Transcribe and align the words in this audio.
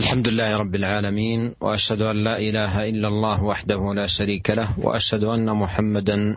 الحمد 0.00 0.28
لله 0.28 0.56
رب 0.56 0.74
العالمين 0.74 1.54
وأشهد 1.60 2.02
أن 2.02 2.16
لا 2.24 2.38
إله 2.38 2.88
إلا 2.88 3.08
الله 3.08 3.44
وحده 3.44 3.94
لا 3.94 4.06
شريك 4.06 4.50
له 4.50 4.78
وأشهد 4.80 5.24
أن 5.24 5.56
محمدا 5.56 6.36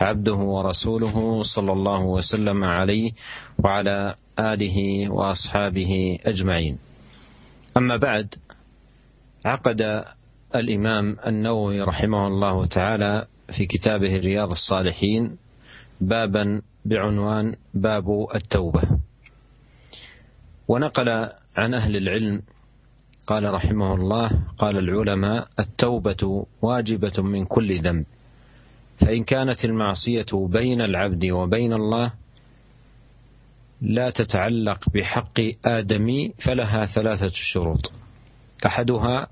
عبده 0.00 0.34
ورسوله 0.34 1.42
صلى 1.42 1.72
الله 1.72 2.02
وسلم 2.04 2.64
عليه 2.64 3.12
وعلى 3.58 4.14
آله 4.38 5.08
وأصحابه 5.10 6.18
أجمعين. 6.24 6.78
أما 7.76 7.96
بعد 7.96 8.34
عقد 9.44 10.04
الإمام 10.54 11.16
النووي 11.26 11.80
رحمه 11.82 12.26
الله 12.26 12.66
تعالى 12.66 13.26
في 13.56 13.66
كتابه 13.66 14.16
رياض 14.16 14.50
الصالحين 14.50 15.36
بابا 16.00 16.62
بعنوان 16.84 17.54
باب 17.74 18.06
التوبة. 18.34 18.82
ونقل 20.68 21.08
عن 21.56 21.74
أهل 21.74 21.96
العلم 21.96 22.42
قال 23.30 23.54
رحمه 23.54 23.94
الله 23.94 24.30
قال 24.58 24.78
العلماء 24.78 25.48
التوبة 25.58 26.46
واجبة 26.62 27.22
من 27.22 27.44
كل 27.44 27.78
ذنب. 27.78 28.04
فإن 29.00 29.24
كانت 29.24 29.64
المعصية 29.64 30.26
بين 30.32 30.80
العبد 30.80 31.24
وبين 31.24 31.72
الله 31.72 32.12
لا 33.82 34.10
تتعلق 34.10 34.84
بحق 34.94 35.40
آدمي 35.64 36.32
فلها 36.38 36.86
ثلاثة 36.86 37.30
شروط. 37.34 37.92
أحدها 38.66 39.26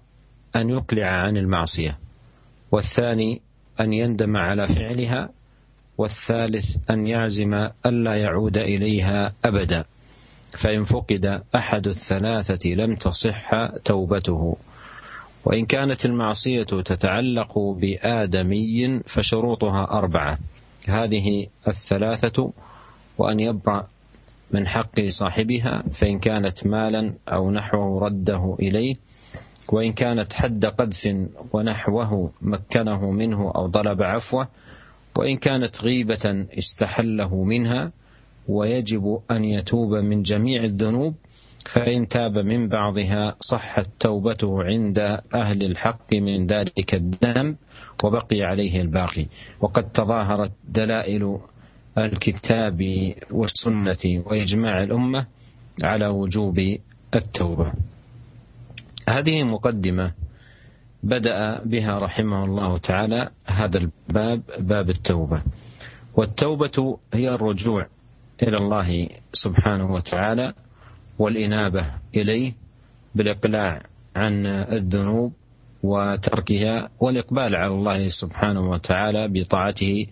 أن 0.56 0.70
يقلع 0.70 1.06
عن 1.06 1.36
المعصية 1.36 1.98
والثاني 2.72 3.42
أن 3.80 3.92
يندم 3.92 4.36
على 4.36 4.68
فعلها 4.68 5.30
والثالث 5.98 6.90
أن 6.90 7.06
يعزم 7.06 7.54
ألا 7.86 8.14
يعود 8.14 8.58
إليها 8.58 9.32
أبدا. 9.44 9.84
فإن 10.52 10.84
فقد 10.84 11.42
أحد 11.54 11.86
الثلاثة 11.86 12.68
لم 12.70 12.96
تصح 12.96 13.66
توبته. 13.84 14.56
وإن 15.44 15.66
كانت 15.66 16.04
المعصية 16.04 16.62
تتعلق 16.62 17.58
بآدمي 17.58 19.00
فشروطها 19.00 19.98
أربعة. 19.98 20.38
هذه 20.86 21.46
الثلاثة 21.68 22.52
وأن 23.18 23.40
يبرأ 23.40 23.86
من 24.50 24.66
حق 24.66 25.00
صاحبها 25.08 25.82
فإن 26.00 26.18
كانت 26.18 26.66
مالا 26.66 27.14
أو 27.28 27.50
نحوه 27.50 28.04
رده 28.04 28.56
إليه. 28.60 28.96
وإن 29.68 29.92
كانت 29.92 30.32
حد 30.32 30.64
قذف 30.64 31.16
ونحوه 31.52 32.30
مكنه 32.42 33.10
منه 33.10 33.52
أو 33.56 33.68
طلب 33.68 34.02
عفوه. 34.02 34.48
وإن 35.16 35.36
كانت 35.36 35.80
غيبة 35.80 36.46
استحله 36.58 37.44
منها 37.44 37.92
ويجب 38.48 39.20
أن 39.30 39.44
يتوب 39.44 39.94
من 39.94 40.22
جميع 40.22 40.64
الذنوب 40.64 41.14
فإن 41.72 42.08
تاب 42.08 42.38
من 42.38 42.68
بعضها 42.68 43.36
صحت 43.40 43.86
توبته 44.00 44.64
عند 44.64 44.98
أهل 45.34 45.62
الحق 45.62 46.14
من 46.14 46.46
ذلك 46.46 46.94
الذنب 46.94 47.56
وبقي 48.04 48.42
عليه 48.42 48.80
الباقي. 48.80 49.26
وقد 49.60 49.92
تظاهرت 49.92 50.52
دلائل 50.68 51.38
الكتاب 51.98 53.12
والسنة 53.30 54.22
وإجماع 54.26 54.82
الأمة 54.82 55.26
على 55.84 56.06
وجوب 56.06 56.58
التوبة. 57.14 57.72
هذه 59.08 59.42
مقدمة 59.42 60.12
بدأ 61.02 61.64
بها 61.64 61.98
رحمه 61.98 62.44
الله 62.44 62.78
تعالى 62.78 63.30
هذا 63.46 63.78
الباب 63.78 64.42
باب 64.58 64.90
التوبة. 64.90 65.42
والتوبة 66.14 66.98
هي 67.14 67.34
الرجوع 67.34 67.86
إلى 68.42 68.56
الله 68.56 69.08
سبحانه 69.32 69.92
وتعالى 69.94 70.52
والإنابة 71.18 71.92
إليه 72.14 72.52
بالإقلاع 73.14 73.82
عن 74.16 74.46
الذنوب 74.46 75.32
وتركها 75.82 76.88
والإقبال 77.00 77.56
على 77.56 77.74
الله 77.74 78.08
سبحانه 78.08 78.70
وتعالى 78.70 79.28
بطاعته 79.28 80.06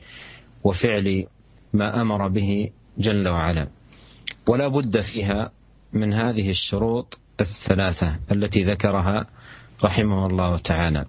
وفعل 0.64 1.26
ما 1.72 2.02
أمر 2.02 2.28
به 2.28 2.70
جل 2.98 3.28
وعلا. 3.28 3.68
ولا 4.48 4.68
بد 4.68 5.00
فيها 5.00 5.50
من 5.92 6.12
هذه 6.12 6.50
الشروط 6.50 7.18
الثلاثة 7.40 8.18
التي 8.32 8.62
ذكرها 8.62 9.26
رحمه 9.84 10.26
الله 10.26 10.58
تعالى. 10.58 11.04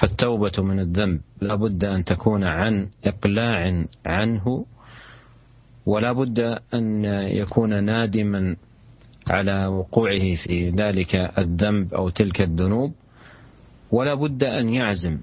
فالتوبة 0.00 0.52
من 0.58 0.80
الذنب 0.80 1.20
لا 1.40 1.54
بد 1.54 1.84
أن 1.84 2.04
تكون 2.04 2.44
عن 2.44 2.88
إقلاع 3.04 3.84
عنه 4.06 4.66
ولا 5.86 6.12
بد 6.12 6.58
أن 6.74 7.04
يكون 7.28 7.84
نادما 7.84 8.56
على 9.26 9.66
وقوعه 9.66 10.34
في 10.34 10.70
ذلك 10.70 11.14
الذنب 11.14 11.94
أو 11.94 12.08
تلك 12.08 12.40
الذنوب. 12.40 12.92
ولا 13.90 14.14
بد 14.14 14.44
أن 14.44 14.68
يعزم 14.68 15.18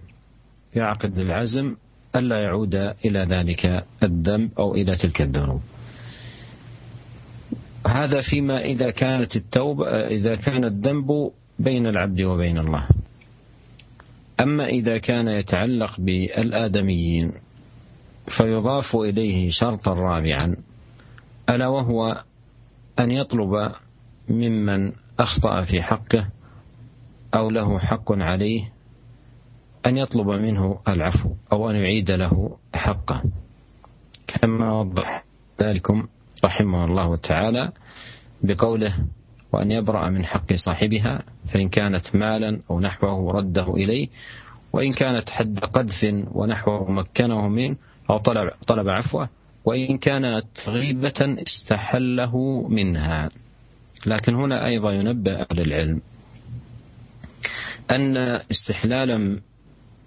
يعقد 0.76 1.18
العزم 1.18 1.76
ألا 2.16 2.40
يعود 2.40 2.76
إلى 2.76 3.20
ذلك 3.20 3.86
الذنب 4.04 4.50
أو 4.60 4.76
إلى 4.76 4.96
تلك 4.96 5.22
الذنوب. 5.22 5.62
هذا 7.88 8.22
فيما 8.22 8.62
إذا 8.62 8.90
كانت 8.92 9.36
التوبة 9.36 9.86
إذا 10.08 10.36
كان 10.36 10.66
الذنب 10.66 11.32
بين 11.60 11.88
العبد 11.88 12.22
وبين 12.22 12.58
الله. 12.58 12.88
أما 14.40 14.66
إذا 14.66 14.98
كان 14.98 15.28
يتعلق 15.28 16.00
بالآدميين 16.00 17.32
فيضاف 18.28 18.96
إليه 18.96 19.50
شرطا 19.50 19.94
رابعا 19.94 20.56
ألا 21.50 21.68
وهو 21.68 22.24
أن 23.00 23.12
يطلب 23.12 23.72
ممن 24.30 24.92
أخطأ 25.20 25.62
في 25.62 25.82
حقه 25.82 26.28
أو 27.36 27.50
له 27.50 27.80
حق 27.80 28.12
عليه 28.12 28.72
أن 29.86 29.98
يطلب 29.98 30.28
منه 30.28 30.80
العفو 30.88 31.30
أو 31.52 31.70
أن 31.70 31.76
يعيد 31.76 32.12
له 32.12 32.58
حقه. 32.74 33.24
كما 34.28 34.74
وضح 34.74 35.26
ذلكم 35.62 36.08
رحمه 36.46 36.86
الله 36.86 37.16
تعالى 37.16 37.72
بقوله 38.44 38.96
وأن 39.54 39.72
يبرأ 39.72 40.10
من 40.10 40.26
حق 40.26 40.54
صاحبها 40.54 41.24
فإن 41.54 41.70
كانت 41.70 42.16
مالا 42.16 42.62
أو 42.70 42.80
نحوه 42.80 43.32
رده 43.32 43.74
إليه 43.74 44.08
وإن 44.74 44.94
كانت 44.94 45.30
حد 45.30 45.60
قذف 45.60 46.26
ونحوه 46.32 46.92
مكنه 46.92 47.48
منه 47.48 47.76
أو 48.12 48.18
طلب, 48.18 48.50
طلب 48.68 48.90
عفوه 48.90 49.30
وإن 49.66 49.98
كانت 49.98 50.46
غيبة 50.68 51.38
استحله 51.48 52.68
منها. 52.68 53.30
لكن 54.06 54.36
هنا 54.36 54.66
أيضا 54.66 54.92
ينبه 54.94 55.32
أهل 55.32 55.60
العلم 55.60 56.02
أن 57.92 58.18
استحلال 58.52 59.42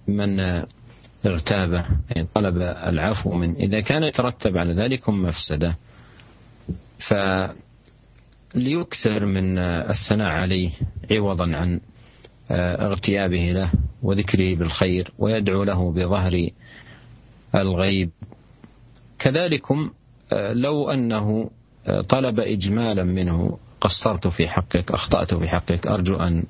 من 0.08 0.40
ارتابه 1.26 1.84
يعني 2.10 2.28
طلب 2.34 2.56
العفو 2.62 3.34
من 3.34 3.56
إذا 3.56 3.80
كان 3.80 4.04
يترتب 4.04 4.58
على 4.58 4.72
ذلك 4.72 5.08
مفسدة. 5.08 5.76
فليكثر 8.54 9.26
من 9.26 9.58
الثناء 9.58 10.28
عليه 10.30 10.70
عوضا 11.10 11.56
عن 11.56 11.80
اغتيابه 12.50 13.52
له 13.52 13.72
وذكره 14.02 14.54
بالخير 14.54 15.12
ويدعو 15.18 15.62
له 15.64 15.92
بظهر 15.92 16.50
الغيب. 17.54 18.10
كذلكم 19.18 19.90
آه، 20.32 20.52
لو 20.52 20.90
أنه 20.90 21.50
آه، 21.86 22.00
طلب 22.00 22.40
إجمالا 22.40 23.04
منه 23.04 23.58
قصرت 23.80 24.28
في 24.28 24.48
حقك 24.48 24.92
أخطأت 24.92 25.34
في 25.34 25.48
حقك 25.48 25.86
أرجو 25.86 26.16
أن 26.16 26.44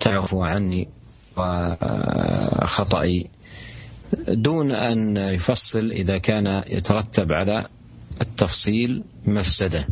تعفو 0.00 0.42
عني 0.42 0.88
وخطئي 1.36 3.30
دون 4.28 4.72
أن 4.72 5.16
يفصل 5.16 5.90
إذا 5.90 6.18
كان 6.18 6.62
يترتب 6.66 7.32
على 7.32 7.66
التفصيل 8.20 9.04
مفسدة. 9.26 9.86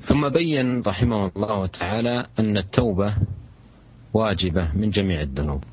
ثم 0.00 0.28
بين 0.28 0.82
رحمه 0.82 1.30
الله 1.36 1.66
تعالى 1.66 2.26
أن 2.38 2.56
التوبة 2.56 3.16
واجبة 4.14 4.72
من 4.74 4.90
جميع 4.90 5.20
الذنوب. 5.20 5.64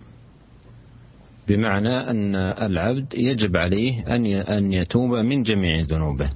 بمعنى 1.51 2.09
أن 2.09 2.35
العبد 2.35 3.13
يجب 3.13 3.57
عليه 3.57 4.15
أن 4.15 4.25
أن 4.25 4.73
يتوب 4.73 5.11
من 5.11 5.43
جميع 5.43 5.81
ذنوبه. 5.81 6.29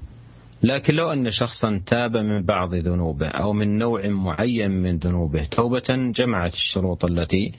لكن 0.63 0.95
لو 0.95 1.11
أن 1.11 1.31
شخصا 1.31 1.81
تاب 1.85 2.17
من 2.17 2.45
بعض 2.45 2.75
ذنوبه 2.75 3.27
أو 3.27 3.53
من 3.53 3.77
نوع 3.77 4.07
معين 4.07 4.71
من 4.71 4.97
ذنوبه 4.97 5.43
توبة 5.43 6.11
جمعت 6.15 6.53
الشروط 6.53 7.05
التي 7.05 7.53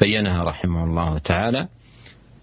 بينها 0.00 0.44
رحمه 0.44 0.84
الله 0.84 1.18
تعالى 1.18 1.68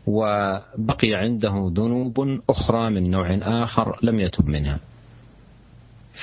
وبقي 0.07 1.13
عنده 1.13 1.71
ذنوب 1.75 2.39
أخرى 2.49 2.89
من 2.89 3.11
نوع 3.11 3.37
آخر 3.41 3.99
لم 4.03 4.19
يتب 4.19 4.47
منها. 4.47 4.79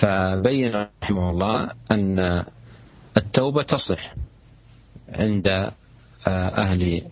فبين 0.01 0.87
رحمه 1.03 1.31
الله 1.31 1.71
أن 1.91 2.45
التوبة 3.17 3.63
تصح 3.63 4.15
عند 5.09 5.71
أهل 6.27 7.03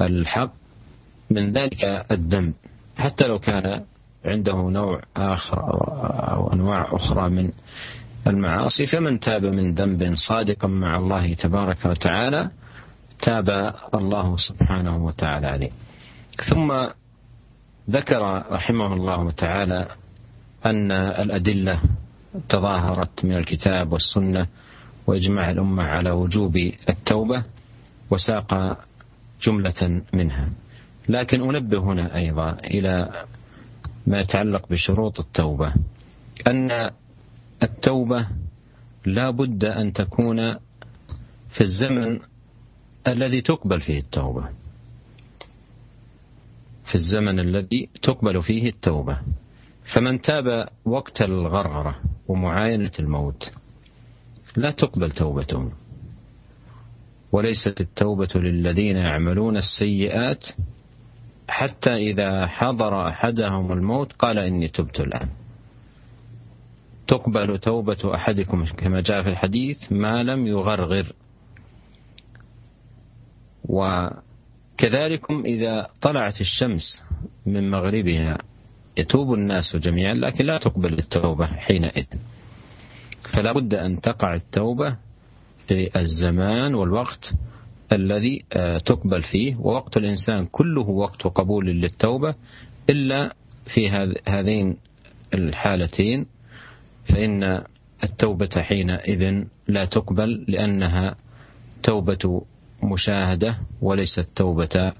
الحق 0.00 0.52
من 1.30 1.52
ذلك 1.52 1.84
الذنب 2.10 2.54
حتى 2.96 3.26
لو 3.26 3.38
كان 3.38 3.84
عنده 4.24 4.56
نوع 4.56 5.02
آخر 5.16 5.58
أو 6.32 6.52
أنواع 6.52 6.88
أخرى 6.92 7.30
من 7.30 7.52
المعاصي 8.26 8.86
فمن 8.86 9.20
تاب 9.20 9.44
من 9.44 9.74
ذنب 9.74 10.14
صادقا 10.14 10.68
مع 10.68 10.96
الله 10.96 11.34
تبارك 11.34 11.84
وتعالى 11.84 12.50
تاب 13.22 13.74
الله 13.94 14.36
سبحانه 14.36 15.04
وتعالى 15.04 15.46
عليه. 15.46 15.70
ثم 16.50 16.86
ذكر 17.90 18.52
رحمه 18.52 18.92
الله 18.94 19.30
تعالى 19.30 19.88
أن 20.66 20.92
الأدلة 20.92 21.80
تظاهرت 22.48 23.24
من 23.24 23.36
الكتاب 23.36 23.92
والسنة 23.92 24.46
وإجماع 25.06 25.50
الأمة 25.50 25.82
على 25.84 26.10
وجوب 26.10 26.56
التوبة 26.88 27.44
وساق 28.10 28.78
جملة 29.44 30.02
منها. 30.12 30.48
لكن 31.08 31.40
أنبه 31.40 31.78
هنا 31.78 32.16
أيضا 32.16 32.50
إلى 32.50 33.24
ما 34.06 34.20
يتعلق 34.20 34.68
بشروط 34.68 35.20
التوبة 35.20 35.74
أن 36.46 36.90
التوبة 37.62 38.28
لا 39.06 39.30
بد 39.30 39.64
أن 39.64 39.92
تكون 39.92 40.54
في 41.50 41.60
الزمن 41.60 42.20
الذي 43.06 43.40
تقبل 43.40 43.80
فيه 43.80 43.98
التوبة. 43.98 44.48
في 46.84 46.94
الزمن 46.94 47.40
الذي 47.40 47.88
تقبل 48.02 48.42
فيه 48.42 48.68
التوبة. 48.68 49.18
فمن 49.94 50.20
تاب 50.20 50.68
وقت 50.84 51.22
الغرغرة 51.22 52.00
ومعاينة 52.28 52.90
الموت 52.98 53.52
لا 54.56 54.70
تقبل 54.70 55.10
توبته. 55.10 55.72
وليست 57.34 57.80
التوبة 57.80 58.28
للذين 58.34 58.96
يعملون 58.96 59.56
السيئات 59.56 60.46
حتى 61.48 61.94
إذا 61.94 62.46
حضر 62.46 63.08
أحدهم 63.08 63.72
الموت 63.72 64.12
قال 64.12 64.38
إني 64.38 64.68
تبت 64.68 65.00
الآن. 65.00 65.28
تقبل 67.06 67.58
توبة 67.58 68.14
أحدكم 68.14 68.64
كما 68.64 69.00
جاء 69.00 69.22
في 69.22 69.30
الحديث 69.30 69.92
ما 69.92 70.22
لم 70.22 70.46
يغرغر. 70.46 71.12
وكذلكم 73.64 75.42
إذا 75.46 75.86
طلعت 76.00 76.40
الشمس 76.40 77.02
من 77.46 77.70
مغربها 77.70 78.38
يتوب 78.96 79.34
الناس 79.34 79.76
جميعا 79.76 80.14
لكن 80.14 80.44
لا 80.44 80.58
تقبل 80.58 80.98
التوبة 80.98 81.46
حينئذ. 81.46 82.06
فلا 83.34 83.52
بد 83.52 83.74
أن 83.74 84.00
تقع 84.00 84.34
التوبة 84.34 84.96
في 85.68 86.00
الزمان 86.00 86.74
والوقت 86.74 87.32
الذي 87.92 88.44
آه، 88.52 88.78
تقبل 88.78 89.22
فيه. 89.22 89.56
ووقت 89.56 89.96
الإنسان 89.96 90.46
كله 90.46 90.88
وقت 90.88 91.22
قبول 91.22 91.66
للتوبة. 91.66 92.34
إلا 92.90 93.34
في 93.66 93.90
هذين 94.28 94.76
الحالتين 95.34 96.26
فإن 97.04 97.62
التوبة 98.04 98.50
حينئذ 98.62 99.44
لا 99.68 99.84
تقبل 99.84 100.44
لأنها 100.48 101.14
توبة 101.82 102.42
مشاهدة 102.82 103.58
وليست 103.82 104.28
توبة 104.36 104.92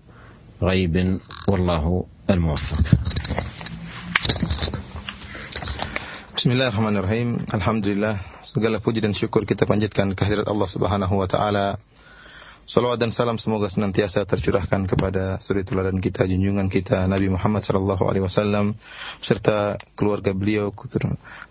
غيب. 0.62 1.18
والله 1.48 2.06
الموفق. 2.30 2.82
Bismillahirrahmanirrahim. 6.34 7.46
Alhamdulillah, 7.52 8.18
segala 8.44 8.78
puji 8.78 9.00
dan 9.00 9.16
syukur 9.16 9.48
kita 9.48 9.64
panjatkan 9.64 10.12
kehadirat 10.12 10.44
Allah 10.44 10.68
Subhanahu 10.68 11.14
wa 11.16 11.28
taala. 11.28 11.80
Salawat 12.64 12.96
dan 12.96 13.12
salam 13.12 13.36
semoga 13.36 13.68
senantiasa 13.68 14.24
tercurahkan 14.24 14.88
kepada 14.88 15.36
suri 15.36 15.68
teladan 15.68 16.00
kita, 16.00 16.24
junjungan 16.24 16.72
kita 16.72 17.04
Nabi 17.04 17.28
Muhammad 17.28 17.60
sallallahu 17.60 18.08
alaihi 18.08 18.24
wasallam 18.24 18.72
serta 19.20 19.76
keluarga 19.92 20.32
beliau 20.32 20.72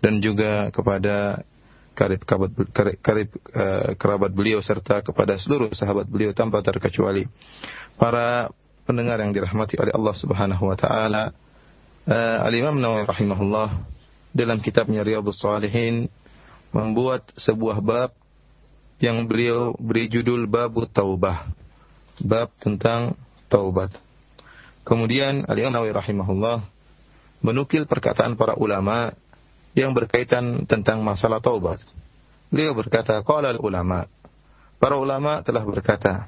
dan 0.01 0.18
juga 0.25 0.74
kepada 0.74 1.45
karib 1.94 2.25
kerabat, 2.25 2.51
karib, 2.98 3.30
uh, 3.54 3.94
kerabat 3.94 4.34
beliau 4.34 4.57
serta 4.66 5.06
kepada 5.06 5.38
seluruh 5.38 5.69
sahabat 5.69 6.10
beliau 6.10 6.34
tanpa 6.34 6.66
terkecuali. 6.66 7.30
Para 8.01 8.50
pendengar 8.90 9.22
yang 9.22 9.38
dirahmati 9.38 9.78
oleh 9.78 9.94
Allah 9.94 10.16
Subhanahu 10.18 10.66
wa 10.66 10.74
taala, 10.74 11.30
uh, 12.10 12.40
Al-Imam 12.42 12.81
Nawawi 12.81 13.06
rahimahullah 13.06 13.69
dalam 14.34 14.57
kitabnya 14.66 15.06
Riyadhus 15.06 15.38
Shalihin 15.38 16.10
membuat 16.74 17.24
sebuah 17.38 17.80
bab 17.80 18.12
yang 18.98 19.30
beliau 19.30 19.78
beri 19.78 20.10
judul 20.10 20.50
Bab 20.50 20.74
Taubah. 20.90 21.48
Bab 22.20 22.50
tentang 22.60 23.14
taubat. 23.48 23.94
Kemudian 24.84 25.46
Ali 25.48 25.64
Nawawi 25.64 25.94
rahimahullah 25.96 26.66
menukil 27.46 27.86
perkataan 27.86 28.36
para 28.36 28.58
ulama 28.58 29.14
yang 29.78 29.94
berkaitan 29.94 30.66
tentang 30.66 31.02
masalah 31.06 31.40
taubat. 31.40 31.80
Beliau 32.50 32.78
berkata, 32.78 33.18
qala 33.26 33.54
ulama. 33.58 34.06
Para 34.78 35.00
ulama 35.00 35.40
telah 35.42 35.64
berkata 35.64 36.28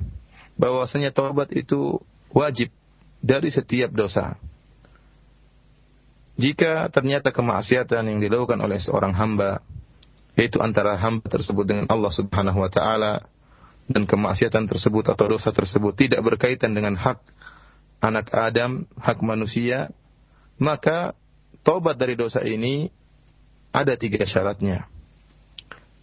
bahwasanya 0.56 1.12
taubat 1.12 1.52
itu 1.52 2.00
wajib 2.32 2.72
dari 3.20 3.52
setiap 3.52 3.92
dosa. 3.92 4.40
Jika 6.36 6.92
ternyata 6.92 7.32
kemaksiatan 7.32 8.12
yang 8.12 8.20
dilakukan 8.20 8.60
oleh 8.60 8.80
seorang 8.80 9.16
hamba 9.16 9.64
yaitu 10.36 10.60
antara 10.60 11.00
hamba 11.00 11.26
tersebut 11.32 11.64
dengan 11.64 11.86
Allah 11.88 12.12
Subhanahu 12.12 12.60
wa 12.60 12.70
taala 12.70 13.24
dan 13.88 14.04
kemaksiatan 14.04 14.68
tersebut 14.68 15.08
atau 15.08 15.26
dosa 15.32 15.56
tersebut 15.56 15.96
tidak 15.96 16.22
berkaitan 16.22 16.76
dengan 16.76 17.00
hak 17.00 17.24
anak 18.04 18.30
Adam, 18.36 18.86
hak 19.00 19.24
manusia, 19.24 19.90
maka 20.60 21.16
taubat 21.64 21.96
dari 21.98 22.14
dosa 22.20 22.44
ini 22.44 22.92
ada 23.72 23.96
tiga 23.96 24.22
syaratnya. 24.28 24.86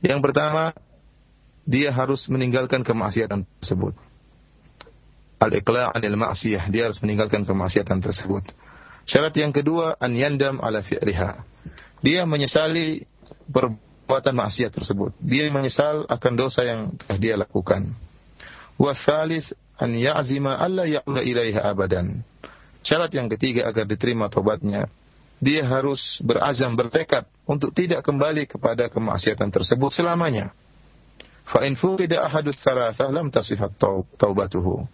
Yang 0.02 0.20
pertama, 0.24 0.74
dia 1.62 1.94
harus 1.94 2.26
meninggalkan 2.26 2.82
kemaksiatan 2.82 3.46
tersebut. 3.62 3.94
Al-iqla' 5.38 5.94
anil 5.94 6.18
ma'siyah, 6.18 6.66
dia 6.70 6.90
harus 6.90 6.98
meninggalkan 7.02 7.46
kemaksiatan 7.46 8.02
tersebut. 8.02 8.50
Syarat 9.06 9.34
yang 9.34 9.50
kedua, 9.50 9.98
an 9.98 10.14
yandam 10.14 10.58
ala 10.62 10.82
fi'liha. 10.82 11.42
Dia 12.02 12.26
menyesali 12.26 13.06
perbuatan 13.50 13.91
maksiat 14.20 14.68
tersebut. 14.74 15.16
Dia 15.22 15.48
menyesal 15.48 16.04
akan 16.04 16.32
dosa 16.36 16.60
yang 16.66 16.92
telah 17.00 17.16
dia 17.16 17.34
lakukan. 17.40 17.96
Wasalis 18.76 19.56
an 19.80 19.96
ya'zima 19.96 20.60
alla 20.60 20.84
ya'ula 20.84 21.24
ilaiha 21.24 21.64
abadan. 21.64 22.20
Syarat 22.82 23.14
yang 23.14 23.30
ketiga 23.30 23.70
agar 23.70 23.86
diterima 23.86 24.26
tobatnya, 24.26 24.90
dia 25.38 25.62
harus 25.66 26.20
berazam, 26.22 26.74
bertekad 26.74 27.26
untuk 27.46 27.70
tidak 27.74 28.02
kembali 28.02 28.46
kepada 28.46 28.90
kemaksiatan 28.90 29.50
tersebut 29.50 29.90
selamanya. 29.94 30.50
Fa 31.46 31.62
in 31.66 31.74
fuqida 31.74 32.22
ahadus 32.22 32.58
thalathah 32.62 33.10
lam 33.10 33.30
tasihat 33.30 33.74
taubatuhu. 34.18 34.86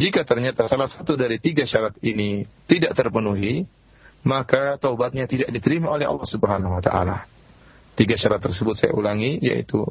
Jika 0.00 0.24
ternyata 0.24 0.64
salah 0.64 0.88
satu 0.88 1.16
dari 1.20 1.36
tiga 1.36 1.68
syarat 1.68 1.96
ini 2.00 2.48
tidak 2.64 2.96
terpenuhi, 2.96 3.68
maka 4.24 4.80
taubatnya 4.80 5.28
tidak 5.28 5.52
diterima 5.52 5.92
oleh 5.92 6.08
Allah 6.08 6.24
Subhanahu 6.24 6.80
wa 6.80 6.82
taala. 6.82 7.31
Tiga 7.92 8.16
syarat 8.16 8.40
tersebut 8.40 8.74
saya 8.78 8.92
ulangi 8.96 9.36
yaitu 9.44 9.84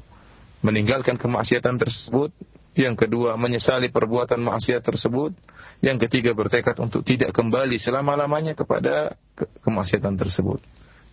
meninggalkan 0.65 1.17
kemaksiatan 1.17 1.77
tersebut, 1.77 2.33
yang 2.77 2.95
kedua 2.95 3.35
menyesali 3.35 3.91
perbuatan 3.91 4.39
maksiat 4.41 4.81
tersebut, 4.81 5.35
yang 5.83 5.97
ketiga 5.97 6.31
bertekad 6.31 6.77
untuk 6.79 7.03
tidak 7.03 7.33
kembali 7.35 7.75
selama-lamanya 7.81 8.53
kepada 8.53 9.17
ke 9.35 9.45
kemaksiatan 9.65 10.15
tersebut. 10.15 10.61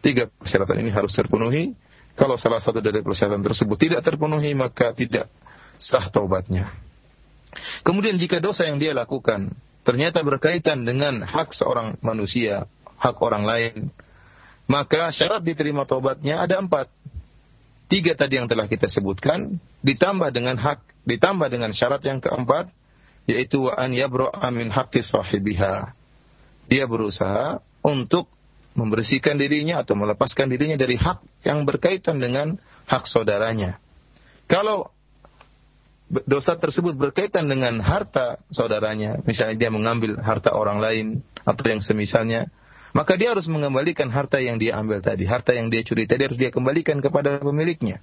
Tiga 0.04 0.30
persyaratan 0.30 0.78
ini 0.84 0.92
harus 0.94 1.10
terpenuhi. 1.10 1.74
Kalau 2.14 2.38
salah 2.38 2.62
satu 2.62 2.78
dari 2.78 3.02
persyaratan 3.02 3.42
tersebut 3.42 3.76
tidak 3.78 4.00
terpenuhi, 4.06 4.54
maka 4.54 4.94
tidak 4.94 5.26
sah 5.78 6.06
taubatnya. 6.10 6.70
Kemudian 7.82 8.18
jika 8.20 8.38
dosa 8.38 8.68
yang 8.68 8.76
dia 8.78 8.92
lakukan 8.92 9.50
ternyata 9.82 10.20
berkaitan 10.20 10.84
dengan 10.84 11.24
hak 11.24 11.56
seorang 11.56 11.96
manusia, 12.04 12.68
hak 13.00 13.16
orang 13.24 13.48
lain, 13.48 13.88
maka 14.68 15.08
syarat 15.10 15.40
diterima 15.40 15.88
tobatnya 15.88 16.44
ada 16.44 16.60
empat. 16.60 16.92
Tiga 17.88 18.12
tadi 18.12 18.36
yang 18.36 18.44
telah 18.44 18.68
kita 18.68 18.84
sebutkan, 18.84 19.56
ditambah 19.80 20.28
dengan 20.28 20.60
hak, 20.60 21.08
ditambah 21.08 21.48
dengan 21.48 21.72
syarat 21.72 22.04
yang 22.04 22.20
keempat, 22.20 22.68
yaitu 23.24 23.64
an 23.72 23.96
yabro'a 23.96 24.48
min 24.52 24.68
haqqi 24.68 25.00
sahibiha. 25.00 25.96
Dia 26.68 26.84
berusaha 26.84 27.64
untuk 27.80 28.28
membersihkan 28.76 29.40
dirinya 29.40 29.80
atau 29.80 29.96
melepaskan 29.96 30.52
dirinya 30.52 30.76
dari 30.76 31.00
hak 31.00 31.48
yang 31.48 31.64
berkaitan 31.64 32.20
dengan 32.20 32.60
hak 32.84 33.08
saudaranya. 33.08 33.80
Kalau 34.44 34.92
dosa 36.28 36.56
tersebut 36.56 36.96
berkaitan 36.96 37.48
dengan 37.48 37.80
harta 37.80 38.40
saudaranya, 38.52 39.20
misalnya 39.24 39.56
dia 39.56 39.70
mengambil 39.72 40.20
harta 40.20 40.52
orang 40.52 40.80
lain 40.80 41.06
atau 41.44 41.64
yang 41.68 41.80
semisalnya, 41.80 42.52
maka 42.98 43.14
dia 43.14 43.30
harus 43.30 43.46
mengembalikan 43.46 44.10
harta 44.10 44.42
yang 44.42 44.58
dia 44.58 44.74
ambil 44.74 44.98
tadi, 44.98 45.22
harta 45.22 45.54
yang 45.54 45.70
dia 45.70 45.86
curi 45.86 46.10
tadi 46.10 46.26
harus 46.26 46.34
dia 46.34 46.50
kembalikan 46.50 46.98
kepada 46.98 47.38
pemiliknya. 47.38 48.02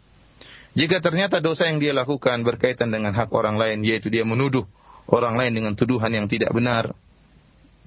Jika 0.71 1.03
ternyata 1.03 1.43
dosa 1.43 1.67
yang 1.67 1.83
dia 1.83 1.91
lakukan 1.91 2.47
berkaitan 2.47 2.95
dengan 2.95 3.11
hak 3.11 3.27
orang 3.35 3.59
lain, 3.59 3.83
yaitu 3.83 4.07
dia 4.07 4.23
menuduh 4.23 4.63
orang 5.11 5.35
lain 5.35 5.51
dengan 5.51 5.75
tuduhan 5.75 6.15
yang 6.15 6.31
tidak 6.31 6.55
benar, 6.55 6.95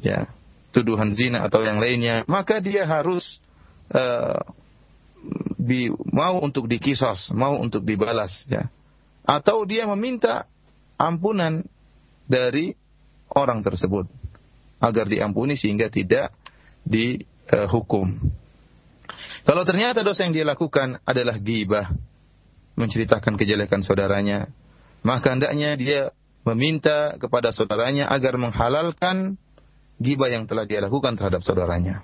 ya, 0.04 0.28
tuduhan 0.76 1.16
zina 1.16 1.48
atau 1.48 1.64
yang 1.64 1.80
lainnya, 1.80 2.28
maka 2.28 2.60
dia 2.60 2.84
harus 2.84 3.40
uh, 3.88 4.44
bi, 5.56 5.88
mau 6.12 6.44
untuk 6.44 6.68
dikisos, 6.68 7.32
mau 7.32 7.56
untuk 7.56 7.88
dibalas 7.88 8.44
ya. 8.52 8.68
Atau 9.24 9.64
dia 9.64 9.88
meminta 9.88 10.44
ampunan 11.00 11.64
dari 12.28 12.76
orang 13.32 13.64
tersebut 13.64 14.08
agar 14.80 15.08
diampuni 15.08 15.56
sehingga 15.56 15.88
tidak 15.88 16.32
dihukum. 16.88 18.16
Kalau 19.45 19.62
ternyata 19.64 20.00
dosa 20.04 20.25
yang 20.25 20.33
dia 20.37 20.45
lakukan 20.49 21.00
adalah 21.04 21.37
gibah, 21.40 21.92
menceritakan 22.76 23.37
kejelekan 23.37 23.85
saudaranya, 23.85 24.49
maka 25.04 25.33
hendaknya 25.33 25.76
dia 25.76 26.00
meminta 26.45 27.16
kepada 27.21 27.52
saudaranya 27.52 28.09
agar 28.09 28.40
menghalalkan 28.40 29.37
gibah 30.00 30.33
yang 30.33 30.49
telah 30.49 30.64
dia 30.64 30.80
lakukan 30.80 31.16
terhadap 31.16 31.45
saudaranya. 31.45 32.00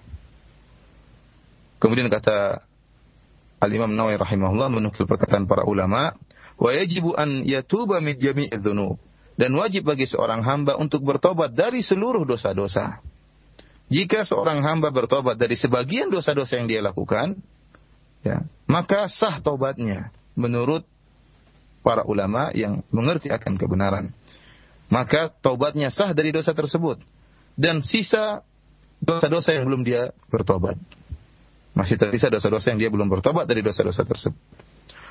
Kemudian 1.81 2.09
kata 2.09 2.65
Al-Imam 3.61 3.93
Nawawi 3.93 4.21
rahimahullah 4.21 4.69
menukil 4.69 5.09
perkataan 5.09 5.49
para 5.49 5.65
ulama, 5.65 6.17
wa 6.61 6.71
yajibu 6.73 7.17
an 7.17 7.45
yatuba 7.45 8.01
min 8.01 8.17
jami'i. 8.17 8.53
Dan 9.35 9.51
wajib 9.59 9.91
bagi 9.91 10.07
seorang 10.07 10.47
hamba 10.47 10.79
untuk 10.79 11.03
bertobat 11.03 11.51
dari 11.51 11.83
seluruh 11.83 12.23
dosa-dosa. 12.23 13.03
Jika 13.93 14.25
seorang 14.25 14.65
hamba 14.65 14.89
bertobat 14.89 15.37
dari 15.37 15.55
sebagian 15.61 16.09
dosa-dosa 16.09 16.57
yang 16.57 16.67
dia 16.67 16.81
lakukan, 16.81 17.37
ya, 18.25 18.43
maka 18.65 19.07
sah 19.13 19.39
tobatnya 19.45 20.09
menurut 20.35 20.89
para 21.85 22.03
ulama 22.09 22.49
yang 22.57 22.81
mengerti 22.89 23.29
akan 23.29 23.61
kebenaran. 23.61 24.11
Maka 24.89 25.29
tobatnya 25.29 25.93
sah 25.93 26.17
dari 26.17 26.33
dosa 26.33 26.57
tersebut 26.57 27.01
dan 27.61 27.85
sisa 27.85 28.41
dosa-dosa 29.05 29.53
yang 29.53 29.69
belum 29.69 29.85
dia 29.85 30.17
bertobat. 30.33 30.81
Masih 31.77 32.01
tersisa 32.01 32.31
dosa-dosa 32.33 32.73
yang 32.73 32.81
dia 32.81 32.91
belum 32.91 33.11
bertobat 33.11 33.45
dari 33.45 33.61
dosa-dosa 33.61 34.07
tersebut. 34.07 34.39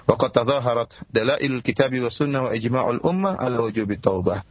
Waqad 0.04 0.32
tadhaharat 0.36 0.92
dalailul 1.12 1.64
kitabi 1.64 2.04
wa 2.04 2.12
sunnah 2.12 2.42
wa 2.48 2.52
ijma'ul 2.52 3.00
ummah 3.04 3.40
ala 3.40 3.64
wujubi 3.64 4.00
taubah. 4.00 4.44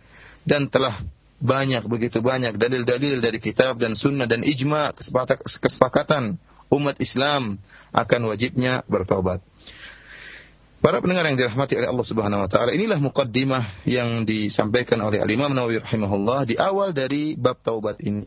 Dan 0.48 0.72
telah 0.72 1.04
banyak 1.42 1.82
begitu 1.90 2.22
banyak 2.22 2.54
dalil-dalil 2.54 3.18
dari 3.18 3.42
kitab 3.42 3.82
dan 3.82 3.98
sunnah 3.98 4.30
dan 4.30 4.46
ijma 4.46 4.94
kesepakatan 5.58 6.38
umat 6.70 6.96
Islam 7.02 7.58
akan 7.90 8.20
wajibnya 8.30 8.86
bertobat. 8.86 9.42
Para 10.82 10.98
pendengar 10.98 11.30
yang 11.30 11.38
dirahmati 11.38 11.78
oleh 11.78 11.90
Allah 11.90 12.06
Subhanahu 12.06 12.42
wa 12.42 12.50
taala, 12.50 12.74
inilah 12.74 12.98
mukaddimah 12.98 13.86
yang 13.86 14.26
disampaikan 14.26 14.98
oleh 14.98 15.22
Al-Imam 15.22 15.54
Nawawi 15.54 15.78
rahimahullah 15.78 16.42
di 16.42 16.58
awal 16.58 16.90
dari 16.90 17.38
bab 17.38 17.62
taubat 17.62 18.02
ini. 18.02 18.26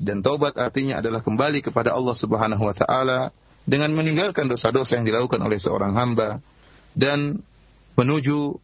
Dan 0.00 0.24
taubat 0.24 0.56
artinya 0.56 1.04
adalah 1.04 1.20
kembali 1.20 1.60
kepada 1.60 1.92
Allah 1.92 2.16
Subhanahu 2.16 2.64
wa 2.64 2.72
taala 2.72 3.28
dengan 3.68 3.92
meninggalkan 3.92 4.48
dosa-dosa 4.48 4.96
yang 4.96 5.04
dilakukan 5.04 5.44
oleh 5.44 5.60
seorang 5.60 5.92
hamba 5.92 6.40
dan 6.96 7.44
menuju 8.00 8.56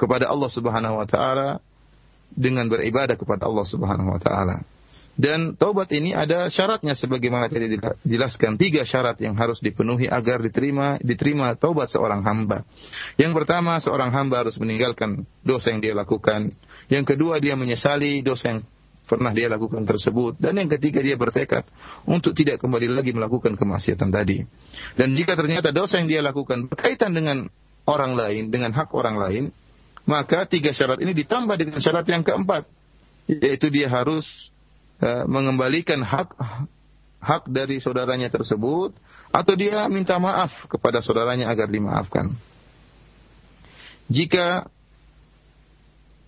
kepada 0.00 0.32
Allah 0.32 0.48
Subhanahu 0.48 0.96
wa 0.96 1.04
taala 1.04 1.60
dengan 2.34 2.68
beribadah 2.68 3.14
kepada 3.14 3.46
Allah 3.46 3.66
Subhanahu 3.66 4.16
wa 4.16 4.20
taala. 4.20 4.64
Dan 5.12 5.60
taubat 5.60 5.92
ini 5.92 6.16
ada 6.16 6.48
syaratnya 6.48 6.96
sebagaimana 6.96 7.52
tadi 7.52 7.68
dijelaskan 8.00 8.56
tiga 8.56 8.80
syarat 8.80 9.20
yang 9.20 9.36
harus 9.36 9.60
dipenuhi 9.60 10.08
agar 10.08 10.40
diterima 10.40 10.96
diterima 11.04 11.52
taubat 11.52 11.92
seorang 11.92 12.24
hamba. 12.24 12.64
Yang 13.20 13.44
pertama 13.44 13.76
seorang 13.76 14.08
hamba 14.08 14.40
harus 14.40 14.56
meninggalkan 14.56 15.28
dosa 15.44 15.68
yang 15.68 15.84
dia 15.84 15.92
lakukan. 15.92 16.56
Yang 16.88 17.12
kedua 17.12 17.44
dia 17.44 17.52
menyesali 17.60 18.24
dosa 18.24 18.56
yang 18.56 18.60
pernah 19.04 19.36
dia 19.36 19.52
lakukan 19.52 19.84
tersebut 19.84 20.40
dan 20.40 20.56
yang 20.56 20.72
ketiga 20.72 21.04
dia 21.04 21.20
bertekad 21.20 21.68
untuk 22.08 22.32
tidak 22.32 22.56
kembali 22.56 22.88
lagi 22.88 23.12
melakukan 23.12 23.60
kemaksiatan 23.60 24.08
tadi. 24.08 24.40
Dan 24.96 25.12
jika 25.12 25.36
ternyata 25.36 25.76
dosa 25.76 26.00
yang 26.00 26.08
dia 26.08 26.24
lakukan 26.24 26.72
berkaitan 26.72 27.12
dengan 27.12 27.52
orang 27.84 28.16
lain, 28.16 28.48
dengan 28.48 28.72
hak 28.72 28.88
orang 28.96 29.20
lain, 29.20 29.44
maka 30.02 30.44
tiga 30.50 30.74
syarat 30.74 30.98
ini 30.98 31.14
ditambah 31.14 31.54
dengan 31.54 31.78
syarat 31.78 32.06
yang 32.10 32.26
keempat, 32.26 32.66
yaitu 33.30 33.70
dia 33.70 33.86
harus 33.86 34.26
uh, 34.98 35.24
mengembalikan 35.30 36.02
hak 36.02 36.34
hak 37.22 37.46
dari 37.46 37.78
saudaranya 37.78 38.26
tersebut 38.26 38.90
atau 39.30 39.54
dia 39.54 39.86
minta 39.86 40.18
maaf 40.18 40.50
kepada 40.66 40.98
saudaranya 40.98 41.46
agar 41.46 41.70
dimaafkan. 41.70 42.34
Jika 44.10 44.66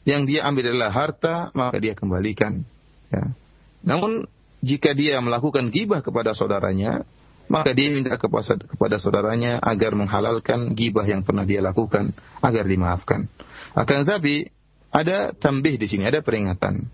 yang 0.07 0.29
dia 0.29 0.47
ambil 0.47 0.71
adalah 0.71 0.93
harta, 0.95 1.51
maka 1.53 1.77
dia 1.83 1.99
kembalikan. 1.99 2.63
Ya. 3.11 3.35
Namun 3.83 4.31
jika 4.65 4.97
dia 4.97 5.21
melakukan 5.21 5.69
gibah 5.69 6.01
kepada 6.01 6.33
saudaranya, 6.33 7.05
maka 7.49 7.77
dia 7.77 7.93
minta 7.93 8.17
kepada, 8.17 8.97
saudaranya 8.97 9.61
agar 9.61 9.93
menghalalkan 9.93 10.73
gibah 10.73 11.05
yang 11.05 11.21
pernah 11.21 11.45
dia 11.45 11.61
lakukan 11.61 12.17
agar 12.41 12.65
dimaafkan. 12.65 13.29
Akan 13.75 14.07
tetapi 14.07 14.49
ada 14.95 15.35
tambih 15.35 15.75
di 15.75 15.91
sini, 15.91 16.07
ada 16.07 16.23
peringatan. 16.23 16.87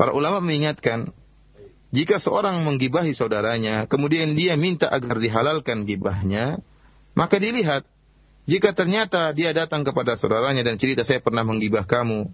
Para 0.00 0.16
ulama 0.16 0.40
mengingatkan 0.40 1.12
jika 1.92 2.20
seorang 2.20 2.64
menggibahi 2.64 3.12
saudaranya, 3.16 3.88
kemudian 3.88 4.36
dia 4.36 4.56
minta 4.56 4.88
agar 4.88 5.20
dihalalkan 5.20 5.84
gibahnya, 5.88 6.60
maka 7.16 7.40
dilihat 7.40 7.84
jika 8.48 8.72
ternyata 8.72 9.32
dia 9.36 9.52
datang 9.52 9.84
kepada 9.84 10.16
saudaranya 10.16 10.64
dan 10.64 10.80
cerita 10.80 11.04
saya 11.04 11.20
pernah 11.20 11.44
menggibah 11.44 11.84
kamu, 11.84 12.28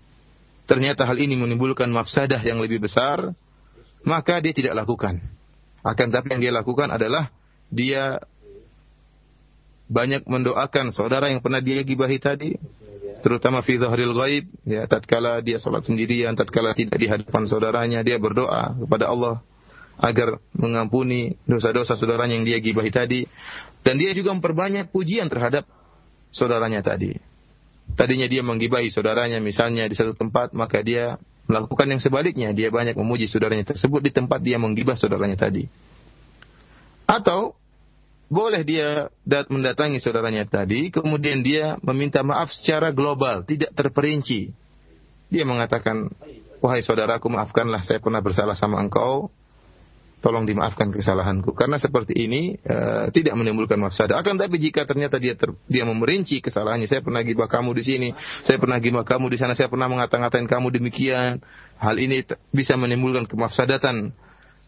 ternyata 0.70 1.02
hal 1.06 1.18
ini 1.18 1.34
menimbulkan 1.34 1.90
mafsadah 1.90 2.38
yang 2.42 2.62
lebih 2.62 2.82
besar, 2.82 3.34
maka 4.06 4.38
dia 4.38 4.54
tidak 4.54 4.78
lakukan. 4.78 5.18
Akan 5.82 6.14
tapi 6.14 6.34
yang 6.34 6.42
dia 6.42 6.52
lakukan 6.54 6.90
adalah 6.90 7.34
dia 7.70 8.22
banyak 9.90 10.26
mendoakan 10.26 10.90
saudara 10.94 11.30
yang 11.30 11.42
pernah 11.42 11.58
dia 11.58 11.82
gibahi 11.82 12.18
tadi, 12.22 12.58
terutama 13.24 13.64
fi 13.64 13.80
zahril 13.80 14.12
ghaib, 14.12 14.44
ya 14.68 14.84
tatkala 14.84 15.40
dia 15.40 15.56
salat 15.56 15.88
sendirian, 15.88 16.36
tatkala 16.36 16.76
tidak 16.76 17.00
di 17.00 17.08
hadapan 17.08 17.48
saudaranya, 17.48 18.04
dia 18.04 18.20
berdoa 18.20 18.76
kepada 18.76 19.08
Allah 19.08 19.40
agar 19.96 20.36
mengampuni 20.52 21.40
dosa-dosa 21.48 21.96
saudaranya 21.96 22.36
yang 22.36 22.44
dia 22.44 22.60
gibahi 22.60 22.92
tadi 22.92 23.20
dan 23.80 23.96
dia 23.96 24.12
juga 24.12 24.36
memperbanyak 24.36 24.92
pujian 24.92 25.32
terhadap 25.32 25.64
saudaranya 26.28 26.84
tadi. 26.84 27.16
Tadinya 27.96 28.28
dia 28.28 28.44
menggibahi 28.44 28.92
saudaranya 28.92 29.40
misalnya 29.40 29.88
di 29.88 29.96
satu 29.96 30.12
tempat, 30.12 30.52
maka 30.52 30.84
dia 30.84 31.16
melakukan 31.48 31.88
yang 31.88 32.00
sebaliknya. 32.00 32.52
Dia 32.52 32.68
banyak 32.72 32.96
memuji 32.96 33.28
saudaranya 33.28 33.64
tersebut 33.64 34.04
di 34.04 34.12
tempat 34.12 34.40
dia 34.40 34.60
menggibah 34.60 34.96
saudaranya 34.96 35.36
tadi. 35.36 35.68
Atau 37.04 37.56
boleh 38.28 38.62
dia 38.64 39.08
dat 39.22 39.48
mendatangi 39.52 40.00
saudaranya 40.00 40.48
tadi, 40.48 40.88
kemudian 40.88 41.44
dia 41.44 41.76
meminta 41.84 42.24
maaf 42.24 42.50
secara 42.50 42.90
global, 42.90 43.44
tidak 43.44 43.72
terperinci. 43.76 44.52
Dia 45.28 45.44
mengatakan, 45.44 46.12
wahai 46.64 46.80
saudaraku 46.80 47.28
maafkanlah 47.28 47.84
saya 47.84 48.00
pernah 48.00 48.24
bersalah 48.24 48.56
sama 48.56 48.80
engkau, 48.80 49.28
tolong 50.24 50.48
dimaafkan 50.48 50.88
kesalahanku. 50.88 51.52
Karena 51.52 51.76
seperti 51.76 52.16
ini 52.16 52.56
uh, 52.64 53.12
tidak 53.12 53.36
menimbulkan 53.36 53.76
mafsadah. 53.76 54.16
Akan 54.16 54.40
tapi 54.40 54.56
jika 54.56 54.88
ternyata 54.88 55.20
dia 55.20 55.36
ter, 55.36 55.52
dia 55.68 55.84
memerinci 55.84 56.40
kesalahannya, 56.40 56.88
saya 56.88 57.04
pernah 57.04 57.20
gibah 57.20 57.44
kamu 57.44 57.76
di 57.76 57.82
sini, 57.84 58.08
saya 58.40 58.56
pernah 58.56 58.80
gibah 58.80 59.04
kamu 59.04 59.28
di 59.28 59.36
sana, 59.36 59.52
saya 59.52 59.68
pernah 59.68 59.84
mengata-ngatain 59.84 60.48
kamu 60.48 60.80
demikian. 60.80 61.44
Hal 61.76 62.00
ini 62.00 62.24
bisa 62.48 62.80
menimbulkan 62.80 63.28
kemafsadatan, 63.28 64.16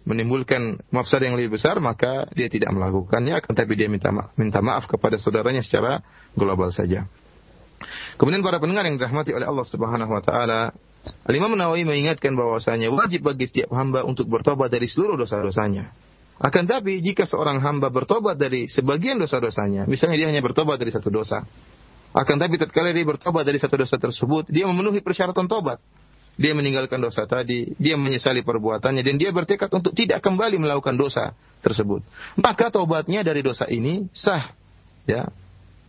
menimbulkan 0.06 0.78
mafsadah 0.94 1.26
yang 1.26 1.36
lebih 1.36 1.58
besar, 1.58 1.82
maka 1.82 2.30
dia 2.32 2.46
tidak 2.46 2.70
melakukannya. 2.70 3.34
Akan 3.36 3.52
tapi 3.58 3.74
dia 3.74 3.90
minta 3.90 4.14
ma 4.14 4.30
minta 4.38 4.62
maaf 4.62 4.86
kepada 4.86 5.18
saudaranya 5.18 5.60
secara 5.60 6.00
global 6.38 6.70
saja. 6.70 7.04
Kemudian 8.16 8.40
para 8.40 8.62
pendengar 8.62 8.86
yang 8.88 8.96
dirahmati 8.96 9.34
oleh 9.36 9.44
Allah 9.44 9.66
Subhanahu 9.66 10.08
wa 10.08 10.22
taala, 10.24 10.72
Al-Imam 11.26 11.52
Nawawi 11.52 11.84
mengingatkan 11.84 12.32
bahwasanya 12.32 12.88
wajib 12.88 13.26
bagi 13.26 13.50
setiap 13.50 13.74
hamba 13.74 14.06
untuk 14.06 14.30
bertobat 14.30 14.72
dari 14.72 14.88
seluruh 14.88 15.18
dosa-dosanya. 15.18 15.92
Akan 16.36 16.68
tapi 16.68 17.00
jika 17.00 17.24
seorang 17.24 17.60
hamba 17.64 17.88
bertobat 17.88 18.36
dari 18.36 18.68
sebagian 18.68 19.16
dosa-dosanya, 19.16 19.88
misalnya 19.88 20.16
dia 20.20 20.28
hanya 20.28 20.44
bertobat 20.44 20.76
dari 20.76 20.92
satu 20.92 21.08
dosa, 21.08 21.44
akan 22.16 22.36
tapi 22.40 22.56
tatkala 22.56 22.92
dia 22.92 23.04
bertobat 23.04 23.44
dari 23.44 23.60
satu 23.60 23.76
dosa 23.76 23.96
tersebut, 24.00 24.48
dia 24.48 24.64
memenuhi 24.64 25.00
persyaratan 25.00 25.48
tobat. 25.48 25.80
Dia 26.36 26.52
meninggalkan 26.52 27.00
dosa 27.00 27.24
tadi, 27.24 27.72
dia 27.80 27.96
menyesali 27.96 28.44
perbuatannya 28.44 29.00
dan 29.00 29.16
dia 29.16 29.32
bertekad 29.32 29.72
untuk 29.72 29.96
tidak 29.96 30.20
kembali 30.20 30.60
melakukan 30.60 30.92
dosa 30.92 31.32
tersebut. 31.64 32.04
Maka 32.36 32.68
tobatnya 32.68 33.24
dari 33.24 33.40
dosa 33.40 33.64
ini 33.72 34.04
sah. 34.12 34.52
Ya. 35.08 35.32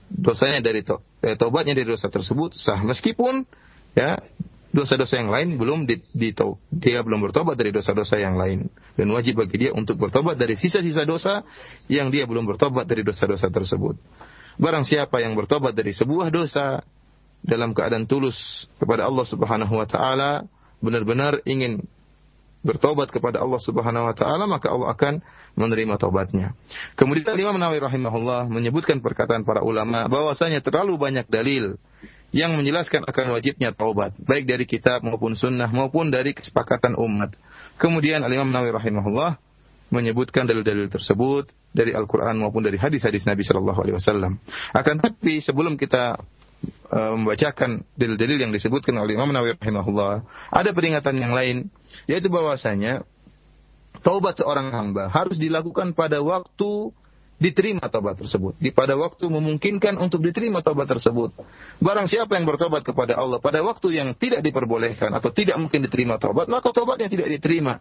Dosanya 0.08 0.64
dari 0.64 0.88
to, 0.88 1.04
eh, 1.20 1.36
tobatnya 1.36 1.76
dari 1.76 1.92
dosa 1.92 2.08
tersebut 2.08 2.56
sah 2.56 2.80
meskipun 2.80 3.44
ya 3.92 4.24
dosa-dosa 4.72 5.20
yang 5.20 5.28
lain 5.28 5.60
belum 5.60 5.84
di, 5.84 6.00
di, 6.16 6.32
dia 6.72 7.04
belum 7.04 7.20
bertobat 7.28 7.60
dari 7.60 7.76
dosa-dosa 7.76 8.16
yang 8.16 8.40
lain 8.40 8.72
dan 8.96 9.08
wajib 9.12 9.44
bagi 9.44 9.68
dia 9.68 9.72
untuk 9.76 10.00
bertobat 10.00 10.40
dari 10.40 10.56
sisa-sisa 10.56 11.04
dosa 11.04 11.44
yang 11.92 12.08
dia 12.08 12.24
belum 12.24 12.48
bertobat 12.48 12.88
dari 12.88 13.04
dosa-dosa 13.04 13.52
tersebut. 13.52 14.00
Barang 14.58 14.88
siapa 14.88 15.20
yang 15.20 15.36
bertobat 15.36 15.76
dari 15.76 15.92
sebuah 15.92 16.32
dosa 16.34 16.82
dalam 17.44 17.72
keadaan 17.72 18.10
tulus 18.10 18.68
kepada 18.82 19.08
Allah 19.08 19.26
Subhanahu 19.26 19.74
wa 19.74 19.88
taala, 19.88 20.46
benar-benar 20.84 21.42
ingin 21.48 21.84
bertobat 22.66 23.14
kepada 23.14 23.40
Allah 23.40 23.62
Subhanahu 23.62 24.12
wa 24.12 24.16
taala 24.18 24.44
maka 24.50 24.68
Allah 24.68 24.92
akan 24.92 25.14
menerima 25.56 25.96
tobatnya. 25.96 26.54
Kemudian 27.00 27.38
Imam 27.40 27.56
Nawawi 27.56 27.80
rahimahullah 27.80 28.52
menyebutkan 28.52 29.00
perkataan 29.00 29.48
para 29.48 29.64
ulama 29.64 30.06
bahwasanya 30.12 30.60
terlalu 30.60 31.00
banyak 31.00 31.26
dalil 31.32 31.80
yang 32.36 32.60
menjelaskan 32.60 33.08
akan 33.08 33.40
wajibnya 33.40 33.72
taubat, 33.72 34.12
baik 34.20 34.46
dari 34.46 34.68
kitab 34.68 35.00
maupun 35.02 35.34
sunnah 35.34 35.72
maupun 35.72 36.12
dari 36.12 36.36
kesepakatan 36.36 37.00
umat. 37.00 37.40
Kemudian 37.80 38.20
Al-Imam 38.22 38.52
Nawawi 38.52 38.76
rahimahullah 38.76 39.40
menyebutkan 39.88 40.44
dalil-dalil 40.44 40.92
tersebut 40.92 41.56
dari 41.72 41.96
Al-Quran 41.96 42.36
maupun 42.44 42.60
dari 42.60 42.76
hadis-hadis 42.76 43.24
Nabi 43.24 43.48
Shallallahu 43.48 43.80
Alaihi 43.80 43.96
Wasallam. 43.96 44.36
Akan 44.76 45.00
tapi 45.00 45.40
sebelum 45.40 45.80
kita 45.80 46.20
membacakan 46.88 47.84
dalil-dalil 48.00 48.48
yang 48.48 48.54
disebutkan 48.56 48.96
oleh 48.96 49.20
Imam 49.20 49.28
Nawawi 49.28 49.60
rahimahullah, 49.60 50.24
ada 50.52 50.70
peringatan 50.72 51.20
yang 51.20 51.36
lain 51.36 51.68
yaitu 52.08 52.32
bahwasanya 52.32 53.04
taubat 54.06 54.40
seorang 54.40 54.72
hamba 54.72 55.12
harus 55.12 55.36
dilakukan 55.36 55.92
pada 55.92 56.24
waktu 56.24 56.96
diterima 57.38 57.86
taubat 57.86 58.18
tersebut. 58.18 58.58
Di 58.58 58.74
pada 58.74 58.98
waktu 58.98 59.30
memungkinkan 59.30 59.98
untuk 60.02 60.26
diterima 60.26 60.66
taubat 60.66 60.90
tersebut. 60.90 61.38
Barang 61.78 62.10
siapa 62.10 62.34
yang 62.34 62.50
bertobat 62.50 62.82
kepada 62.82 63.14
Allah 63.14 63.38
pada 63.38 63.62
waktu 63.62 63.94
yang 63.94 64.18
tidak 64.18 64.42
diperbolehkan 64.42 65.14
atau 65.14 65.30
tidak 65.30 65.60
mungkin 65.62 65.86
diterima 65.86 66.18
taubat, 66.18 66.50
maka 66.50 66.74
taubatnya 66.74 67.08
tidak 67.08 67.30
diterima. 67.30 67.78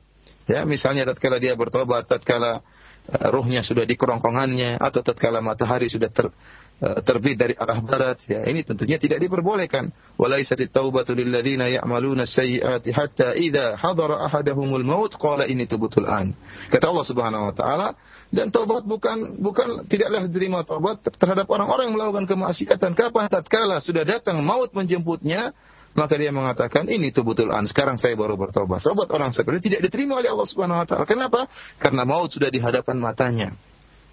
Ya, 0.47 0.63
misalnya 0.63 1.11
tatkala 1.11 1.43
dia 1.43 1.59
bertobat, 1.59 2.07
tatkala 2.07 2.63
uh, 3.11 3.29
ruhnya 3.35 3.67
sudah 3.67 3.83
di 3.83 3.99
kerongkongannya 3.99 4.79
atau 4.79 5.03
tatkala 5.03 5.43
matahari 5.43 5.91
sudah 5.91 6.07
ter, 6.07 6.31
terbit 6.77 7.41
dari 7.41 7.57
arah 7.57 7.81
barat, 7.81 8.21
ya 8.29 8.45
ini 8.45 8.61
tentunya 8.61 9.01
tidak 9.01 9.17
diperbolehkan. 9.25 9.89
Walaisat 10.21 10.61
taubatu 10.69 11.17
lil 11.17 11.33
ladzina 11.33 11.73
ya'maluna 11.73 12.29
sayyi'ati 12.29 12.93
hatta 12.93 13.33
idza 13.33 13.81
hadara 13.81 14.29
ahadahumul 14.29 14.85
maut 14.85 15.17
qala 15.17 15.49
ini 15.49 15.65
tubutul 15.65 16.05
an. 16.05 16.37
Kata 16.69 16.93
Allah 16.93 17.07
Subhanahu 17.09 17.49
wa 17.49 17.55
taala, 17.57 17.89
dan 18.29 18.53
taubat 18.53 18.85
bukan 18.85 19.41
bukan 19.41 19.89
tidaklah 19.89 20.29
diterima 20.29 20.69
taubat 20.69 21.01
terhadap 21.17 21.49
orang-orang 21.49 21.89
yang 21.89 21.97
melakukan 21.97 22.29
kemaksiatan 22.29 22.93
kapan 22.93 23.33
tatkala 23.33 23.81
sudah 23.81 24.05
datang 24.05 24.45
maut 24.45 24.69
menjemputnya 24.77 25.57
maka 25.97 26.21
dia 26.21 26.29
mengatakan 26.29 26.85
ini 26.93 27.09
itu 27.09 27.25
betul 27.25 27.49
an. 27.57 27.65
Sekarang 27.65 27.97
saya 27.97 28.13
baru 28.13 28.37
bertobat. 28.37 28.85
Tobat 28.85 29.09
orang 29.09 29.33
seperti 29.33 29.73
tidak 29.73 29.89
diterima 29.89 30.21
oleh 30.21 30.29
Allah 30.29 30.45
Subhanahu 30.45 30.85
Wa 30.85 30.87
Taala. 30.87 31.09
Kenapa? 31.09 31.49
Karena 31.81 32.05
maut 32.05 32.29
sudah 32.29 32.53
di 32.53 32.61
hadapan 32.61 33.01
matanya. 33.01 33.57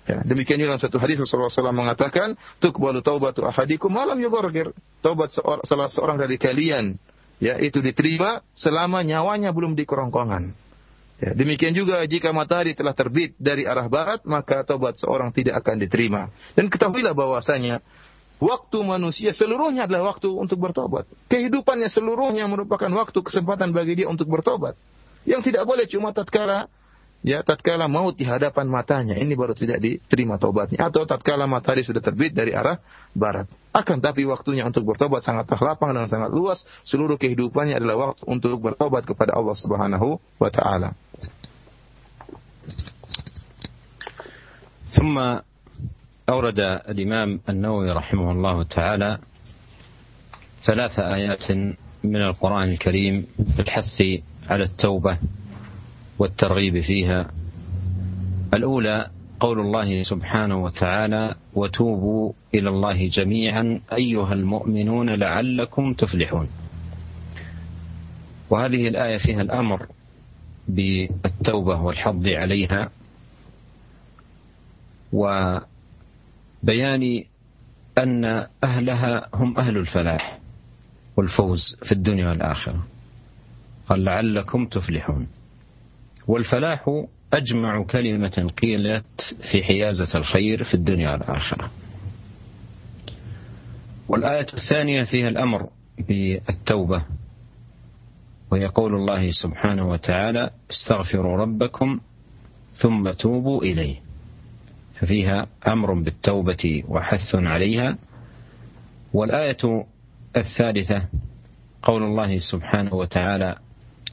Ya, 0.04 0.20
demikian 0.20 0.60
juga 0.60 0.76
dalam 0.76 0.84
satu 0.84 1.00
hadis 1.00 1.16
Rasulullah 1.16 1.48
SAW 1.48 1.72
mengatakan, 1.72 2.36
"Tuqbalu 2.60 3.00
taubatu 3.00 3.48
ahadikum 3.48 3.88
malam 3.88 4.20
yubargir." 4.20 4.76
Taubat 5.00 5.32
seorang, 5.32 5.64
salah 5.64 5.88
seorang 5.88 6.20
dari 6.20 6.36
kalian 6.36 7.00
ya 7.40 7.56
itu 7.60 7.80
diterima 7.80 8.44
selama 8.52 9.00
nyawanya 9.04 9.56
belum 9.56 9.80
di 9.80 9.88
kerongkongan. 9.88 10.52
Ya, 11.24 11.32
demikian 11.32 11.72
juga 11.72 12.04
jika 12.04 12.36
matahari 12.36 12.76
telah 12.76 12.92
terbit 12.92 13.32
dari 13.40 13.64
arah 13.64 13.88
barat, 13.88 14.28
maka 14.28 14.68
taubat 14.68 15.00
seorang 15.00 15.32
tidak 15.32 15.64
akan 15.64 15.80
diterima. 15.80 16.28
Dan 16.52 16.68
ketahuilah 16.68 17.16
bahwasanya 17.16 17.80
Waktu 18.44 18.84
manusia 18.84 19.32
seluruhnya 19.32 19.88
adalah 19.88 20.12
waktu 20.12 20.28
untuk 20.28 20.60
bertobat. 20.60 21.08
Kehidupannya 21.32 21.88
seluruhnya 21.88 22.44
merupakan 22.52 22.92
waktu 22.92 23.16
kesempatan 23.24 23.72
bagi 23.72 24.04
dia 24.04 24.12
untuk 24.12 24.28
bertobat. 24.28 24.76
Yang 25.24 25.48
tidak 25.48 25.64
boleh 25.64 25.88
cuma 25.88 26.12
tatkala 26.12 26.68
ya 27.27 27.43
tatkala 27.43 27.91
maut 27.91 28.15
di 28.15 28.23
hadapan 28.23 28.71
matanya 28.71 29.19
ini 29.19 29.35
baru 29.35 29.53
tidak 29.53 29.83
diterima 29.83 30.39
tobatnya 30.39 30.87
atau 30.87 31.03
tatkala 31.03 31.51
matahari 31.51 31.83
sudah 31.83 32.03
terbit 32.03 32.35
dari 32.35 32.55
arah 32.55 32.79
barat. 33.13 33.51
Akan 33.75 34.03
tapi 34.03 34.27
waktunya 34.27 34.67
untuk 34.67 34.87
bertobat 34.87 35.23
sangat 35.23 35.47
terlapang 35.47 35.95
dan 35.95 36.11
sangat 36.11 36.31
luas. 36.35 36.67
Seluruh 36.83 37.21
kehidupannya 37.21 37.79
adalah 37.79 38.11
waktu 38.11 38.23
untuk 38.27 38.59
bertobat 38.59 39.07
kepada 39.07 39.35
Allah 39.35 39.55
Subhanahu 39.55 40.19
wa 40.39 40.51
taala. 40.51 40.95
ثم 44.89 45.21
أورد 46.29 46.61
الإمام 46.89 47.41
النووي 47.49 47.93
رحمه 47.93 48.33
الله 48.33 48.63
تعالى 48.63 49.19
ثلاث 50.65 50.99
آيات 50.99 51.51
من 52.05 52.23
القرآن 52.23 52.69
الكريم 52.69 53.27
في 53.57 53.61
الحث 53.63 54.03
على 54.49 54.65
التوبة 54.65 55.19
والترغيب 56.20 56.82
فيها. 56.82 57.28
الأولى 58.54 59.10
قول 59.40 59.60
الله 59.60 60.04
سبحانه 60.04 60.64
وتعالى 60.64 61.36
وتوبوا 61.54 62.34
إلى 62.54 62.70
الله 62.70 63.08
جميعا 63.08 63.80
أيها 63.94 64.34
المؤمنون 64.34 65.10
لعلكم 65.10 65.94
تفلحون. 65.94 66.50
وهذه 68.50 68.88
الآية 68.88 69.18
فيها 69.18 69.42
الأمر 69.42 69.88
بالتوبة 70.68 71.82
والحض 71.82 72.28
عليها. 72.28 72.90
و 75.14 75.58
بيان 76.64 77.24
أن 77.98 78.48
أهلها 78.64 79.30
هم 79.34 79.58
أهل 79.58 79.78
الفلاح 79.78 80.40
والفوز 81.18 81.78
في 81.84 81.92
الدنيا 81.92 82.30
والآخرة. 82.30 82.84
قال 83.90 84.04
لعلكم 84.04 84.66
تفلحون. 84.66 85.28
والفلاح 86.28 87.04
أجمع 87.34 87.84
كلمة 87.84 88.52
قيلت 88.62 89.36
في 89.52 89.64
حيازة 89.64 90.20
الخير 90.20 90.64
في 90.64 90.74
الدنيا 90.74 91.12
والآخرة. 91.12 91.72
والآية 94.08 94.48
الثانية 94.54 95.04
فيها 95.04 95.30
الأمر 95.30 95.70
بالتوبة 96.00 97.06
وهي 98.52 98.66
قول 98.66 98.96
الله 98.96 99.32
سبحانه 99.32 99.90
وتعالى 99.90 100.50
استغفروا 100.72 101.38
ربكم 101.38 102.00
ثم 102.76 103.12
توبوا 103.12 103.62
إليه. 103.64 103.96
ففيها 104.96 105.48
أمر 105.68 105.94
بالتوبة 105.94 106.84
وحث 106.88 107.36
عليها. 107.36 107.98
والآية 109.14 109.86
الثالثة 110.38 111.08
قول 111.84 112.04
الله 112.04 112.38
سبحانه 112.38 112.94
وتعالى 112.94 113.56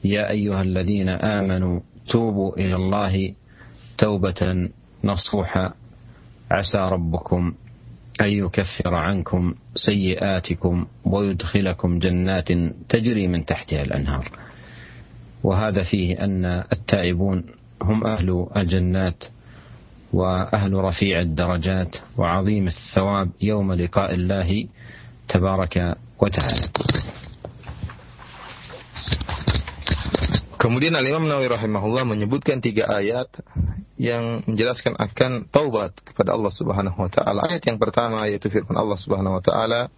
يا 0.03 0.29
أيها 0.29 0.61
الذين 0.61 1.09
آمنوا 1.09 1.79
توبوا 2.11 2.57
إلى 2.57 2.75
الله 2.75 3.33
توبة 3.97 4.69
نصوحا 5.03 5.73
عسى 6.51 6.77
ربكم 6.77 7.53
أن 8.21 8.27
يكفر 8.27 8.95
عنكم 8.95 9.55
سيئاتكم 9.75 10.85
ويدخلكم 11.05 11.99
جنات 11.99 12.51
تجري 12.89 13.27
من 13.27 13.45
تحتها 13.45 13.81
الأنهار 13.83 14.31
وهذا 15.43 15.83
فيه 15.83 16.23
أن 16.23 16.45
التائبون 16.45 17.43
هم 17.81 18.07
أهل 18.07 18.47
الجنات 18.57 19.23
وأهل 20.13 20.73
رفيع 20.73 21.19
الدرجات 21.19 21.95
وعظيم 22.17 22.67
الثواب 22.67 23.29
يوم 23.41 23.73
لقاء 23.73 24.13
الله 24.13 24.67
تبارك 25.29 25.95
وتعالى. 26.19 26.67
Kemudian 30.61 30.93
Al-Imam 30.93 31.25
Nawawi 31.25 31.49
rahimahullah 31.49 32.05
menyebutkan 32.05 32.61
tiga 32.61 32.85
ayat 32.85 33.33
yang 33.97 34.45
menjelaskan 34.45 34.93
akan 34.93 35.49
taubat 35.49 35.97
kepada 36.05 36.37
Allah 36.37 36.53
Subhanahu 36.53 37.01
wa 37.01 37.09
taala. 37.09 37.49
Ayat 37.49 37.65
yang 37.65 37.81
pertama 37.81 38.29
yaitu 38.29 38.53
firman 38.53 38.77
Allah 38.77 38.93
Subhanahu 38.93 39.41
wa 39.41 39.43
taala, 39.43 39.89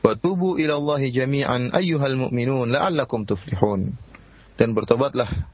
"Wa 0.00 0.16
tubu 0.16 0.56
ila 0.56 0.80
Allah 0.80 1.04
jami'an 1.04 1.68
ayyuhal 1.68 2.16
mu'minun 2.16 2.72
la'allakum 2.72 3.28
tuflihun." 3.28 3.92
Dan 4.56 4.72
bertobatlah 4.72 5.52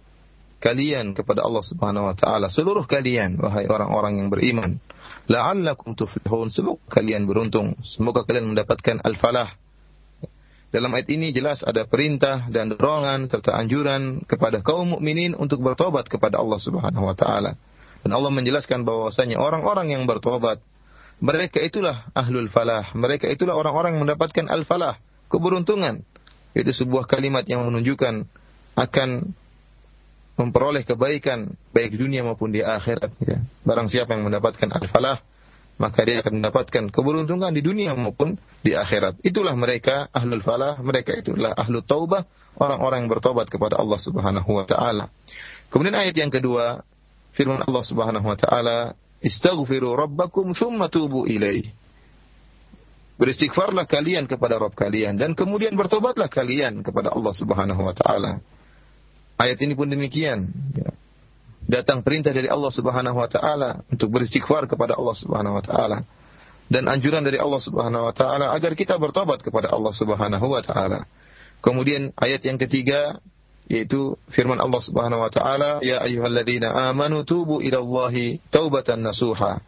kalian 0.62 1.18
kepada 1.18 1.42
Allah 1.42 1.66
Subhanahu 1.66 2.07
wa 2.07 2.14
taala, 2.14 2.46
seluruh 2.46 2.87
kalian 2.87 3.42
wahai 3.42 3.66
orang-orang 3.66 4.22
yang 4.22 4.31
beriman. 4.31 4.79
La'allakum 5.27 5.98
tuflihun, 5.98 6.55
semoga 6.55 6.87
kalian 6.87 7.27
beruntung, 7.27 7.75
semoga 7.83 8.22
kalian 8.22 8.55
mendapatkan 8.55 9.03
al-falah. 9.03 9.59
Dalam 10.73 10.89
ayat 10.97 11.09
ini 11.13 11.37
jelas 11.37 11.61
ada 11.61 11.85
perintah 11.85 12.49
dan 12.49 12.73
dorongan 12.73 13.29
serta 13.29 13.53
anjuran 13.53 14.25
kepada 14.25 14.65
kaum 14.65 14.97
mukminin 14.97 15.37
untuk 15.37 15.61
bertobat 15.61 16.09
kepada 16.09 16.41
Allah 16.41 16.57
Subhanahu 16.57 17.05
wa 17.05 17.13
taala. 17.13 17.61
Dan 18.01 18.17
Allah 18.17 18.33
menjelaskan 18.33 18.83
bahwasanya 18.83 19.37
orang-orang 19.37 19.93
yang 19.93 20.09
bertobat 20.09 20.65
mereka 21.23 21.63
itulah 21.63 22.11
ahlul 22.19 22.51
falah, 22.51 22.91
mereka 22.99 23.31
itulah 23.31 23.55
orang-orang 23.55 23.95
yang 23.95 24.03
mendapatkan 24.11 24.51
al-falah, 24.51 24.99
keberuntungan. 25.31 26.03
Itu 26.51 26.75
sebuah 26.75 27.07
kalimat 27.07 27.47
yang 27.47 27.63
menunjukkan 27.63 28.27
akan 28.75 29.31
memperoleh 30.35 30.83
kebaikan 30.83 31.55
baik 31.71 31.95
dunia 31.95 32.27
maupun 32.27 32.51
di 32.51 32.65
akhirat. 32.65 33.15
Ya. 33.23 33.39
Barang 33.63 33.87
siapa 33.87 34.19
yang 34.19 34.27
mendapatkan 34.27 34.67
al-falah, 34.75 35.23
maka 35.81 36.05
dia 36.05 36.21
akan 36.21 36.43
mendapatkan 36.43 36.85
keberuntungan 36.93 37.51
di 37.53 37.63
dunia 37.65 37.97
maupun 37.97 38.37
di 38.61 38.77
akhirat. 38.77 39.19
Itulah 39.25 39.57
mereka 39.57 40.07
ahlul 40.13 40.45
falah, 40.45 40.79
mereka 40.79 41.17
itulah 41.17 41.57
ahlu 41.57 41.81
taubah, 41.83 42.29
orang-orang 42.61 43.07
yang 43.07 43.11
bertobat 43.11 43.49
kepada 43.49 43.81
Allah 43.81 43.99
Subhanahu 43.99 44.51
wa 44.53 44.65
taala. 44.69 45.09
Kemudian 45.73 45.97
ayat 45.97 46.15
yang 46.15 46.31
kedua, 46.31 46.85
firman 47.33 47.65
Allah 47.65 47.85
Subhanahu 47.85 48.27
wa 48.27 48.37
taala, 48.37 48.93
"Istaghfiru 49.25 49.97
rabbakum 49.97 50.53
tsumma 50.53 50.93
tubu 50.93 51.25
ilaih." 51.25 51.67
Beristighfarlah 53.21 53.87
kalian 53.87 54.27
kepada 54.27 54.59
Rabb 54.59 54.75
kalian 54.75 55.15
dan 55.15 55.39
kemudian 55.39 55.79
bertobatlah 55.79 56.27
kalian 56.27 56.83
kepada 56.83 57.15
Allah 57.15 57.31
Subhanahu 57.31 57.79
wa 57.79 57.95
taala. 57.95 58.43
Ayat 59.39 59.59
ini 59.63 59.79
pun 59.79 59.87
demikian. 59.87 60.51
Ya. 60.75 60.91
Datang 61.66 62.03
perintah 62.03 62.35
dari 62.35 62.51
Allah 62.51 62.72
Subhanahu 62.75 63.16
wa 63.16 63.29
taala 63.31 63.87
untuk 63.88 64.11
beristighfar 64.12 64.66
kepada 64.66 64.98
Allah 64.98 65.16
Subhanahu 65.16 65.57
wa 65.59 65.64
taala 65.64 65.98
dan 66.72 66.88
anjuran 66.88 67.20
dari 67.20 67.37
Allah 67.37 67.61
Subhanahu 67.61 68.09
wa 68.09 68.14
taala 68.16 68.57
agar 68.57 68.72
kita 68.72 68.96
bertobat 68.96 69.44
kepada 69.44 69.68
Allah 69.68 69.92
Subhanahu 69.92 70.46
wa 70.48 70.62
taala. 70.64 71.05
Kemudian 71.61 72.11
ayat 72.16 72.42
yang 72.48 72.57
ketiga 72.57 73.20
yaitu 73.70 74.18
firman 74.33 74.59
Allah 74.59 74.83
Subhanahu 74.83 75.22
wa 75.22 75.31
taala, 75.31 75.79
"Ya 75.85 76.03
ayyuhalladzina 76.03 76.90
amanu 76.90 77.22
tubu 77.22 77.62
ila 77.62 77.79
Allahi 77.79 78.42
taubatan 78.51 79.05
nasuha." 79.05 79.62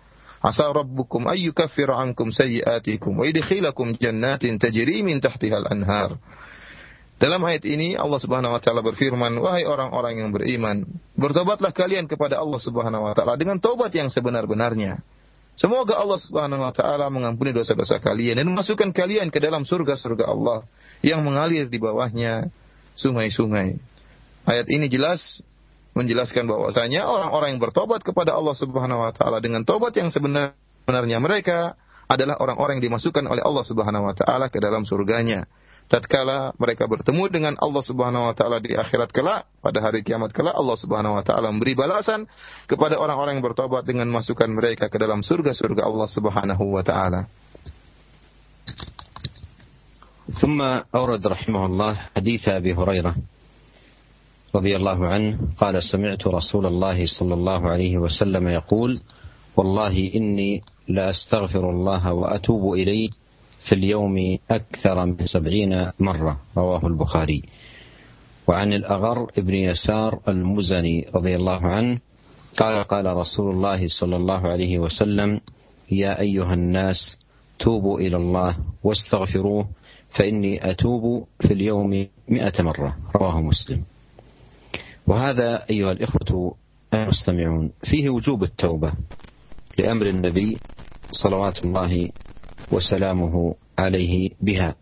Asa 0.45 0.69
rabbukum 0.69 1.25
ay 1.25 1.49
yukaffira 1.49 1.97
ankum 1.97 2.29
sayyi'atikum 2.29 3.17
wa 3.17 3.25
yudkhilakum 3.25 3.97
jannatin 3.97 4.61
tajri 4.61 5.01
min 5.01 5.17
tahtiha 5.17 5.57
al-anhar. 5.65 6.21
Dalam 7.15 7.41
ayat 7.47 7.63
ini 7.63 7.95
Allah 7.95 8.19
Subhanahu 8.19 8.59
wa 8.59 8.61
taala 8.61 8.83
berfirman, 8.83 9.39
"Wahai 9.39 9.63
orang-orang 9.65 10.19
yang 10.19 10.31
beriman, 10.35 10.83
bertobatlah 11.15 11.71
kalian 11.71 12.11
kepada 12.11 12.43
Allah 12.43 12.59
Subhanahu 12.59 13.07
wa 13.07 13.15
taala 13.15 13.39
dengan 13.39 13.63
taubat 13.63 13.95
yang 13.95 14.11
sebenar-benarnya." 14.11 14.99
Semoga 15.55 15.95
Allah 16.03 16.19
Subhanahu 16.19 16.67
wa 16.67 16.75
taala 16.75 17.07
mengampuni 17.15 17.55
dosa-dosa 17.55 18.03
kalian 18.03 18.43
dan 18.43 18.51
memasukkan 18.51 18.91
kalian 18.91 19.31
ke 19.31 19.39
dalam 19.39 19.63
surga-surga 19.63 20.27
Allah 20.27 20.67
yang 21.07 21.23
mengalir 21.23 21.71
di 21.71 21.79
bawahnya 21.79 22.51
sungai-sungai. 22.99 23.79
Ayat 24.51 24.67
ini 24.67 24.91
jelas 24.91 25.47
menjelaskan 25.95 26.51
bahwasanya 26.51 27.07
orang-orang 27.07 27.55
yang 27.55 27.63
bertobat 27.63 28.03
kepada 28.03 28.35
Allah 28.35 28.59
Subhanahu 28.59 29.07
wa 29.07 29.15
taala 29.15 29.39
dengan 29.39 29.63
tobat 29.63 29.95
yang 29.95 30.11
sebenarnya 30.11 31.19
mereka 31.23 31.79
adalah 32.11 32.43
orang-orang 32.43 32.83
yang 32.83 32.91
dimasukkan 32.91 33.23
oleh 33.23 33.41
Allah 33.47 33.63
Subhanahu 33.63 34.11
wa 34.11 34.15
taala 34.19 34.51
ke 34.51 34.59
dalam 34.59 34.83
surganya 34.83 35.47
Tatkala 35.90 36.54
mereka 36.62 36.86
bertemu 36.86 37.34
dengan 37.34 37.54
Allah 37.58 37.82
Subhanahu 37.82 38.30
wa 38.30 38.36
taala 38.38 38.62
di 38.62 38.78
akhirat 38.78 39.10
kelak, 39.10 39.50
pada 39.58 39.82
hari 39.82 40.06
kiamat 40.06 40.30
kelak 40.30 40.54
Allah 40.54 40.78
Subhanahu 40.78 41.18
wa 41.18 41.24
taala 41.26 41.50
memberi 41.50 41.74
balasan 41.74 42.30
kepada 42.70 43.02
orang-orang 43.02 43.42
yang 43.42 43.46
bertobat 43.46 43.90
dengan 43.90 44.06
masukkan 44.14 44.46
mereka 44.54 44.86
ke 44.86 45.02
dalam 45.02 45.26
surga-surga 45.26 45.90
Allah 45.90 46.06
Subhanahu 46.06 46.78
wa 46.78 46.86
taala. 46.86 47.26
ثم 50.30 50.62
أورد 50.96 51.28
رحمه 51.28 51.66
الله 51.66 51.94
حديث 52.14 52.54
أبي 52.62 52.78
هريرة 52.78 53.18
رضي 54.56 54.74
الله 54.78 55.08
عنه 55.08 55.58
قال 55.58 55.84
سمعت 55.84 56.22
رسول 56.22 56.66
الله 56.66 57.06
صلى 57.06 57.34
الله 57.34 57.62
عليه 57.70 57.98
وسلم 57.98 58.48
يقول 58.48 59.02
والله 59.58 60.12
إني 60.16 60.64
لأستغفر 60.88 61.70
الله 61.70 62.14
وأتوب 62.14 62.74
إليه 62.74 63.10
في 63.65 63.75
اليوم 63.75 64.39
أكثر 64.51 65.07
من 65.07 65.27
سبعين 65.27 65.91
مرة 66.01 66.41
رواه 66.57 66.87
البخاري. 66.87 67.43
وعن 68.47 68.73
الأغر 68.73 69.31
ابن 69.39 69.55
يسار 69.55 70.21
المزني 70.29 71.07
رضي 71.15 71.37
الله 71.37 71.61
عنه 71.67 71.99
قال 72.57 72.85
قال 72.85 73.07
رسول 73.17 73.55
الله 73.55 73.89
صلى 73.89 74.17
الله 74.17 74.49
عليه 74.49 74.79
وسلم 74.79 75.41
يا 75.91 76.21
أيها 76.21 76.55
الناس 76.55 77.17
توبوا 77.59 78.01
إلى 78.01 78.17
الله 78.17 78.57
واستغفروه 78.85 79.69
فإني 80.11 80.71
أتوب 80.71 81.27
في 81.41 81.53
اليوم 81.53 82.07
مئة 82.29 82.63
مرة. 82.63 82.97
رواه 83.17 83.41
مسلم. 83.41 83.83
وهذا 85.07 85.65
أيها 85.71 85.93
الإخوة 85.93 86.55
المستمعون 86.95 87.71
فيه 87.83 88.11
وجوب 88.11 88.43
التوبة 88.43 88.93
لأمر 89.79 90.07
النبي 90.07 90.59
صلوات 91.11 91.65
الله 91.65 92.11
وسلامه 92.73 93.55
عليه 93.79 94.31
بها. 94.41 94.75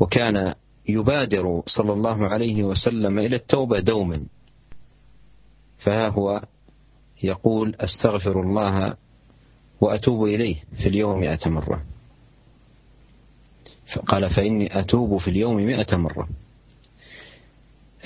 وكان 0.00 0.54
يبادر 0.88 1.62
صلى 1.66 1.92
الله 1.92 2.28
عليه 2.28 2.62
وسلم 2.62 3.18
إلى 3.18 3.36
التوبة 3.36 3.78
دوما. 3.80 4.22
فها 5.78 6.08
هو 6.08 6.42
يقول 7.22 7.74
أستغفر 7.74 8.40
الله 8.40 8.96
وأتوب 9.80 10.24
إليه 10.24 10.56
في 10.76 10.88
اليوم 10.88 11.20
مئة 11.20 11.48
مرة. 11.48 11.82
قال 14.06 14.30
فإني 14.30 14.80
أتوب 14.80 15.16
في 15.18 15.28
اليوم 15.28 15.56
مئة 15.56 15.96
مرة. 15.96 16.28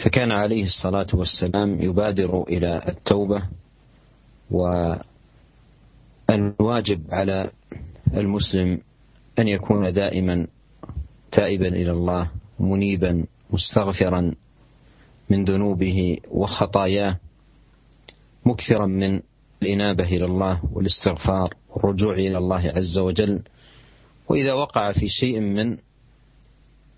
فكان 0.04 0.32
عليه 0.32 0.64
الصلاة 0.64 1.06
والسلام 1.14 1.82
يبادر 1.82 2.42
إلى 2.42 2.82
التوبة 2.88 3.42
والواجب 6.28 7.02
على 7.10 7.50
المسلم 8.14 8.80
أن 9.38 9.48
يكون 9.48 9.92
دائما 9.92 10.46
تائبا 11.32 11.68
إلى 11.68 11.90
الله 11.90 12.30
منيبا 12.60 13.26
مستغفرا 13.50 14.34
من 15.30 15.44
ذنوبه 15.44 16.18
وخطاياه 16.30 17.18
مكثرا 18.46 18.86
من 18.86 19.20
الإنابة 19.62 20.04
إلى 20.04 20.24
الله 20.24 20.60
والاستغفار 20.72 21.54
والرجوع 21.68 22.14
إلى 22.14 22.38
الله 22.38 22.72
عز 22.76 22.98
وجل. 22.98 23.42
وإذا 24.28 24.52
وقع 24.52 24.92
في 24.92 25.08
شيء 25.08 25.40
من 25.40 25.76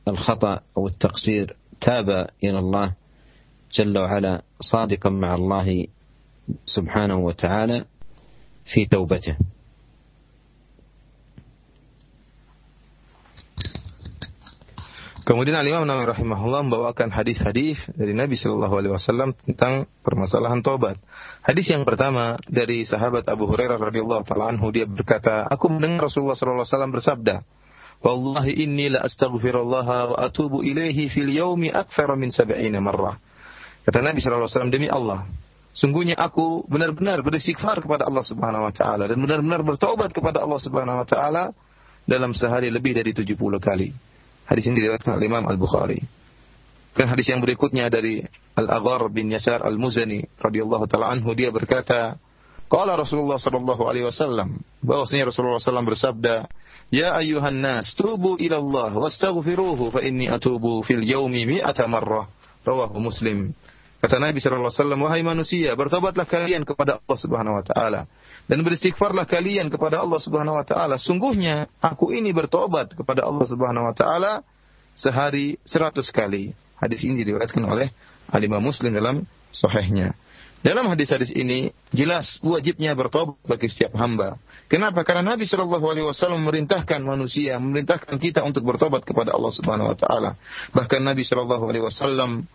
الخطأ 0.08 0.60
أو 0.76 0.86
التقصير 0.86 1.56
تاب 1.80 2.28
إلى 2.44 2.58
الله 2.58 2.94
جل 3.72 3.98
وعلا 3.98 4.42
صادقا 4.60 5.10
مع 5.10 5.34
الله 5.34 5.86
سبحانه 6.64 7.18
وتعالى 7.18 7.84
في 8.64 8.86
توبته. 8.86 9.36
Kemudian 15.28 15.60
Al 15.60 15.68
Imam 15.68 15.84
Nawawi 15.84 16.08
rahimahullah 16.08 16.64
membawakan 16.64 17.12
hadis-hadis 17.12 17.84
dari 17.92 18.16
Nabi 18.16 18.32
Shallallahu 18.32 18.80
alaihi 18.80 18.96
wasallam 18.96 19.36
tentang 19.36 19.84
permasalahan 20.00 20.64
tobat. 20.64 20.96
Hadis 21.44 21.68
yang 21.68 21.84
pertama 21.84 22.40
dari 22.48 22.88
sahabat 22.88 23.28
Abu 23.28 23.44
Hurairah 23.44 23.76
radhiyallahu 23.76 24.24
taala 24.24 24.48
anhu 24.48 24.72
dia 24.72 24.88
berkata, 24.88 25.44
"Aku 25.52 25.68
mendengar 25.68 26.08
Rasulullah 26.08 26.32
sallallahu 26.32 26.64
alaihi 26.64 26.72
wasallam 26.72 26.92
bersabda, 26.96 27.36
Wallahi 28.00 28.52
inni 28.56 28.88
la 28.88 29.04
astaghfirullah 29.04 29.84
wa 29.84 30.16
atubu 30.16 30.64
ilaihi 30.64 31.12
fil 31.12 31.28
yaumi 31.28 31.68
aktsara 31.76 32.16
min 32.16 32.32
sab'ina 32.32 32.80
marrah." 32.80 33.20
Kata 33.84 34.00
Nabi 34.00 34.24
sallallahu 34.24 34.48
alaihi 34.48 34.56
wasallam, 34.56 34.72
"Demi 34.72 34.88
Allah, 34.88 35.28
sungguhnya 35.76 36.16
aku 36.16 36.64
benar-benar 36.72 37.20
beristighfar 37.20 37.84
kepada 37.84 38.08
Allah 38.08 38.24
Subhanahu 38.24 38.64
wa 38.64 38.72
taala 38.72 39.04
dan 39.04 39.20
benar-benar 39.20 39.60
bertobat 39.60 40.08
kepada 40.08 40.40
Allah 40.40 40.56
Subhanahu 40.56 41.04
wa 41.04 41.06
taala 41.08 41.52
dalam 42.08 42.32
sehari 42.32 42.72
lebih 42.72 42.96
dari 42.96 43.12
70 43.12 43.60
kali." 43.60 44.07
Hadis 44.48 44.64
ini 44.64 44.80
diriwayatkan 44.80 45.20
oleh 45.20 45.28
Imam 45.28 45.44
Al-Bukhari. 45.44 46.00
Dan 46.96 47.12
hadis 47.12 47.28
yang 47.28 47.44
berikutnya 47.44 47.92
dari 47.92 48.24
Al-Aghar 48.56 49.12
bin 49.12 49.28
Yasar 49.30 49.62
Al-Muzani 49.62 50.24
radhiyallahu 50.40 50.88
taala 50.88 51.12
anhu 51.12 51.30
dia 51.36 51.52
berkata, 51.52 52.16
Qala 52.68 52.96
Rasulullah 53.00 53.40
sallallahu 53.40 53.82
alaihi 53.88 54.04
wasallam, 54.04 54.60
bahwasanya 54.84 55.32
Rasulullah 55.32 55.56
sallallahu 55.56 55.94
bersabda, 55.94 56.48
"Ya 56.92 57.16
ayuhan 57.16 57.64
nas, 57.64 57.96
tubu 57.96 58.36
ila 58.36 58.56
Allah 58.60 58.92
wastaghfiruhu 58.92 59.88
fa 59.88 60.04
inni 60.04 60.28
atubu 60.28 60.84
fil 60.84 61.00
yaumi 61.00 61.48
mi'ata 61.48 61.88
marrah." 61.88 62.28
Rawahu 62.68 63.00
Muslim. 63.00 63.56
Kata 63.98 64.22
Nabi 64.22 64.38
sallallahu 64.38 64.70
alaihi 64.70 64.78
wasallam, 64.78 65.00
"Wahai 65.02 65.22
manusia, 65.26 65.74
bertobatlah 65.74 66.22
kalian 66.22 66.62
kepada 66.62 67.02
Allah 67.02 67.18
Subhanahu 67.18 67.58
wa 67.58 67.64
taala 67.66 68.00
dan 68.46 68.62
beristighfarlah 68.62 69.26
kalian 69.26 69.66
kepada 69.74 69.98
Allah 69.98 70.22
Subhanahu 70.22 70.54
wa 70.54 70.62
taala. 70.62 71.02
Sungguhnya 71.02 71.66
aku 71.82 72.14
ini 72.14 72.30
bertobat 72.30 72.94
kepada 72.94 73.26
Allah 73.26 73.46
Subhanahu 73.50 73.90
wa 73.90 73.94
taala 73.98 74.46
sehari 74.94 75.58
seratus 75.66 76.14
kali." 76.14 76.54
Hadis 76.78 77.02
ini 77.02 77.26
diriwayatkan 77.26 77.58
oleh 77.66 77.90
Alimah 78.30 78.62
Muslim 78.62 78.94
dalam 78.94 79.26
sahihnya. 79.50 80.14
Dalam 80.58 80.90
hadis-hadis 80.90 81.30
ini 81.34 81.70
jelas 81.94 82.42
wajibnya 82.42 82.90
bertobat 82.94 83.38
bagi 83.46 83.70
setiap 83.70 83.94
hamba. 83.94 84.38
Kenapa? 84.66 85.06
Karena 85.06 85.34
Nabi 85.34 85.46
Shallallahu 85.46 85.86
Alaihi 85.86 86.06
Wasallam 86.06 86.42
memerintahkan 86.42 86.98
manusia, 87.02 87.56
memerintahkan 87.62 88.18
kita 88.18 88.42
untuk 88.42 88.66
bertobat 88.66 89.06
kepada 89.06 89.38
Allah 89.38 89.54
Subhanahu 89.54 89.94
Wa 89.94 89.96
Taala. 89.96 90.30
Bahkan 90.74 91.00
Nabi 91.02 91.22
Shallallahu 91.22 91.62
Alaihi 91.62 91.84
Wasallam 91.86 92.46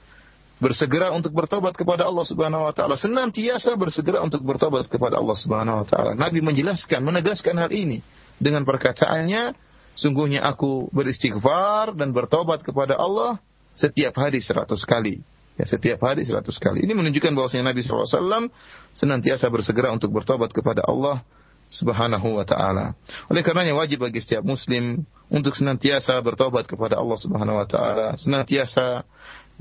bersegera 0.62 1.10
untuk 1.14 1.34
bertobat 1.34 1.74
kepada 1.74 2.06
Allah 2.06 2.26
Subhanahu 2.26 2.70
wa 2.70 2.74
taala, 2.74 2.94
senantiasa 2.98 3.74
bersegera 3.78 4.22
untuk 4.22 4.46
bertobat 4.46 4.86
kepada 4.90 5.18
Allah 5.18 5.38
Subhanahu 5.38 5.82
wa 5.82 5.88
taala. 5.88 6.12
Nabi 6.14 6.40
menjelaskan, 6.46 7.02
menegaskan 7.02 7.58
hal 7.58 7.72
ini 7.74 8.06
dengan 8.38 8.68
perkataannya, 8.68 9.58
sungguhnya 9.98 10.46
aku 10.46 10.90
beristighfar 10.94 11.98
dan 11.98 12.14
bertobat 12.14 12.62
kepada 12.62 12.98
Allah 12.98 13.42
setiap 13.74 14.18
hari 14.22 14.42
seratus 14.42 14.86
kali. 14.86 15.22
Ya, 15.54 15.70
setiap 15.70 16.02
hari 16.02 16.26
seratus 16.26 16.58
kali. 16.58 16.82
Ini 16.82 16.98
menunjukkan 16.98 17.30
bahwasanya 17.38 17.70
Nabi 17.70 17.86
SAW 17.86 18.50
senantiasa 18.98 19.54
bersegera 19.54 19.94
untuk 19.94 20.10
bertobat 20.10 20.50
kepada 20.50 20.82
Allah 20.82 21.22
Subhanahu 21.70 22.42
wa 22.42 22.46
taala. 22.46 22.98
Oleh 23.30 23.46
karenanya 23.46 23.78
wajib 23.78 24.02
bagi 24.02 24.18
setiap 24.18 24.42
muslim 24.42 25.06
untuk 25.30 25.54
senantiasa 25.54 26.18
bertobat 26.26 26.66
kepada 26.66 26.98
Allah 26.98 27.18
Subhanahu 27.18 27.62
wa 27.62 27.68
taala, 27.70 28.18
senantiasa 28.18 29.06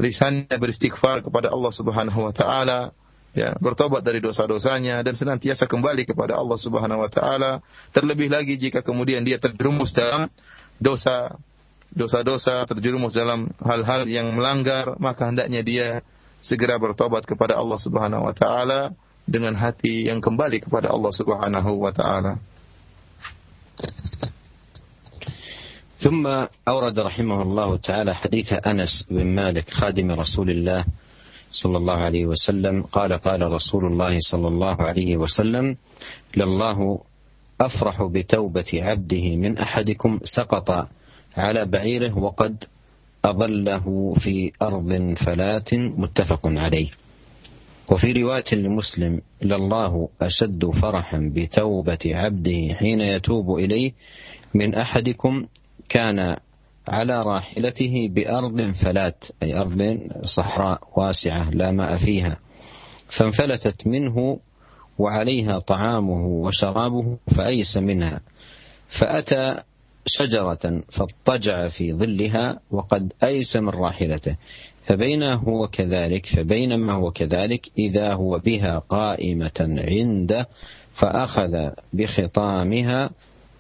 lisannya 0.01 0.57
beristighfar 0.57 1.25
kepada 1.25 1.53
Allah 1.53 1.73
Subhanahu 1.73 2.21
wa 2.29 2.33
taala, 2.33 2.93
ya, 3.37 3.57
bertobat 3.61 4.05
dari 4.05 4.21
dosa-dosanya 4.21 5.01
dan 5.05 5.17
senantiasa 5.17 5.69
kembali 5.69 6.09
kepada 6.09 6.37
Allah 6.37 6.59
Subhanahu 6.61 7.05
wa 7.05 7.11
taala. 7.13 7.61
Terlebih 7.93 8.33
lagi 8.33 8.57
jika 8.57 8.81
kemudian 8.81 9.25
dia 9.25 9.37
terjerumus 9.41 9.93
dalam 9.93 10.29
dosa 10.81 11.37
dosa-dosa, 11.93 12.65
terjerumus 12.65 13.13
dalam 13.13 13.53
hal-hal 13.61 14.09
yang 14.09 14.33
melanggar, 14.33 14.97
maka 14.97 15.29
hendaknya 15.29 15.61
dia 15.61 15.89
segera 16.41 16.81
bertobat 16.81 17.29
kepada 17.29 17.55
Allah 17.61 17.77
Subhanahu 17.77 18.27
wa 18.27 18.35
taala 18.35 18.97
dengan 19.29 19.55
hati 19.55 20.09
yang 20.09 20.19
kembali 20.19 20.65
kepada 20.67 20.91
Allah 20.91 21.13
Subhanahu 21.13 21.71
wa 21.79 21.93
taala. 21.93 22.41
ثم 26.03 26.27
أورد 26.69 26.99
رحمه 26.99 27.43
الله 27.43 27.77
تعالى 27.77 28.15
حديث 28.15 28.53
أنس 28.53 29.07
بن 29.11 29.27
مالك 29.27 29.71
خادم 29.71 30.11
رسول 30.11 30.51
الله 30.51 30.85
صلى 31.53 31.77
الله 31.77 31.95
عليه 31.97 32.27
وسلم. 32.27 32.83
قال 32.83 33.13
قال 33.13 33.43
رسول 33.53 33.85
الله 33.87 34.19
صلى 34.21 34.49
الله 34.49 34.77
عليه 34.83 35.17
وسلم 35.17 35.77
لله 36.37 36.99
أفرح 37.61 38.03
بتوبة 38.03 38.71
عبده 38.73 39.37
من 39.37 39.59
أحدكم 39.59 40.21
سقط 40.25 40.89
على 41.37 41.65
بعيره 41.67 42.19
وقد 42.19 42.65
أظله 43.25 44.15
في 44.21 44.53
أرض 44.63 45.15
فلات. 45.27 45.75
متفق 45.75 46.41
عليه. 46.47 46.91
وفي 47.91 48.13
رواية 48.13 48.55
لمسلم 48.55 49.21
لله 49.43 50.09
أشد 50.23 50.65
فرحا 50.83 51.31
بتوبة 51.35 51.99
عبده 52.07 52.75
حين 52.75 53.01
يتوب 53.01 53.59
إليه 53.59 53.93
من 54.55 54.75
أحدكم 54.75 55.47
كان 55.93 56.37
على 56.89 57.23
راحلته 57.23 58.09
بأرض 58.13 58.73
فلات 58.85 59.25
أي 59.43 59.61
أرض 59.61 59.99
صحراء 60.25 60.81
واسعة 60.97 61.51
لا 61.51 61.71
ماء 61.71 61.97
فيها. 61.97 62.37
فانفلتت 63.19 63.87
منه 63.87 64.39
وعليها 64.99 65.59
طعامه 65.59 66.27
وشرابه 66.27 67.19
فأيس 67.37 67.77
منها. 67.77 68.21
فأتى 69.01 69.63
شجرة 70.07 70.83
فاضطجع 70.93 71.69
في 71.69 71.93
ظلها 71.93 72.61
وقد 72.71 73.13
أيس 73.23 73.57
من 73.57 73.69
راحلته. 73.69 74.37
فبين 74.87 75.23
هو 75.23 75.69
كذلك 75.69 76.27
فبينما 76.27 76.95
هو 76.95 77.11
كذلك 77.11 77.71
إذا 77.79 78.15
هو 78.15 78.39
بها 78.39 78.79
قائمة 78.79 79.77
عنده 79.79 80.49
فأخذ 80.95 81.71
بخطامها 81.93 83.11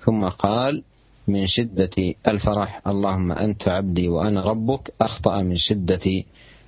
ثم 0.04 0.28
قال 0.28 0.82
من 1.28 1.46
شدة 1.46 2.14
الفرح. 2.28 2.80
اللهم 2.86 3.32
أنت 3.32 3.68
عبدي 3.68 4.08
وأنا 4.08 4.42
ربك 4.42 4.94
أخطأ 5.00 5.42
من 5.42 5.56
شدة 5.56 6.22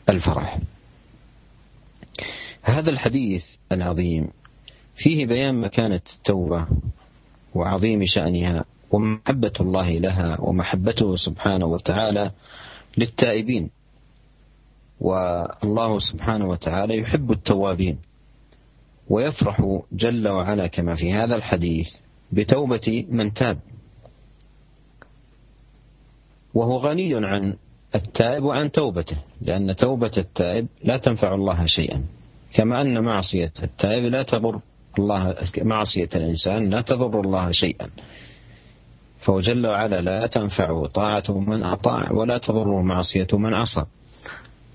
الفرح. 0.08 0.58
هذا 2.62 2.90
الحديث 2.90 3.44
العظيم 3.72 4.28
فيه 4.96 5.26
بيان 5.26 5.60
مكانة 5.60 6.00
التوبة 6.16 6.66
وعظيم 7.54 8.06
شأنها 8.06 8.64
ومحبة 8.90 9.52
الله 9.60 9.90
لها 9.98 10.40
ومحبته 10.40 11.16
سبحانه 11.16 11.66
وتعالى 11.66 12.30
للتائبين. 12.98 13.70
والله 15.00 15.98
سبحانه 15.98 16.48
وتعالى 16.48 16.98
يحب 16.98 17.32
التوابين 17.32 17.98
ويفرح 19.08 19.80
جل 19.92 20.28
وعلا 20.28 20.66
كما 20.66 20.94
في 20.94 21.12
هذا 21.12 21.34
الحديث 21.34 21.88
بتوبة 22.32 23.04
من 23.08 23.34
تاب. 23.34 23.58
وهو 26.54 26.76
غني 26.76 27.26
عن 27.26 27.56
التائب 27.94 28.44
وعن 28.44 28.72
توبته 28.72 29.16
لأن 29.40 29.76
توبة 29.76 30.12
التائب 30.18 30.66
لا 30.84 30.96
تنفع 30.96 31.34
الله 31.34 31.66
شيئا. 31.66 32.02
كما 32.54 32.82
أن 32.82 32.98
معصية 33.04 33.52
التائب 33.62 34.04
لا 34.04 34.22
تضر 34.22 34.60
الله 34.98 35.36
معصية 35.58 36.08
الإنسان 36.14 36.70
لا 36.70 36.80
تضر 36.80 37.20
الله 37.20 37.50
شيئا. 37.50 37.88
فهو 39.20 39.40
جل 39.40 39.66
وعلا 39.66 40.00
لا 40.00 40.26
تنفع 40.26 40.86
طاعة 40.86 41.24
من 41.28 41.62
أطاع 41.62 42.12
ولا 42.12 42.38
تضره 42.38 42.82
معصية 42.82 43.26
من 43.32 43.54
عصى. 43.54 43.84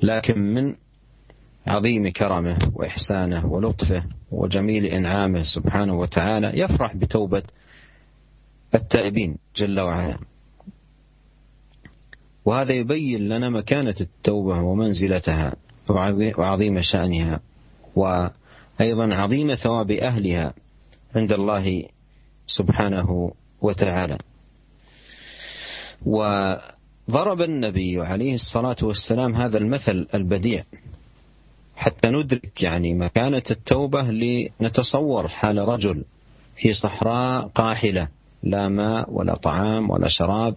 لكن 0.02 0.40
من 0.40 0.76
عظيم 1.68 2.10
كرمه 2.10 2.58
وإحسانه 2.76 3.46
ولطفه 3.46 4.04
وجميل 4.32 4.86
إنعامه 4.86 5.44
سبحانه 5.44 6.00
وتعالى 6.00 6.60
يفرح 6.60 6.96
بتوبة 6.96 7.44
التائبين 8.76 9.38
جل 9.56 9.80
وعلا. 9.80 10.18
وهذا 12.50 12.74
يبين 12.74 13.30
لنا 13.30 13.50
مكانة 13.50 13.96
التوبة 14.02 14.62
ومنزلتها 14.62 15.56
وعظيم 16.38 16.82
شأنها 16.82 17.40
وأيضا 17.96 19.16
عظيم 19.16 19.56
ثواب 19.56 19.92
أهلها 19.92 20.54
عند 21.16 21.32
الله 21.32 21.84
سبحانه 22.48 23.32
وتعالى. 23.62 24.18
وضرب 26.06 27.42
النبي 27.42 28.02
عليه 28.02 28.34
الصلاة 28.36 28.78
والسلام 28.84 29.36
هذا 29.36 29.58
المثل 29.58 30.08
البديع. 30.14 30.64
حتى 31.76 32.10
ندرك 32.10 32.64
يعني 32.64 32.94
مكانة 32.94 33.44
التوبة 33.52 34.02
لنتصور 34.02 35.28
حال 35.28 35.58
رجل 35.58 36.06
في 36.56 36.74
صحراء 36.74 37.48
قاحلة 37.48 38.08
لا 38.44 38.70
ماء 38.70 39.14
ولا 39.14 39.36
طعام 39.36 39.90
ولا 39.90 40.08
شراب. 40.08 40.56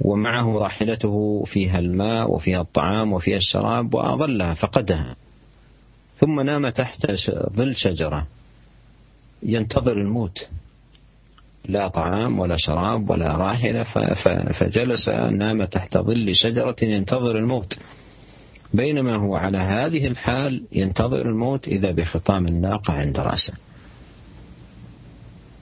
ومعه 0.00 0.58
راحلته 0.58 1.44
فيها 1.46 1.78
الماء 1.78 2.30
وفيها 2.30 2.60
الطعام 2.60 3.12
وفيها 3.12 3.36
الشراب 3.36 3.94
وأظلها 3.94 4.54
فقدها. 4.54 5.16
ثم 6.14 6.40
نام 6.40 6.68
تحت 6.68 7.06
ظل 7.56 7.76
شجرة. 7.76 8.26
ينتظر 9.42 9.92
الموت. 9.92 10.48
لا 11.68 11.88
طعام 11.88 12.38
ولا 12.38 12.56
شراب 12.56 13.10
ولا 13.10 13.36
راحلة 13.36 13.84
فجلس 14.52 15.08
نام 15.08 15.64
تحت 15.64 15.98
ظل 15.98 16.34
شجرة 16.34 16.76
ينتظر 16.82 17.38
الموت. 17.38 17.78
بينما 18.74 19.16
هو 19.16 19.36
على 19.36 19.58
هذه 19.58 20.06
الحال 20.06 20.62
ينتظر 20.72 21.28
الموت 21.28 21.68
إذا 21.68 21.90
بخطام 21.90 22.46
الناقة 22.46 22.92
عند 22.92 23.18
رأسه. 23.20 23.54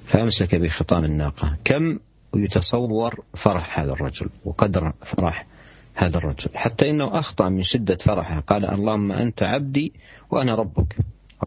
فأمسك 0.07 0.55
بخطام 0.55 1.05
الناقة. 1.05 1.57
كم 1.65 1.99
يتصور 2.37 3.25
فرح 3.45 3.79
هذا 3.79 3.93
الرجل 3.93 4.31
وقدر 4.45 4.93
فرح 5.17 5.47
هذا 5.95 6.19
الرجل. 6.19 6.51
حتى 6.55 6.91
إنه 6.91 7.19
أخطأ 7.19 7.49
من 7.49 7.63
شدة 7.63 7.97
فرحه. 7.97 8.41
قال 8.41 8.71
اللهم 8.71 9.13
أنت 9.13 9.43
عبدي 9.43 9.93
وأنا 10.31 10.55
ربك. 10.55 10.97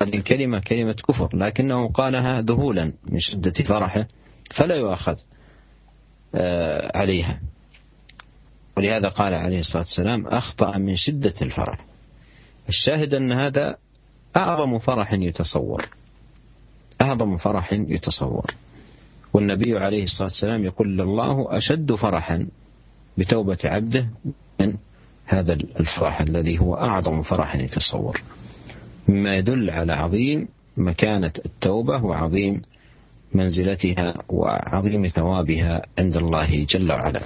هذه 0.01 0.15
الكلمة 0.15 0.59
كلمة 0.59 0.93
كفر 0.93 1.37
لكنه 1.37 1.89
قالها 1.89 2.41
ذهولا 2.41 2.93
من 3.09 3.19
شدة 3.19 3.51
فرحه 3.51 4.07
فلا 4.55 4.75
يؤاخذ 4.75 5.17
آه، 6.35 6.97
عليها. 6.97 7.41
ولهذا 8.77 9.07
قال 9.07 9.33
عليه 9.33 9.59
الصلاة 9.59 9.83
والسلام 9.83 10.27
أخطأ 10.27 10.77
من 10.77 10.95
شدة 10.95 11.33
الفرح. 11.41 11.85
الشاهد 12.69 13.13
أن 13.13 13.31
هذا 13.31 13.77
أعظم 14.37 14.79
فرح 14.79 15.13
يتصور. 15.13 15.89
أعظم 17.01 17.37
فرح 17.37 17.73
يتصور. 17.73 18.53
والنبي 19.37 19.79
عليه 19.79 20.03
الصلاة 20.03 20.27
والسلام 20.27 20.63
يقول 20.63 21.01
الله 21.01 21.57
أشد 21.57 21.95
فرحا 21.95 22.47
بتوبة 23.17 23.57
عبده 23.65 24.09
من 24.59 24.73
هذا 25.25 25.53
الفرح 25.53 26.21
الذي 26.21 26.59
هو 26.59 26.75
أعظم 26.75 27.23
فرح 27.23 27.55
يتصور. 27.55 28.21
مما 29.07 29.35
يدل 29.35 29.69
على 29.69 29.93
عظيم 29.93 30.47
مكانة 30.77 31.31
التوبة 31.45 32.05
وعظيم 32.05 32.61
منزلتها 33.33 34.13
وعظيم 34.29 35.07
ثوابها 35.07 35.81
عند 35.99 36.17
الله 36.17 36.65
جل 36.65 36.91
وعلا. 36.91 37.21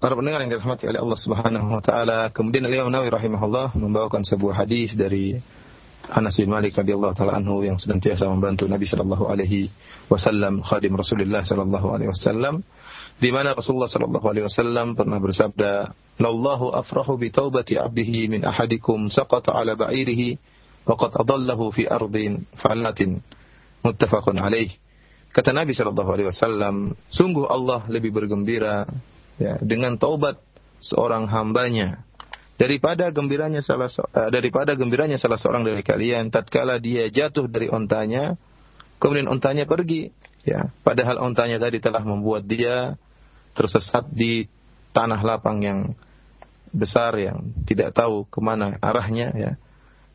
Para 0.00 0.16
pendengar 0.16 0.40
yang 0.40 0.48
dirahmati 0.48 0.88
oleh 0.88 0.96
Allah 0.96 1.18
Subhanahu 1.20 1.76
wa 1.76 1.82
taala, 1.84 2.32
kemudian 2.32 2.64
Imam 2.64 2.88
Nawawi 2.88 3.12
rahimahullah 3.12 3.76
membawakan 3.76 4.24
sebuah 4.24 4.64
hadis 4.64 4.96
dari 4.96 5.36
Anas 6.08 6.40
bin 6.40 6.48
Malik 6.48 6.72
radhiyallahu 6.72 7.12
taala 7.12 7.36
anhu 7.36 7.60
yang 7.68 7.76
senantiasa 7.76 8.24
membantu 8.32 8.64
Nabi 8.64 8.88
sallallahu 8.88 9.28
alaihi 9.28 9.68
wasallam, 10.08 10.64
khadim 10.64 10.96
Rasulullah 10.96 11.44
sallallahu 11.44 11.92
alaihi 11.92 12.08
wasallam, 12.16 12.64
di 13.20 13.28
mana 13.28 13.52
Rasulullah 13.52 13.92
sallallahu 13.92 14.24
alaihi 14.24 14.48
wasallam 14.48 14.96
pernah 14.96 15.20
bersabda, 15.20 15.92
"Lallahu 16.16 16.72
afrahu 16.80 17.20
bi 17.20 17.28
taubati 17.28 17.76
'abdihi 17.76 18.32
min 18.32 18.48
ahadikum 18.48 19.12
saqata 19.12 19.52
'ala 19.52 19.76
ba'irihi 19.76 20.40
wa 20.88 20.96
qad 20.96 21.12
adallahu 21.12 21.76
fi 21.76 21.84
ardin 21.84 22.48
falatin." 22.56 23.20
Muttafaqun 23.84 24.40
alaih. 24.40 24.72
Kata 25.28 25.52
Nabi 25.52 25.76
sallallahu 25.76 26.08
alaihi 26.08 26.32
wasallam, 26.32 26.96
sungguh 27.12 27.44
Allah 27.52 27.84
lebih 27.92 28.16
bergembira 28.16 28.88
ya, 29.40 29.56
dengan 29.64 29.96
taubat 29.96 30.36
seorang 30.84 31.24
hambanya. 31.32 32.04
Daripada 32.60 33.08
gembiranya 33.08 33.64
salah 33.64 33.88
uh, 33.88 34.28
daripada 34.28 34.76
gembiranya 34.76 35.16
salah 35.16 35.40
seorang 35.40 35.64
dari 35.64 35.80
kalian 35.80 36.28
tatkala 36.28 36.76
dia 36.76 37.08
jatuh 37.08 37.48
dari 37.48 37.72
ontanya 37.72 38.36
kemudian 39.00 39.32
ontanya 39.32 39.64
pergi 39.64 40.12
ya 40.44 40.68
padahal 40.84 41.24
ontanya 41.24 41.56
tadi 41.56 41.80
telah 41.80 42.04
membuat 42.04 42.44
dia 42.44 43.00
tersesat 43.56 44.12
di 44.12 44.44
tanah 44.92 45.24
lapang 45.24 45.64
yang 45.64 45.96
besar 46.70 47.16
yang 47.18 47.50
tidak 47.66 47.96
tahu 47.96 48.28
ke 48.28 48.38
mana 48.44 48.78
arahnya 48.78 49.32
ya. 49.34 49.52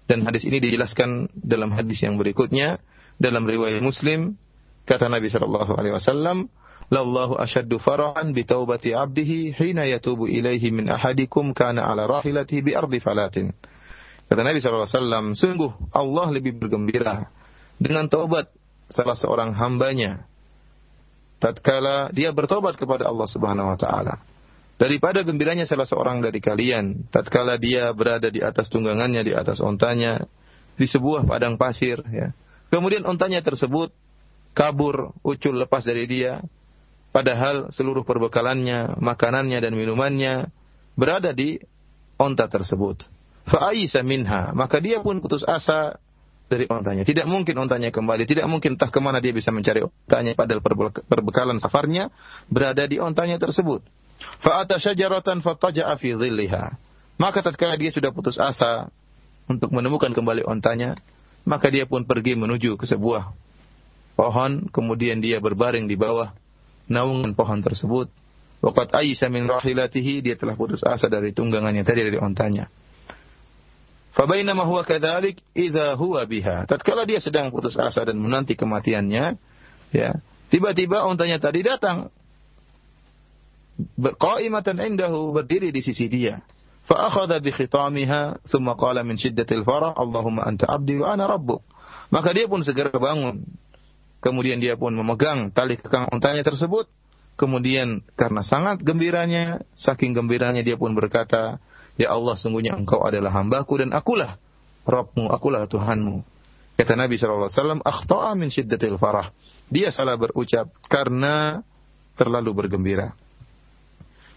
Dan 0.05 0.21
hadis 0.21 0.45
ini 0.45 0.61
dijelaskan 0.61 1.33
dalam 1.33 1.73
hadis 1.73 2.05
yang 2.05 2.21
berikutnya 2.21 2.77
dalam 3.17 3.41
riwayat 3.41 3.81
Muslim 3.81 4.37
kata 4.85 5.09
Nabi 5.09 5.33
sallallahu 5.33 5.73
alaihi 5.73 5.97
wasallam 5.97 6.45
lallahu 6.89 7.37
ashaddu 7.39 7.81
farahan 7.81 8.33
bi 8.35 8.45
taubati 8.45 8.93
'abdihi 8.93 9.57
hina 9.57 9.89
yatubu 9.89 10.29
ilaihi 10.29 10.69
min 10.69 10.89
ahadikum 10.89 11.53
kana 11.55 11.85
ala 11.85 12.05
rahilatihi 12.05 12.61
bi 12.61 12.71
ardi 12.77 13.01
falatin. 13.01 13.49
Kata 14.25 14.41
Nabi 14.41 14.57
wasallam, 14.57 15.37
sungguh 15.37 15.93
Allah 15.93 16.27
lebih 16.33 16.57
bergembira 16.57 17.29
dengan 17.77 18.09
taubat 18.09 18.49
salah 18.89 19.13
seorang 19.13 19.53
hambanya. 19.53 20.25
Tatkala 21.37 22.09
dia 22.09 22.33
bertobat 22.33 22.73
kepada 22.73 23.05
Allah 23.05 23.27
Subhanahu 23.29 23.75
wa 23.75 23.77
taala. 23.77 24.17
Daripada 24.75 25.23
gembiranya 25.23 25.63
salah 25.63 25.87
seorang 25.87 26.19
dari 26.19 26.41
kalian 26.41 27.07
tatkala 27.13 27.55
dia 27.55 27.93
berada 27.95 28.27
di 28.27 28.43
atas 28.43 28.67
tunggangannya 28.67 29.23
di 29.23 29.31
atas 29.31 29.63
ontanya 29.63 30.25
di 30.75 30.83
sebuah 30.89 31.23
padang 31.29 31.55
pasir 31.55 32.01
ya. 32.11 32.33
Kemudian 32.73 33.05
ontanya 33.07 33.39
tersebut 33.39 33.93
kabur 34.57 35.15
ucul 35.21 35.55
lepas 35.55 35.85
dari 35.85 36.09
dia 36.09 36.43
padahal 37.15 37.71
seluruh 37.71 38.03
perbekalannya 38.03 38.99
makanannya 38.99 39.63
dan 39.63 39.71
minumannya 39.71 40.51
berada 40.99 41.31
di 41.31 41.63
onta 42.19 42.51
tersebut 42.51 43.07
fa 43.47 43.71
minha 44.03 44.51
maka 44.51 44.83
dia 44.83 44.99
pun 44.99 45.23
putus 45.23 45.47
asa 45.47 45.95
dari 46.45 46.69
ontanya. 46.69 47.01
Tidak 47.01 47.25
mungkin 47.25 47.57
ontanya 47.57 47.89
kembali. 47.89 48.29
Tidak 48.29 48.45
mungkin 48.45 48.77
entah 48.77 48.93
ke 48.93 48.99
mana 49.01 49.17
dia 49.17 49.33
bisa 49.33 49.49
mencari 49.49 49.81
ontanya. 49.81 50.37
Padahal 50.37 50.61
perbekalan 51.09 51.57
safarnya 51.57 52.13
berada 52.45 52.85
di 52.85 53.01
ontanya 53.01 53.41
tersebut. 53.41 53.81
Fa'ata 54.41 54.77
syajaratan 54.77 55.41
fattaja'a 55.41 55.93
fi 55.97 56.13
dhilliha. 56.13 56.77
Maka 57.15 57.39
tatkala 57.41 57.79
dia 57.79 57.89
sudah 57.89 58.11
putus 58.11 58.35
asa 58.35 58.91
untuk 59.47 59.71
menemukan 59.71 60.11
kembali 60.11 60.43
ontanya, 60.43 60.99
maka 61.47 61.71
dia 61.71 61.87
pun 61.87 62.03
pergi 62.03 62.35
menuju 62.35 62.75
ke 62.75 62.83
sebuah 62.83 63.31
pohon, 64.19 64.67
kemudian 64.67 65.23
dia 65.23 65.39
berbaring 65.39 65.87
di 65.87 65.95
bawah 65.95 66.35
naungan 66.91 67.33
pohon 67.33 67.59
tersebut. 67.61 68.09
Waqat 68.63 68.97
Aisyah 68.97 69.29
min 69.29 69.45
rahilatihi, 69.45 70.25
dia 70.25 70.35
telah 70.39 70.57
putus 70.57 70.81
asa 70.81 71.05
dari 71.05 71.35
tunggangannya 71.35 71.85
tadi 71.85 72.01
dari 72.01 72.17
ontanya. 72.17 72.65
Fabainama 74.15 74.63
huwa 74.63 74.81
kadzalik 74.87 75.37
idza 75.51 75.93
huwa 75.99 76.23
biha. 76.23 76.65
Tatkala 76.65 77.03
dia 77.03 77.19
sedang 77.19 77.51
putus 77.51 77.75
asa 77.75 78.07
dan 78.07 78.15
menanti 78.17 78.55
kematiannya, 78.55 79.35
ya, 79.91 80.17
tiba-tiba 80.49 81.03
ontanya 81.03 81.37
tadi 81.37 81.61
datang 81.67 82.09
qaimatan 83.99 84.79
indahu 84.79 85.35
berdiri 85.35 85.69
di 85.71 85.83
sisi 85.83 86.07
dia. 86.07 86.39
Khitamiha 86.85 88.45
thumma 88.45 88.77
qala 88.77 89.01
min 89.01 89.17
shiddatil 89.17 89.65
farah 89.65 89.97
Allahumma 89.97 90.45
anta 90.45 90.69
abdi 90.69 91.01
wa 91.01 91.11
ana 91.11 91.25
rabbuk. 91.25 91.65
Maka 92.13 92.29
dia 92.31 92.45
pun 92.45 92.61
segera 92.61 92.93
bangun. 92.93 93.41
Kemudian 94.25 94.57
dia 94.57 94.73
pun 94.73 94.89
memegang 94.89 95.53
tali 95.53 95.77
kekang 95.77 96.09
ontanya 96.09 96.41
tersebut. 96.41 96.89
Kemudian 97.37 98.01
karena 98.17 98.41
sangat 98.41 98.81
gembiranya, 98.81 99.61
saking 99.77 100.17
gembiranya 100.17 100.65
dia 100.65 100.81
pun 100.81 100.97
berkata, 100.97 101.61
Ya 101.93 102.09
Allah, 102.09 102.33
sungguhnya 102.33 102.73
engkau 102.73 103.05
adalah 103.05 103.29
hambaku 103.29 103.85
dan 103.85 103.93
akulah 103.93 104.41
Rabbmu, 104.81 105.29
akulah 105.29 105.69
Tuhanmu. 105.69 106.25
Kata 106.75 106.97
Nabi 106.97 107.21
SAW, 107.21 107.85
akhta'a 107.85 108.33
min 108.33 108.49
syiddatil 108.49 108.97
farah. 108.97 109.29
Dia 109.69 109.93
salah 109.93 110.17
berucap 110.17 110.73
karena 110.89 111.61
terlalu 112.17 112.65
bergembira. 112.65 113.13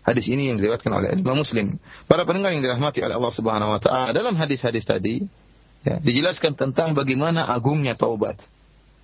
Hadis 0.04 0.28
ini 0.28 0.48
yang 0.48 0.56
diriwayatkan 0.56 0.92
oleh 0.92 1.20
Imam 1.20 1.36
Muslim. 1.36 1.76
Para 2.08 2.24
pendengar 2.24 2.52
yang 2.52 2.64
dirahmati 2.64 3.04
oleh 3.04 3.16
Allah 3.16 3.32
Subhanahu 3.34 3.70
wa 3.76 3.80
taala, 3.80 4.12
dalam 4.16 4.36
hadis-hadis 4.36 4.84
tadi 4.88 5.20
ya, 5.84 6.00
dijelaskan 6.00 6.56
tentang 6.56 6.96
bagaimana 6.96 7.44
agungnya 7.44 7.92
taubat. 7.92 8.40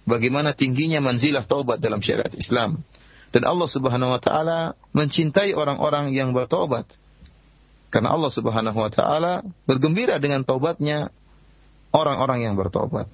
Bagaimana 0.04 0.52
tingginya 0.52 1.00
manzilah 1.00 1.48
taubat 1.48 1.80
dalam 1.80 2.04
syariat 2.04 2.32
Islam. 2.36 2.84
Dan 3.32 3.48
Allah 3.48 3.66
Subhanahu 3.66 4.14
wa 4.14 4.20
taala 4.20 4.78
mencintai 4.94 5.56
orang-orang 5.56 6.14
yang 6.14 6.30
bertobat. 6.30 6.86
Karena 7.88 8.14
Allah 8.14 8.30
Subhanahu 8.30 8.78
wa 8.78 8.90
taala 8.92 9.42
bergembira 9.64 10.20
dengan 10.20 10.44
taubatnya 10.44 11.08
orang-orang 11.90 12.46
yang 12.46 12.54
bertobat. 12.54 13.10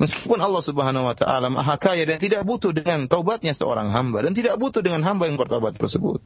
Meskipun 0.00 0.40
Allah 0.40 0.64
Subhanahu 0.64 1.04
wa 1.04 1.16
taala 1.18 1.52
Maha 1.52 1.76
Kaya 1.76 2.08
dan 2.08 2.16
tidak 2.16 2.46
butuh 2.48 2.72
dengan 2.72 3.04
taubatnya 3.04 3.52
seorang 3.52 3.92
hamba 3.92 4.24
dan 4.24 4.32
tidak 4.32 4.56
butuh 4.56 4.80
dengan 4.80 5.04
hamba 5.04 5.28
yang 5.28 5.36
bertobat 5.36 5.76
tersebut. 5.76 6.24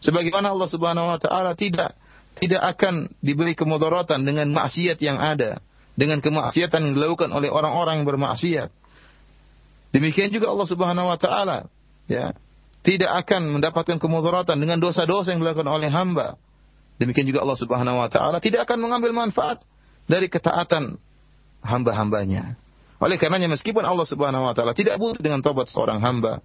Sebagaimana 0.00 0.48
Allah 0.48 0.68
Subhanahu 0.72 1.12
wa 1.12 1.20
taala 1.20 1.52
tidak 1.52 1.92
tidak 2.40 2.64
akan 2.64 3.12
diberi 3.20 3.52
kemudaratan 3.52 4.24
dengan 4.24 4.48
maksiat 4.56 4.96
yang 5.04 5.20
ada, 5.20 5.60
dengan 5.92 6.24
kemaksiatan 6.24 6.80
yang 6.88 6.94
dilakukan 6.96 7.28
oleh 7.28 7.52
orang-orang 7.52 8.00
yang 8.00 8.08
bermaksiat. 8.08 8.72
Demikian 9.92 10.32
juga 10.32 10.48
Allah 10.48 10.68
Subhanahu 10.68 11.06
wa 11.08 11.18
taala 11.20 11.68
ya, 12.08 12.32
tidak 12.80 13.12
akan 13.24 13.60
mendapatkan 13.60 14.00
kemudaratan 14.00 14.56
dengan 14.56 14.80
dosa-dosa 14.80 15.36
yang 15.36 15.44
dilakukan 15.44 15.68
oleh 15.68 15.92
hamba 15.92 16.40
Demikian 17.02 17.26
juga 17.26 17.42
Allah 17.42 17.58
Subhanahu 17.58 17.98
wa 17.98 18.06
taala 18.06 18.38
tidak 18.38 18.70
akan 18.70 18.78
mengambil 18.78 19.10
manfaat 19.10 19.66
dari 20.06 20.30
ketaatan 20.30 21.02
hamba-hambanya. 21.66 22.54
Oleh 23.02 23.18
karenanya 23.18 23.50
meskipun 23.50 23.82
Allah 23.82 24.06
Subhanahu 24.06 24.46
wa 24.46 24.54
taala 24.54 24.70
tidak 24.70 25.02
butuh 25.02 25.18
dengan 25.18 25.42
tobat 25.42 25.66
seorang 25.66 25.98
hamba, 25.98 26.38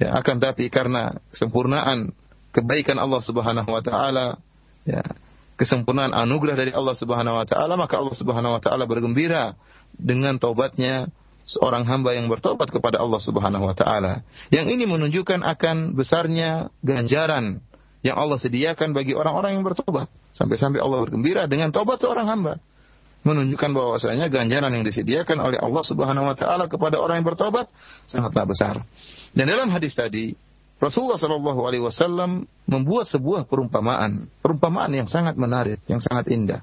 ya 0.00 0.16
akan 0.16 0.40
tapi 0.40 0.72
karena 0.72 1.20
kesempurnaan 1.36 2.16
kebaikan 2.56 2.96
Allah 2.96 3.20
Subhanahu 3.20 3.68
wa 3.68 3.82
taala, 3.84 4.40
ya 4.88 5.04
kesempurnaan 5.60 6.16
anugerah 6.16 6.56
dari 6.56 6.72
Allah 6.72 6.96
Subhanahu 6.96 7.36
wa 7.36 7.44
taala, 7.44 7.76
maka 7.76 8.00
Allah 8.00 8.16
Subhanahu 8.16 8.56
wa 8.56 8.60
taala 8.64 8.88
bergembira 8.88 9.52
dengan 10.00 10.40
taubatnya 10.40 11.12
seorang 11.44 11.84
hamba 11.84 12.16
yang 12.16 12.26
bertobat 12.26 12.72
kepada 12.72 13.00
Allah 13.00 13.20
Subhanahu 13.20 13.68
wa 13.68 13.76
taala. 13.76 14.24
Yang 14.48 14.80
ini 14.80 14.84
menunjukkan 14.88 15.44
akan 15.44 15.92
besarnya 15.92 16.72
ganjaran 16.80 17.60
yang 18.04 18.16
Allah 18.16 18.36
sediakan 18.40 18.92
bagi 18.92 19.16
orang-orang 19.16 19.60
yang 19.60 19.64
bertobat. 19.64 20.08
Sampai-sampai 20.34 20.82
Allah 20.82 21.04
bergembira 21.04 21.46
dengan 21.46 21.70
tobat 21.70 22.00
seorang 22.00 22.26
hamba. 22.26 22.58
Menunjukkan 23.24 23.70
bahwasanya 23.72 24.28
ganjaran 24.28 24.68
yang 24.68 24.84
disediakan 24.84 25.40
oleh 25.40 25.56
Allah 25.56 25.84
Subhanahu 25.84 26.28
wa 26.28 26.36
taala 26.36 26.68
kepada 26.68 27.00
orang 27.00 27.24
yang 27.24 27.28
bertobat 27.28 27.72
sangatlah 28.04 28.44
besar. 28.44 28.74
Dan 29.32 29.48
dalam 29.48 29.72
hadis 29.72 29.96
tadi, 29.96 30.36
Rasulullah 30.76 31.16
Shallallahu 31.16 31.60
alaihi 31.64 31.80
wasallam 31.80 32.44
membuat 32.68 33.08
sebuah 33.08 33.48
perumpamaan, 33.48 34.28
perumpamaan 34.44 34.92
yang 34.92 35.08
sangat 35.08 35.40
menarik, 35.40 35.80
yang 35.88 36.04
sangat 36.04 36.28
indah. 36.28 36.60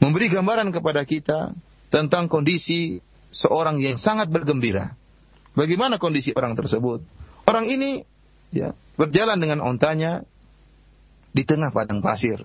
Memberi 0.00 0.32
gambaran 0.32 0.72
kepada 0.72 1.02
kita 1.04 1.52
tentang 1.92 2.30
kondisi 2.30 3.02
seorang 3.32 3.80
yang 3.80 4.00
sangat 4.00 4.32
bergembira. 4.32 4.96
Bagaimana 5.52 5.98
kondisi 5.98 6.30
orang 6.36 6.54
tersebut? 6.54 7.02
Orang 7.48 7.66
ini 7.66 8.04
ya, 8.54 8.76
berjalan 8.94 9.40
dengan 9.40 9.64
ontanya 9.64 10.22
di 11.32 11.42
tengah 11.42 11.74
padang 11.74 12.04
pasir. 12.04 12.44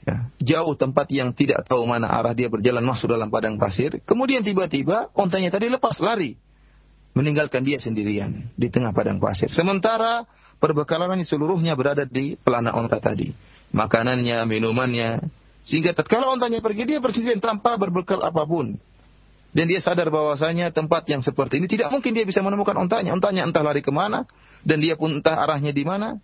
Ya, 0.00 0.32
jauh 0.40 0.72
tempat 0.80 1.12
yang 1.12 1.36
tidak 1.36 1.68
tahu 1.68 1.84
mana 1.84 2.08
arah 2.08 2.32
dia 2.32 2.48
berjalan 2.48 2.80
masuk 2.80 3.12
dalam 3.12 3.28
padang 3.28 3.60
pasir. 3.60 4.00
Kemudian 4.08 4.40
tiba-tiba 4.40 5.12
ontanya 5.12 5.52
tadi 5.52 5.68
lepas 5.68 6.00
lari. 6.00 6.40
Meninggalkan 7.12 7.66
dia 7.66 7.76
sendirian 7.82 8.48
di 8.54 8.70
tengah 8.70 8.94
padang 8.94 9.20
pasir. 9.20 9.50
Sementara 9.52 10.24
perbekalannya 10.62 11.26
seluruhnya 11.26 11.74
berada 11.74 12.06
di 12.06 12.38
pelana 12.38 12.72
onta 12.72 13.02
tadi. 13.02 13.34
Makanannya, 13.76 14.46
minumannya. 14.46 15.20
Sehingga 15.66 15.92
tatkala 15.92 16.32
ontanya 16.32 16.64
pergi, 16.64 16.88
dia 16.88 16.98
pergi 17.02 17.36
tanpa 17.36 17.76
berbekal 17.76 18.24
apa 18.24 18.46
pun. 18.48 18.78
Dan 19.50 19.66
dia 19.66 19.82
sadar 19.82 20.14
bahwasanya 20.14 20.70
tempat 20.70 21.10
yang 21.10 21.26
seperti 21.26 21.58
ini 21.58 21.66
tidak 21.66 21.90
mungkin 21.90 22.14
dia 22.14 22.22
bisa 22.22 22.38
menemukan 22.38 22.74
ontanya. 22.78 23.10
Ontanya 23.10 23.42
entah 23.42 23.66
lari 23.66 23.82
ke 23.82 23.90
mana, 23.90 24.30
dan 24.62 24.78
dia 24.78 24.94
pun 24.94 25.18
entah 25.18 25.42
arahnya 25.42 25.74
di 25.74 25.82
mana. 25.82 26.22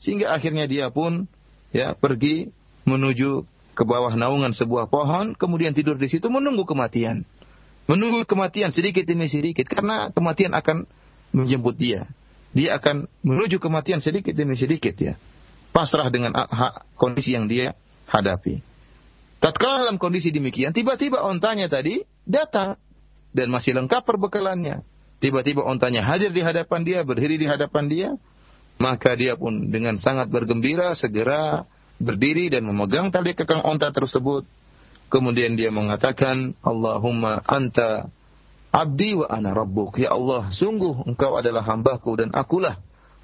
Sehingga 0.00 0.32
akhirnya 0.32 0.64
dia 0.64 0.88
pun 0.88 1.28
ya 1.70 1.92
pergi 1.92 2.48
menuju 2.88 3.44
ke 3.76 3.84
bawah 3.84 4.16
naungan 4.16 4.56
sebuah 4.56 4.88
pohon, 4.88 5.36
kemudian 5.36 5.76
tidur 5.76 6.00
di 6.00 6.08
situ 6.08 6.32
menunggu 6.32 6.64
kematian. 6.64 7.28
Menunggu 7.88 8.24
kematian 8.24 8.72
sedikit 8.72 9.04
demi 9.04 9.28
sedikit 9.28 9.68
karena 9.68 10.08
kematian 10.08 10.56
akan 10.56 10.88
menjemput 11.36 11.76
dia. 11.76 12.08
Dia 12.52 12.76
akan 12.80 13.08
menuju 13.24 13.60
kematian 13.60 14.00
sedikit 14.00 14.32
demi 14.36 14.56
sedikit 14.56 14.96
ya. 14.96 15.16
Pasrah 15.72 16.12
dengan 16.12 16.36
hak 16.36 16.96
kondisi 17.00 17.32
yang 17.32 17.48
dia 17.48 17.72
hadapi. 18.08 18.60
Tatkala 19.40 19.88
dalam 19.88 19.96
kondisi 19.96 20.30
demikian, 20.30 20.70
tiba-tiba 20.70 21.24
ontanya 21.24 21.66
tadi 21.66 22.04
datang 22.24 22.78
dan 23.32 23.48
masih 23.48 23.76
lengkap 23.76 24.02
perbekalannya. 24.04 24.84
Tiba-tiba 25.22 25.62
ontanya 25.62 26.02
hadir 26.02 26.34
di 26.34 26.42
hadapan 26.42 26.82
dia, 26.82 27.06
berdiri 27.06 27.38
di 27.38 27.46
hadapan 27.46 27.84
dia, 27.86 28.08
maka 28.82 29.14
dia 29.14 29.38
pun 29.38 29.70
dengan 29.70 29.94
sangat 29.94 30.26
bergembira 30.26 30.98
segera 30.98 31.62
berdiri 32.02 32.50
dan 32.50 32.66
memegang 32.66 33.14
tali 33.14 33.32
kekang 33.32 33.62
onta 33.62 33.94
tersebut. 33.94 34.42
Kemudian 35.06 35.54
dia 35.54 35.70
mengatakan, 35.70 36.58
Allahumma 36.64 37.44
anta 37.46 38.10
abdi 38.74 39.14
wa 39.14 39.30
ana 39.30 39.54
rabbuk. 39.54 40.00
Ya 40.00 40.10
Allah, 40.16 40.50
sungguh 40.50 41.06
engkau 41.06 41.38
adalah 41.38 41.62
hambaku 41.62 42.18
dan 42.18 42.34
akulah 42.34 42.80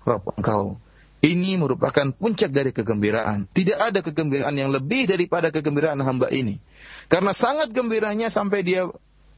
Rabb 0.06 0.38
engkau. 0.38 0.78
Ini 1.18 1.58
merupakan 1.58 2.14
puncak 2.14 2.54
dari 2.54 2.70
kegembiraan. 2.70 3.50
Tidak 3.50 3.74
ada 3.74 4.06
kegembiraan 4.06 4.54
yang 4.54 4.70
lebih 4.70 5.10
daripada 5.10 5.50
kegembiraan 5.50 5.98
hamba 5.98 6.30
ini. 6.30 6.62
Karena 7.08 7.32
sangat 7.32 7.72
gembiranya 7.72 8.28
sampai 8.28 8.60
dia 8.60 8.88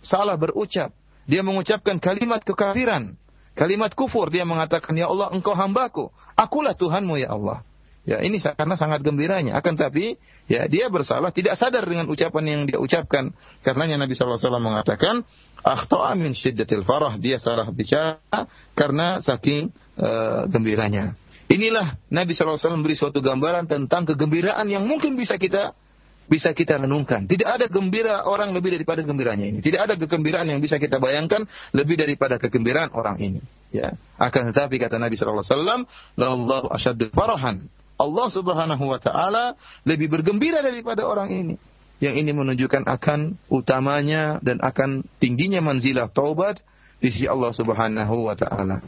salah 0.03 0.35
berucap. 0.35 0.91
Dia 1.31 1.47
mengucapkan 1.47 2.03
kalimat 2.03 2.43
kekafiran. 2.43 3.14
Kalimat 3.55 3.95
kufur. 3.95 4.27
Dia 4.35 4.43
mengatakan, 4.43 4.95
Ya 4.99 5.07
Allah, 5.07 5.31
engkau 5.31 5.55
hambaku. 5.55 6.11
Akulah 6.35 6.75
Tuhanmu, 6.75 7.23
Ya 7.23 7.31
Allah. 7.31 7.62
Ya 8.09 8.18
ini 8.25 8.41
karena 8.41 8.75
sangat 8.75 9.05
gembiranya. 9.05 9.55
Akan 9.61 9.77
tapi 9.77 10.16
ya 10.49 10.64
dia 10.66 10.89
bersalah 10.89 11.31
tidak 11.37 11.61
sadar 11.61 11.85
dengan 11.85 12.09
ucapan 12.09 12.45
yang 12.49 12.61
dia 12.64 12.81
ucapkan. 12.81 13.31
Karenanya 13.61 14.01
Nabi 14.01 14.16
SAW 14.16 14.41
mengatakan, 14.57 15.23
akhta'a 15.61 16.16
min 16.16 16.33
syiddatil 16.33 16.83
farah. 16.83 17.21
Dia 17.21 17.37
salah 17.37 17.68
bicara 17.68 18.49
karena 18.73 19.21
saking 19.21 19.68
uh, 20.01 20.49
gembiranya. 20.49 21.12
Inilah 21.53 22.01
Nabi 22.09 22.33
SAW 22.33 22.57
memberi 22.79 22.97
suatu 22.97 23.21
gambaran 23.21 23.68
tentang 23.68 24.09
kegembiraan 24.09 24.64
yang 24.71 24.89
mungkin 24.89 25.18
bisa 25.18 25.37
kita 25.37 25.77
bisa 26.30 26.52
kita 26.58 26.82
renungkan. 26.82 27.30
Tidak 27.30 27.46
ada 27.46 27.66
gembira 27.70 28.26
orang 28.26 28.52
lebih 28.52 28.74
daripada 28.74 29.06
gembiranya 29.06 29.46
ini. 29.46 29.60
Tidak 29.62 29.78
ada 29.78 29.93
kegembiraan 29.93 30.50
yang 30.50 30.60
bisa 30.62 30.82
kita 30.82 30.98
bayangkan 30.98 31.46
lebih 31.72 31.96
daripada 32.02 32.41
kegembiraan 32.41 32.89
orang 32.93 33.18
ini. 33.22 33.41
Ya. 33.70 33.93
Akan 34.18 34.50
tetapi 34.50 34.82
kata 34.82 34.98
Nabi 34.98 35.14
SAW, 35.18 35.86
Allah 36.18 36.62
asyaddu 36.74 37.14
farahan. 37.14 37.66
Allah 37.96 38.28
Subhanahu 38.28 38.91
wa 38.91 39.00
taala 39.00 39.56
lebih 39.88 40.12
bergembira 40.12 40.60
daripada 40.60 41.08
orang 41.08 41.32
ini. 41.32 41.56
Yang 42.04 42.28
ini 42.28 42.32
menunjukkan 42.36 42.84
akan 42.91 43.39
utamanya 43.48 44.43
dan 44.43 44.60
akan 44.60 45.08
tingginya 45.24 45.64
manzilah 45.64 46.12
taubat 46.12 46.60
di 47.00 47.08
sisi 47.08 47.24
Allah 47.30 47.56
Subhanahu 47.56 48.16
wa 48.28 48.36
taala. 48.36 48.80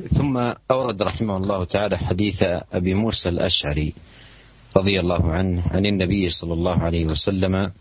ثم 0.00 0.32
أورد 0.64 0.96
رحمه 0.96 1.36
الله 1.36 1.60
تعالى 1.64 1.96
حديث 2.00 2.40
أبي 2.72 2.96
موسى 2.96 3.36
الأشعري 3.36 3.92
رضي 4.77 4.99
الله 4.99 5.31
عنه 5.31 5.63
عن 5.71 5.85
النبي 5.85 6.29
صلى 6.29 6.53
الله 6.53 6.77
عليه 6.77 7.05
وسلم 7.05 7.71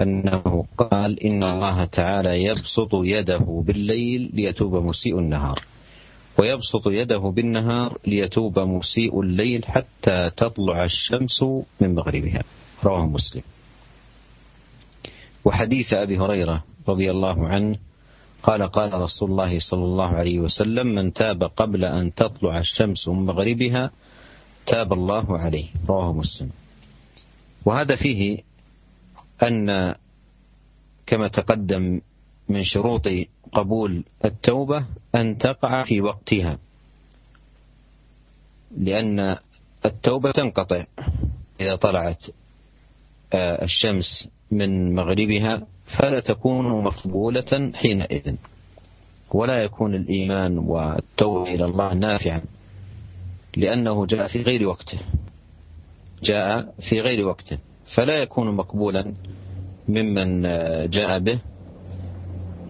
أنه 0.00 0.64
قال 0.78 1.20
إن 1.24 1.42
الله 1.44 1.84
تعالى 1.84 2.42
يبسط 2.44 2.90
يده 2.92 3.62
بالليل 3.66 4.30
ليتوب 4.34 4.74
مسيء 4.74 5.18
النهار 5.18 5.62
ويبسط 6.38 6.86
يده 6.86 7.18
بالنهار 7.18 7.98
ليتوب 8.06 8.58
مسيء 8.58 9.20
الليل 9.20 9.64
حتى 9.64 10.30
تطلع 10.36 10.84
الشمس 10.84 11.42
من 11.80 11.94
مغربها. 11.94 12.42
رواه 12.84 13.06
مسلم. 13.06 13.42
وحديث 15.44 15.92
أبي 15.92 16.18
هريرة 16.18 16.64
رضي 16.88 17.10
الله 17.10 17.48
عنه 17.48 17.76
قال 18.42 18.62
قال 18.62 19.00
رسول 19.00 19.30
الله 19.30 19.58
صلى 19.58 19.84
الله 19.84 20.08
عليه 20.08 20.38
وسلم 20.38 20.86
من 20.86 21.12
تاب 21.12 21.44
قبل 21.44 21.84
أن 21.84 22.14
تطلع 22.14 22.58
الشمس 22.58 23.08
من 23.08 23.26
مغربها 23.26 23.90
تاب 24.66 24.92
الله 24.92 25.38
عليه. 25.38 25.66
رواه 25.88 26.12
مسلم. 26.12 26.50
وهذا 27.64 27.96
فيه 27.96 28.42
أن 29.42 29.94
كما 31.06 31.28
تقدم 31.28 32.00
من 32.48 32.64
شروط 32.64 33.08
قبول 33.52 34.04
التوبة 34.24 34.86
أن 35.14 35.38
تقع 35.38 35.84
في 35.84 36.00
وقتها. 36.00 36.58
لأن 38.78 39.36
التوبة 39.84 40.32
تنقطع. 40.32 40.84
إذا 41.60 41.76
طلعت 41.76 42.24
آه، 43.32 43.64
الشمس 43.64 44.28
من 44.50 44.94
مغربها 44.94 45.66
فلا 45.98 46.20
تكون 46.20 46.84
مقبولة 46.84 47.72
حينئذ. 47.74 48.34
ولا 49.30 49.62
يكون 49.62 49.94
الإيمان 49.94 50.58
والتوبة 50.58 51.54
إلى 51.54 51.64
الله 51.64 51.94
نافعا. 51.94 52.42
لأنه 53.56 54.06
جاء 54.06 54.26
في 54.26 54.42
غير 54.42 54.68
وقته. 54.68 54.98
جاء 56.22 56.74
في 56.88 57.00
غير 57.00 57.26
وقته. 57.26 57.58
فلا 57.96 58.16
يكون 58.16 58.56
مقبولا 58.56 59.14
ممن 59.88 60.42
جاء 60.90 61.18
به 61.18 61.38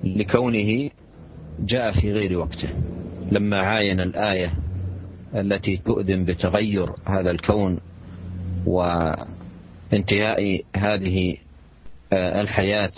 لكونه 0.05 0.91
جاء 1.61 2.01
في 2.01 2.13
غير 2.13 2.39
وقته. 2.39 2.69
لما 3.33 3.61
عاين 3.61 4.01
الآية 4.01 4.55
التي 5.35 5.77
تؤذن 5.77 6.25
بتغير 6.25 6.93
هذا 7.07 7.31
الكون 7.31 7.81
وانتهاء 8.67 10.63
هذه 10.77 11.37
الحياة 12.13 12.93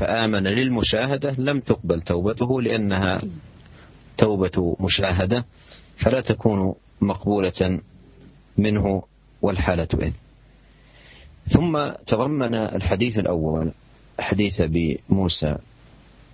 فآمن 0.00 0.42
للمشاهدة 0.42 1.34
لم 1.38 1.60
تقبل 1.60 2.00
توبته 2.00 2.62
لأنها 2.62 3.22
توبة 4.18 4.76
مشاهدة. 4.80 5.44
فلا 5.96 6.20
تكون 6.20 6.74
مقبولة 7.02 7.80
منه 8.58 9.02
والحالة 9.42 9.88
إذ 10.02 10.12
ثم 11.48 11.90
تضمن 12.06 12.54
الحديث 12.54 13.18
الأول 13.18 13.72
حديث 14.18 14.60
أبي 14.60 15.00
موسى 15.08 15.56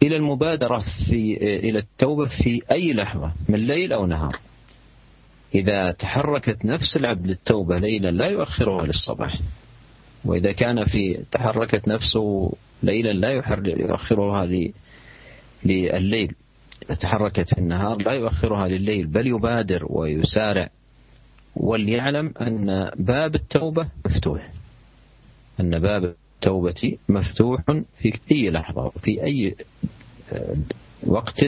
إلى 0.02 0.16
المبادرة 0.16 0.78
في 1.08 1.36
إلى 1.36 1.78
التوبة 1.78 2.28
في 2.28 2.62
أي 2.72 2.92
لحظة 2.92 3.32
من 3.48 3.58
ليل 3.58 3.92
أو 3.92 4.06
نهار. 4.06 4.38
إذا 5.54 5.90
تحركت 5.90 6.64
نفس 6.64 6.96
العبد 6.96 7.26
للتوبة 7.26 7.78
ليلا 7.78 8.08
لا 8.10 8.26
يؤخرها 8.26 8.86
للصباح. 8.86 9.38
وإذا 10.24 10.52
كان 10.52 10.84
في 10.84 11.24
تحركت 11.32 11.88
نفسه 11.88 12.52
ليلا 12.82 13.12
لا 13.12 13.30
يؤخرها 13.66 14.46
لليل 14.46 14.74
إذا 15.64 16.37
تحركت 16.94 17.48
في 17.54 17.58
النهار 17.58 18.02
لا 18.02 18.12
يؤخرها 18.12 18.68
لليل 18.68 19.06
بل 19.06 19.26
يبادر 19.26 19.86
ويسارع. 19.88 20.68
وليعلم 21.56 22.32
أن 22.40 22.90
باب 22.96 23.34
التوبة 23.34 23.88
مفتوح. 24.06 24.52
أن 25.60 25.78
باب 25.78 26.14
التوبة 26.34 26.98
مفتوح 27.08 27.60
في 27.98 28.18
أي 28.32 28.50
لحظة 28.50 28.90
في 28.90 29.24
أي 29.24 29.54
آه، 30.32 30.56
وقت. 31.06 31.44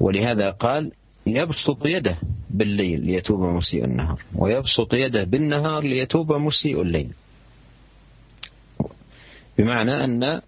ولهذا 0.00 0.50
قال 0.50 0.92
يبسط 1.26 1.86
يده 1.86 2.18
بالليل 2.50 3.00
ليتوب 3.06 3.40
مسيء 3.40 3.84
النهار 3.84 4.22
ويبسط 4.34 4.94
يده 4.94 5.24
بالنهار 5.24 5.82
ليتوب 5.82 6.32
مسيء 6.32 6.82
الليل. 6.82 7.12
بمعنى 9.58 10.04
أن 10.04 10.40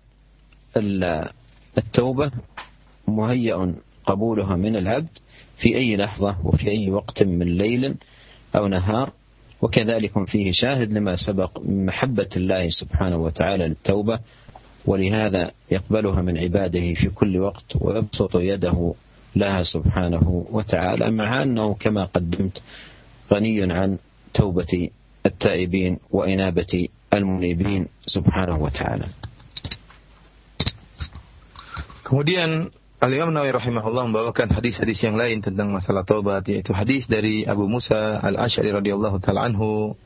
التوبة 1.78 2.30
مهيأ 3.08 3.74
قبولها 4.06 4.56
من 4.56 4.76
العبد 4.76 5.08
في 5.56 5.76
أي 5.76 5.96
لحظة 5.96 6.36
وفي 6.44 6.68
أي 6.70 6.90
وقت 6.90 7.22
من 7.22 7.46
ليل 7.46 7.94
أو 8.56 8.66
نهار 8.68 9.12
وكذلك 9.62 10.24
فيه 10.28 10.52
شاهد 10.52 10.92
لما 10.92 11.16
سبق 11.16 11.60
من 11.60 11.86
محبة 11.86 12.28
الله 12.36 12.68
سبحانه 12.68 13.16
وتعالى 13.16 13.68
للتوبة 13.68 14.18
ولهذا 14.86 15.50
يقبلها 15.70 16.22
من 16.22 16.38
عباده 16.38 16.94
في 16.94 17.08
كل 17.14 17.38
وقت 17.38 17.76
ويبسط 17.80 18.36
يده 18.36 18.94
لها 19.36 19.62
سبحانه 19.62 20.46
وتعالى 20.50 21.10
مع 21.10 21.42
أنه 21.42 21.74
كما 21.74 22.04
قدمت 22.04 22.62
غني 23.32 23.72
عن 23.72 23.98
توبة 24.34 24.88
التائبين 25.26 25.98
وإنابة 26.10 26.88
المنيبين 27.14 27.86
سبحانه 28.06 28.56
وتعالى. 28.62 29.06
Kemudian 32.04 32.70
Al-Imam 33.02 33.34
Nawawi 33.34 33.50
rahimahullah 33.58 34.06
membawakan 34.14 34.62
hadis-hadis 34.62 35.02
yang 35.02 35.18
lain 35.18 35.42
tentang 35.42 35.74
masalah 35.74 36.06
taubat 36.06 36.46
yaitu 36.46 36.70
hadis 36.70 37.10
dari 37.10 37.42
Abu 37.42 37.66
Musa 37.66 38.22
Al-Asy'ari 38.22 38.70
radhiyallahu 38.70 39.18
taala 39.18 39.42
anhu 39.50 39.98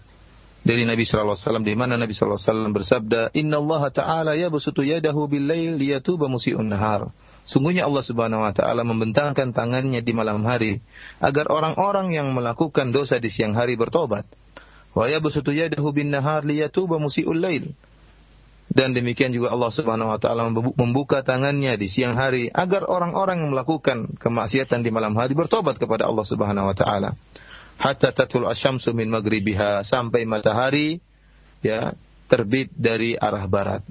dari 0.64 0.88
Nabi 0.88 1.04
sallallahu 1.04 1.36
alaihi 1.36 1.44
wasallam 1.44 1.66
di 1.68 1.74
mana 1.76 2.00
Nabi 2.00 2.16
sallallahu 2.16 2.40
alaihi 2.40 2.48
wasallam 2.56 2.72
bersabda, 2.72 3.20
"Inna 3.36 3.60
Allah 3.60 3.82
Ta'ala 3.92 4.32
yabsutu 4.32 4.80
yadahu 4.80 5.28
bil-lail 5.28 5.76
liyatuba 5.76 6.24
musii'un 6.32 6.64
nahar." 6.64 7.12
Sungguhnya 7.44 7.84
Allah 7.84 8.00
Subhanahu 8.00 8.40
wa 8.40 8.56
taala 8.56 8.80
membentangkan 8.80 9.52
tangannya 9.52 10.00
di 10.00 10.12
malam 10.16 10.40
hari 10.48 10.80
agar 11.20 11.52
orang-orang 11.52 12.16
yang 12.16 12.32
melakukan 12.32 12.96
dosa 12.96 13.20
di 13.20 13.28
siang 13.28 13.52
hari 13.52 13.76
bertobat. 13.76 14.24
Wa 14.96 15.04
yabsutu 15.12 15.52
yadahu 15.52 15.92
bin 15.92 16.16
nahar 16.16 16.48
liyatuba 16.48 16.96
musii'ul 16.96 17.44
lail. 17.44 17.76
Dan 18.66 18.98
demikian 18.98 19.30
juga 19.30 19.54
Allah 19.54 19.70
Subhanahu 19.70 20.10
wa 20.10 20.18
taala 20.18 20.50
membuka 20.50 21.22
tangannya 21.22 21.78
di 21.78 21.86
siang 21.86 22.18
hari 22.18 22.50
agar 22.50 22.90
orang-orang 22.90 23.46
yang 23.46 23.54
melakukan 23.54 24.18
kemaksiatan 24.18 24.82
di 24.82 24.90
malam 24.90 25.14
hari 25.14 25.38
bertobat 25.38 25.78
kepada 25.78 26.04
Allah 26.10 26.26
Subhanahu 26.26 26.66
wa 26.66 26.76
taala. 26.76 27.14
Hatta 27.78 28.10
tatul 28.10 28.48
asyamsu 28.48 28.90
min 28.96 29.12
maghribiha 29.12 29.86
sampai 29.86 30.26
matahari 30.26 30.98
ya 31.62 31.94
terbit 32.26 32.74
dari 32.74 33.14
arah 33.14 33.46
barat. 33.46 33.82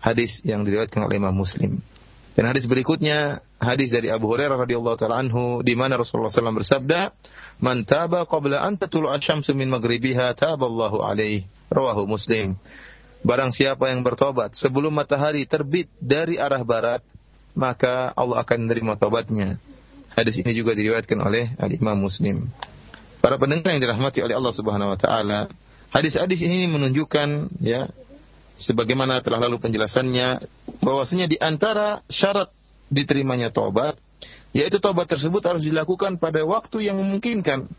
Hadis 0.00 0.42
yang 0.42 0.66
diriwayatkan 0.66 1.06
oleh 1.06 1.20
Imam 1.20 1.36
Muslim. 1.36 1.78
Dan 2.34 2.48
hadis 2.48 2.64
berikutnya 2.64 3.44
hadis 3.60 3.92
dari 3.92 4.08
Abu 4.08 4.30
Hurairah 4.32 4.64
radhiyallahu 4.64 4.96
taala 4.96 5.20
anhu 5.20 5.60
di 5.60 5.76
mana 5.76 6.00
Rasulullah 6.00 6.32
SAW 6.32 6.56
bersabda, 6.56 7.12
"Man 7.60 7.84
taba 7.84 8.24
qabla 8.24 8.64
an 8.64 8.80
tatul 8.80 9.10
asyamsu 9.10 9.52
min 9.52 9.68
maghribiha 9.68 10.32
taballahu 10.34 11.04
alaihi." 11.04 11.46
Rawahu 11.70 12.08
Muslim. 12.08 12.58
Barang 13.20 13.52
siapa 13.52 13.92
yang 13.92 14.00
bertobat 14.00 14.56
sebelum 14.56 14.96
matahari 14.96 15.44
terbit 15.44 15.92
dari 16.00 16.40
arah 16.40 16.64
barat, 16.64 17.04
maka 17.52 18.16
Allah 18.16 18.40
akan 18.40 18.64
menerima 18.64 18.96
tobatnya. 18.96 19.60
Hadis 20.16 20.40
ini 20.40 20.56
juga 20.56 20.72
diriwayatkan 20.72 21.20
oleh 21.20 21.52
Al-Imam 21.60 22.00
Muslim. 22.00 22.48
Para 23.20 23.36
pendengar 23.36 23.76
yang 23.76 23.84
dirahmati 23.84 24.24
oleh 24.24 24.32
Allah 24.32 24.54
Subhanahu 24.56 24.96
wa 24.96 24.98
taala, 24.98 25.52
hadis-hadis 25.92 26.40
ini 26.40 26.64
menunjukkan 26.72 27.60
ya 27.60 27.92
sebagaimana 28.56 29.20
telah 29.20 29.44
lalu 29.44 29.60
penjelasannya 29.60 30.40
bahwasanya 30.80 31.28
di 31.28 31.36
antara 31.36 32.00
syarat 32.08 32.48
diterimanya 32.88 33.52
taubat 33.52 34.00
yaitu 34.50 34.82
taubat 34.82 35.06
tersebut 35.06 35.40
harus 35.46 35.62
dilakukan 35.62 36.18
pada 36.18 36.42
waktu 36.42 36.90
yang 36.90 36.98
memungkinkan. 36.98 37.70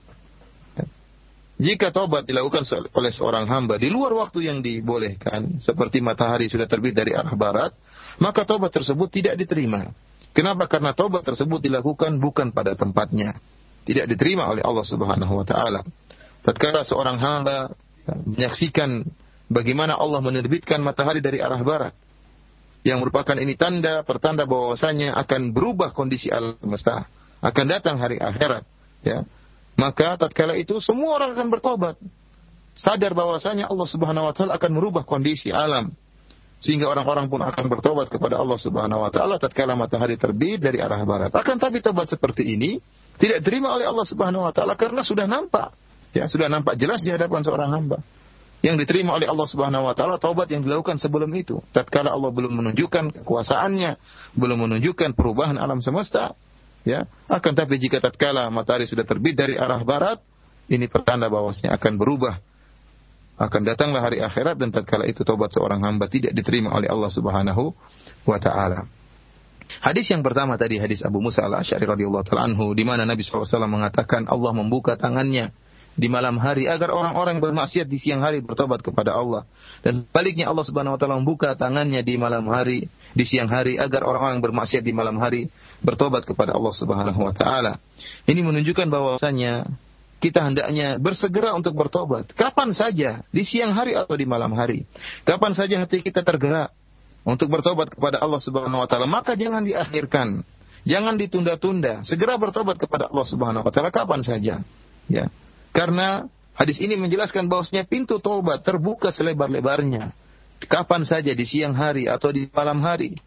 Jika 1.61 1.93
taubat 1.93 2.25
dilakukan 2.25 2.65
oleh 2.97 3.13
seorang 3.13 3.45
hamba 3.45 3.77
di 3.77 3.93
luar 3.93 4.17
waktu 4.17 4.49
yang 4.49 4.65
dibolehkan, 4.65 5.61
seperti 5.61 6.01
matahari 6.01 6.49
sudah 6.49 6.65
terbit 6.65 6.97
dari 6.97 7.13
arah 7.13 7.37
barat, 7.37 7.69
maka 8.17 8.49
taubat 8.49 8.73
tersebut 8.73 9.13
tidak 9.13 9.37
diterima. 9.37 9.93
Kenapa? 10.33 10.65
Karena 10.65 10.97
taubat 10.97 11.21
tersebut 11.21 11.61
dilakukan 11.61 12.17
bukan 12.17 12.49
pada 12.49 12.73
tempatnya. 12.73 13.37
Tidak 13.85 14.09
diterima 14.09 14.49
oleh 14.49 14.65
Allah 14.65 14.81
Subhanahu 14.81 15.37
wa 15.37 15.45
taala. 15.45 15.85
Tatkala 16.41 16.81
seorang 16.81 17.21
hamba 17.21 17.69
menyaksikan 18.09 19.05
bagaimana 19.45 20.01
Allah 20.01 20.17
menerbitkan 20.17 20.81
matahari 20.81 21.21
dari 21.21 21.45
arah 21.45 21.61
barat, 21.61 21.93
yang 22.81 23.05
merupakan 23.05 23.37
ini 23.37 23.53
tanda 23.53 24.01
pertanda 24.01 24.49
bahwasanya 24.49 25.13
akan 25.13 25.53
berubah 25.53 25.93
kondisi 25.93 26.33
alam 26.33 26.57
semesta, 26.57 27.05
akan 27.37 27.65
datang 27.69 28.01
hari 28.01 28.17
akhirat, 28.17 28.65
ya 29.05 29.21
maka 29.81 30.13
tatkala 30.21 30.53
itu 30.53 30.77
semua 30.77 31.17
orang 31.17 31.33
akan 31.33 31.49
bertobat. 31.49 31.97
Sadar 32.77 33.17
bahwasanya 33.17 33.65
Allah 33.65 33.87
Subhanahu 33.89 34.29
wa 34.29 34.33
taala 34.37 34.53
akan 34.61 34.71
merubah 34.77 35.01
kondisi 35.01 35.49
alam 35.49 35.89
sehingga 36.61 36.85
orang-orang 36.93 37.25
pun 37.25 37.41
akan 37.41 37.65
bertobat 37.65 38.13
kepada 38.13 38.37
Allah 38.37 38.61
Subhanahu 38.61 39.01
wa 39.01 39.09
taala 39.09 39.41
tatkala 39.41 39.73
matahari 39.73 40.21
terbit 40.21 40.61
dari 40.61 40.77
arah 40.77 41.01
barat. 41.01 41.33
Akan 41.33 41.57
tapi 41.57 41.81
tobat 41.81 42.13
seperti 42.13 42.53
ini 42.53 42.77
tidak 43.17 43.41
diterima 43.41 43.73
oleh 43.73 43.89
Allah 43.89 44.05
Subhanahu 44.05 44.45
wa 44.45 44.53
taala 44.53 44.77
karena 44.77 45.01
sudah 45.01 45.25
nampak 45.25 45.73
ya 46.13 46.29
sudah 46.29 46.47
nampak 46.47 46.77
jelas 46.77 47.01
di 47.01 47.09
hadapan 47.09 47.41
seorang 47.41 47.69
hamba. 47.73 47.99
Yang 48.61 48.85
diterima 48.85 49.17
oleh 49.17 49.25
Allah 49.25 49.47
Subhanahu 49.49 49.89
wa 49.89 49.97
taala 49.97 50.21
taubat 50.21 50.45
yang 50.53 50.61
dilakukan 50.61 51.01
sebelum 51.01 51.33
itu. 51.33 51.65
Tatkala 51.73 52.13
Allah 52.13 52.29
belum 52.29 52.61
menunjukkan 52.61 53.25
kekuasaannya, 53.25 53.97
belum 54.37 54.69
menunjukkan 54.69 55.17
perubahan 55.17 55.57
alam 55.57 55.81
semesta, 55.81 56.37
Ya, 56.81 57.05
akan 57.29 57.53
tapi 57.53 57.77
jika 57.77 58.01
tatkala 58.01 58.49
matahari 58.49 58.89
sudah 58.89 59.05
terbit 59.05 59.37
dari 59.37 59.53
arah 59.53 59.85
barat, 59.85 60.17
ini 60.65 60.89
pertanda 60.89 61.29
bahwasanya 61.29 61.77
akan 61.77 61.93
berubah. 61.99 62.41
Akan 63.37 63.65
datanglah 63.65 64.05
hari 64.05 64.21
akhirat 64.21 64.57
dan 64.57 64.69
tatkala 64.69 65.05
itu 65.09 65.25
tobat 65.25 65.49
seorang 65.53 65.81
hamba 65.81 66.05
tidak 66.09 66.33
diterima 66.33 66.73
oleh 66.73 66.89
Allah 66.89 67.09
Subhanahu 67.09 67.73
wa 68.25 68.37
taala. 68.37 68.85
Hadis 69.81 70.09
yang 70.11 70.21
pertama 70.21 70.59
tadi 70.59 70.77
hadis 70.77 71.01
Abu 71.01 71.23
Musa 71.23 71.47
al-Asy'ari 71.47 71.87
radhiyallahu 71.87 72.25
taala 72.27 72.49
anhu 72.49 72.75
di 72.75 72.83
mana 72.83 73.07
Nabi 73.07 73.23
SAW 73.23 73.47
mengatakan 73.65 74.27
Allah 74.27 74.51
membuka 74.51 74.99
tangannya 74.99 75.55
di 75.95 76.07
malam 76.07 76.39
hari 76.39 76.71
agar 76.71 76.91
orang-orang 76.91 77.43
bermaksiat 77.43 77.87
di 77.87 77.99
siang 77.99 78.23
hari 78.23 78.39
bertobat 78.39 78.79
kepada 78.79 79.15
Allah. 79.15 79.43
Dan 79.83 80.07
baliknya 80.07 80.47
Allah 80.47 80.63
Subhanahu 80.63 80.95
wa 80.95 80.99
taala 80.99 81.19
membuka 81.19 81.55
tangannya 81.55 82.03
di 82.03 82.15
malam 82.15 82.47
hari, 82.47 82.87
di 83.11 83.23
siang 83.27 83.51
hari 83.51 83.75
agar 83.75 84.03
orang-orang 84.07 84.39
bermaksiat 84.43 84.83
di 84.83 84.93
malam 84.95 85.19
hari 85.19 85.51
bertobat 85.81 86.23
kepada 86.23 86.53
Allah 86.53 86.73
Subhanahu 86.73 87.19
wa 87.19 87.33
taala. 87.33 87.81
Ini 88.29 88.41
menunjukkan 88.45 88.87
bahwasanya 88.87 89.65
kita 90.21 90.45
hendaknya 90.45 91.01
bersegera 91.01 91.57
untuk 91.57 91.73
bertobat. 91.73 92.29
Kapan 92.37 92.71
saja, 92.77 93.25
di 93.33 93.41
siang 93.41 93.73
hari 93.73 93.97
atau 93.97 94.13
di 94.13 94.29
malam 94.29 94.53
hari. 94.53 94.85
Kapan 95.25 95.57
saja 95.57 95.81
hati 95.81 96.05
kita 96.05 96.21
tergerak 96.21 96.69
untuk 97.25 97.49
bertobat 97.49 97.89
kepada 97.89 98.21
Allah 98.21 98.37
Subhanahu 98.37 98.85
wa 98.85 98.87
taala, 98.87 99.09
maka 99.09 99.33
jangan 99.33 99.65
diakhirkan. 99.65 100.45
Jangan 100.81 101.13
ditunda-tunda. 101.17 102.01
Segera 102.01 102.37
bertobat 102.41 102.77
kepada 102.77 103.09
Allah 103.09 103.27
Subhanahu 103.27 103.65
wa 103.65 103.71
taala 103.73 103.93
kapan 103.93 104.21
saja. 104.25 104.61
Ya. 105.05 105.25
Karena 105.73 106.25
hadis 106.57 106.81
ini 106.81 106.97
menjelaskan 106.97 107.49
bahwasanya 107.49 107.85
pintu 107.85 108.17
taubat 108.17 108.65
terbuka 108.65 109.13
selebar-lebarnya. 109.13 110.13
Kapan 110.65 111.01
saja 111.05 111.33
di 111.33 111.45
siang 111.45 111.73
hari 111.73 112.05
atau 112.05 112.29
di 112.29 112.45
malam 112.53 112.81
hari. 112.85 113.17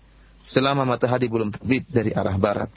Selama 0.44 0.84
matahari 0.84 1.26
belum 1.26 1.52
terbit 1.52 1.88
dari 1.88 2.12
arah 2.12 2.36
barat. 2.36 2.70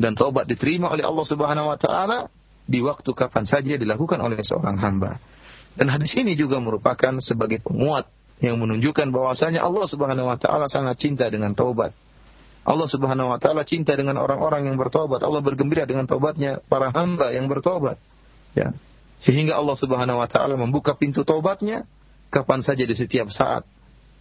Dan 0.00 0.16
taubat 0.18 0.50
diterima 0.50 0.90
oleh 0.90 1.06
Allah 1.06 1.26
Subhanahu 1.26 1.70
wa 1.70 1.78
taala 1.78 2.26
di 2.66 2.82
waktu 2.82 3.10
kapan 3.14 3.44
saja 3.46 3.78
dilakukan 3.78 4.18
oleh 4.18 4.42
seorang 4.42 4.78
hamba. 4.80 5.18
Dan 5.74 5.86
hadis 5.90 6.14
ini 6.18 6.34
juga 6.34 6.58
merupakan 6.58 7.22
sebagai 7.22 7.62
penguat 7.62 8.10
yang 8.40 8.58
menunjukkan 8.58 9.12
bahwasanya 9.12 9.60
Allah 9.62 9.86
Subhanahu 9.86 10.26
wa 10.26 10.38
taala 10.40 10.66
sangat 10.66 10.98
cinta 10.98 11.28
dengan 11.28 11.52
taubat. 11.54 11.92
Allah 12.64 12.88
Subhanahu 12.88 13.32
wa 13.32 13.38
taala 13.40 13.64
cinta 13.64 13.92
dengan 13.96 14.20
orang-orang 14.20 14.68
yang 14.68 14.76
bertobat. 14.76 15.20
Allah 15.24 15.40
bergembira 15.40 15.84
dengan 15.84 16.04
taubatnya 16.08 16.60
para 16.66 16.92
hamba 16.92 17.32
yang 17.32 17.48
bertobat. 17.48 17.96
Ya. 18.56 18.74
Sehingga 19.20 19.56
Allah 19.56 19.76
Subhanahu 19.76 20.20
wa 20.20 20.28
taala 20.28 20.56
membuka 20.56 20.96
pintu 20.96 21.22
taubatnya 21.22 21.84
kapan 22.32 22.64
saja 22.64 22.84
di 22.84 22.96
setiap 22.96 23.28
saat. 23.28 23.64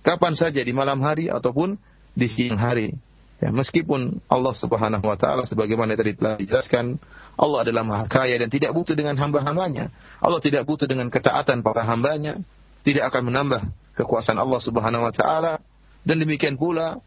Kapan 0.04 0.36
saja 0.36 0.60
di 0.64 0.72
malam 0.72 1.00
hari 1.04 1.28
ataupun 1.28 1.76
di 2.14 2.28
siang 2.30 2.60
hari. 2.60 2.94
Ya, 3.40 3.56
meskipun 3.56 4.20
Allah 4.28 4.52
Subhanahu 4.52 5.06
wa 5.06 5.16
taala 5.16 5.48
sebagaimana 5.48 5.96
tadi 5.96 6.12
telah 6.12 6.36
dijelaskan, 6.36 7.00
Allah 7.40 7.64
adalah 7.64 7.88
Maha 7.88 8.06
Kaya 8.12 8.36
dan 8.36 8.52
tidak 8.52 8.76
butuh 8.76 9.00
dengan 9.00 9.16
hamba-hambanya. 9.16 9.96
Allah 10.20 10.44
tidak 10.44 10.68
butuh 10.68 10.84
dengan 10.92 11.08
ketaatan 11.08 11.64
para 11.64 11.88
hambanya, 11.88 12.36
tidak 12.84 13.08
akan 13.08 13.32
menambah 13.32 13.62
kekuasaan 13.96 14.36
Allah 14.36 14.60
Subhanahu 14.60 15.08
wa 15.08 15.14
taala 15.16 15.64
dan 16.04 16.16
demikian 16.20 16.60
pula 16.60 17.00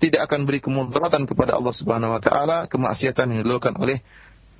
tidak 0.00 0.28
akan 0.28 0.48
beri 0.48 0.64
kemudaratan 0.64 1.28
kepada 1.28 1.60
Allah 1.60 1.74
Subhanahu 1.76 2.16
wa 2.16 2.20
taala 2.20 2.64
kemaksiatan 2.68 3.36
yang 3.36 3.40
dilakukan 3.44 3.76
oleh 3.76 4.00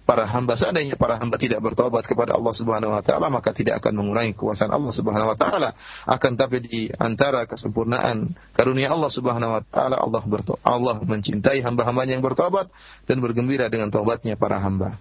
para 0.10 0.30
hamba 0.30 0.54
seandainya 0.54 0.96
para 1.02 1.18
hamba 1.18 1.42
tidak 1.42 1.66
bertobat 1.66 2.06
kepada 2.06 2.38
Allah 2.38 2.54
Subhanahu 2.54 2.94
wa 2.94 3.02
taala 3.02 3.28
maka 3.34 3.50
tidak 3.58 3.82
akan 3.82 4.06
mengurangi 4.06 4.38
kekuasaan 4.38 4.70
Allah 4.70 4.94
Subhanahu 4.94 5.34
wa 5.34 5.38
taala 5.38 5.74
akan 6.06 6.32
tapi 6.38 6.62
di 6.62 6.82
antara 6.94 7.50
kesempurnaan 7.50 8.38
karunia 8.54 8.94
Allah 8.94 9.10
Subhanahu 9.10 9.58
wa 9.58 9.62
taala 9.66 9.98
Allah 9.98 10.22
bertobat 10.22 10.62
Allah 10.62 11.02
mencintai 11.02 11.66
hamba-hambanya 11.66 12.22
yang 12.22 12.24
bertobat 12.24 12.70
dan 13.10 13.18
bergembira 13.18 13.66
dengan 13.68 13.90
tobatnya 13.90 14.38
para 14.38 14.62
hamba 14.62 14.96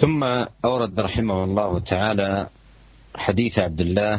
ثم 0.00 0.24
أورد 0.64 0.96
رحمه 0.96 1.38
الله 1.44 1.70
تعالى 1.84 2.30
حديث 3.16 3.54
عبد 3.58 3.80
الله 3.80 4.14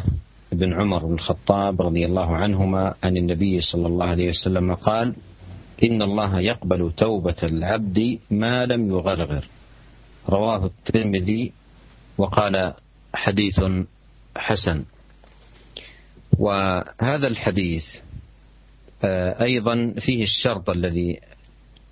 بن 0.54 0.70
عمر 0.78 1.02
بن 1.06 1.14
الخطاب 1.18 1.82
رضي 1.82 2.06
الله 2.06 2.30
عنهما 2.36 2.84
عن 3.04 3.14
النبي 3.18 3.62
صلى 3.62 3.88
الله 3.88 4.08
عليه 4.08 4.28
وسلم 4.30 4.68
قال 4.86 5.18
إن 5.83 6.03
الله 6.03 6.41
يقبل 6.41 6.93
توبة 6.97 7.37
العبد 7.43 8.19
ما 8.31 8.67
لم 8.67 8.89
يغرغر. 8.91 9.45
رواه 10.29 10.67
الترمذي 10.67 11.53
وقال 12.19 12.75
حديث 13.15 13.65
حسن. 14.37 14.85
وهذا 16.39 17.27
الحديث 17.27 17.85
آه، 19.05 19.43
أيضا 19.43 19.95
فيه 19.99 20.23
الشرط 20.23 20.71
الذي 20.71 21.21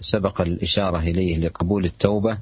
سبق 0.00 0.40
الإشارة 0.40 0.98
إليه 0.98 1.36
لقبول 1.36 1.84
التوبة 1.84 2.38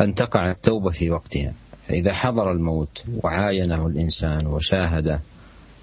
أن 0.00 0.14
تقع 0.14 0.50
التوبة 0.50 0.90
في 0.90 1.10
وقتها. 1.10 1.52
فإذا 1.88 2.12
حضر 2.12 2.52
الموت 2.52 3.04
وعاينه 3.22 3.86
الإنسان 3.86 4.46
وشاهده 4.46 5.20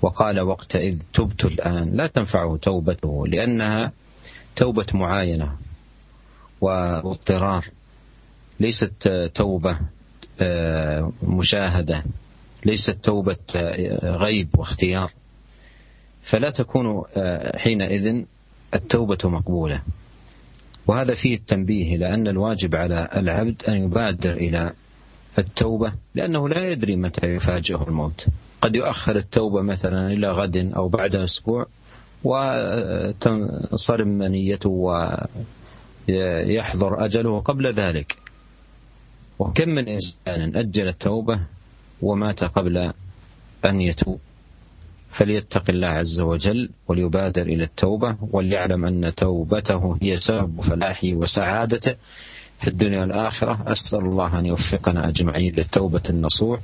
وقال 0.02 0.39
وقتئذ 0.39 1.02
تبت 1.14 1.45
الآن 1.45 1.91
لا 1.91 2.08
تنفعه 2.08 2.58
توبته 2.58 3.28
لأنها 3.28 3.91
توبة 4.58 4.86
معاينة 4.93 5.51
واضطرار. 6.62 7.66
ليست 8.60 9.30
توبة 9.36 9.80
آه، 10.41 11.12
مشاهدة. 11.24 12.03
ليست 12.66 12.97
توبة 13.03 13.38
آه، 13.55 14.18
غيب 14.18 14.49
واختيار. 14.58 15.12
فلا 16.22 16.49
تكون 16.49 17.03
آه، 17.16 17.58
حينئذ 17.58 18.24
التوبة 18.74 19.18
مقبولة. 19.30 19.82
وهذا 20.88 21.16
فيه 21.16 21.36
التنبيه 21.36 21.95
إلى 21.95 22.14
أن 22.14 22.28
الواجب 22.28 22.76
على 22.76 23.10
العبد 23.16 23.64
أن 23.68 23.84
يبادر 23.84 24.34
إلى 24.34 24.74
التوبة 25.39 25.93
لأنه 26.16 26.49
لا 26.49 26.72
يدري 26.72 26.95
متى 26.95 27.28
يفاجئه 27.28 27.88
الموت. 27.88 28.26
قد 28.62 28.76
يؤخر 28.76 29.16
التوبة 29.16 29.62
مثلا 29.62 30.08
إلى 30.08 30.32
غد 30.32 30.58
أو 30.76 30.89
بعد 30.89 31.16
أسبوع 31.16 31.68
وتنصرم 32.24 34.07
منيته 34.07 34.70
ويحضر 36.09 37.05
أجله 37.05 37.39
قبل 37.39 37.74
ذلك. 37.74 38.18
وكم 39.39 39.70
من 39.70 39.88
إنسان 39.88 40.55
أجل 40.55 40.88
التوبة 40.88 41.39
ومات 42.01 42.43
قبل 42.43 42.78
أن 43.70 43.82
يتوب؟ 43.82 44.20
فليتق 45.18 45.70
الله 45.70 45.88
عز 45.88 46.22
وجل 46.22 46.70
وليبادر 46.88 47.41
إلى 47.41 47.63
التوبة 47.63 48.18
وليعلم 48.32 48.86
أن 48.86 49.15
توبته 49.15 49.97
هي 50.01 50.18
سبب 50.18 50.61
فلاحه 50.61 51.07
وسعادته 51.07 51.95
في 52.59 52.68
الدنيا 52.68 52.99
والآخرة. 52.99 53.63
أسأل 53.72 53.99
الله 53.99 54.39
أن 54.39 54.45
يوفقنا 54.45 55.09
أجمعين 55.09 55.55
للتوبة 55.55 56.01
النصوح 56.09 56.59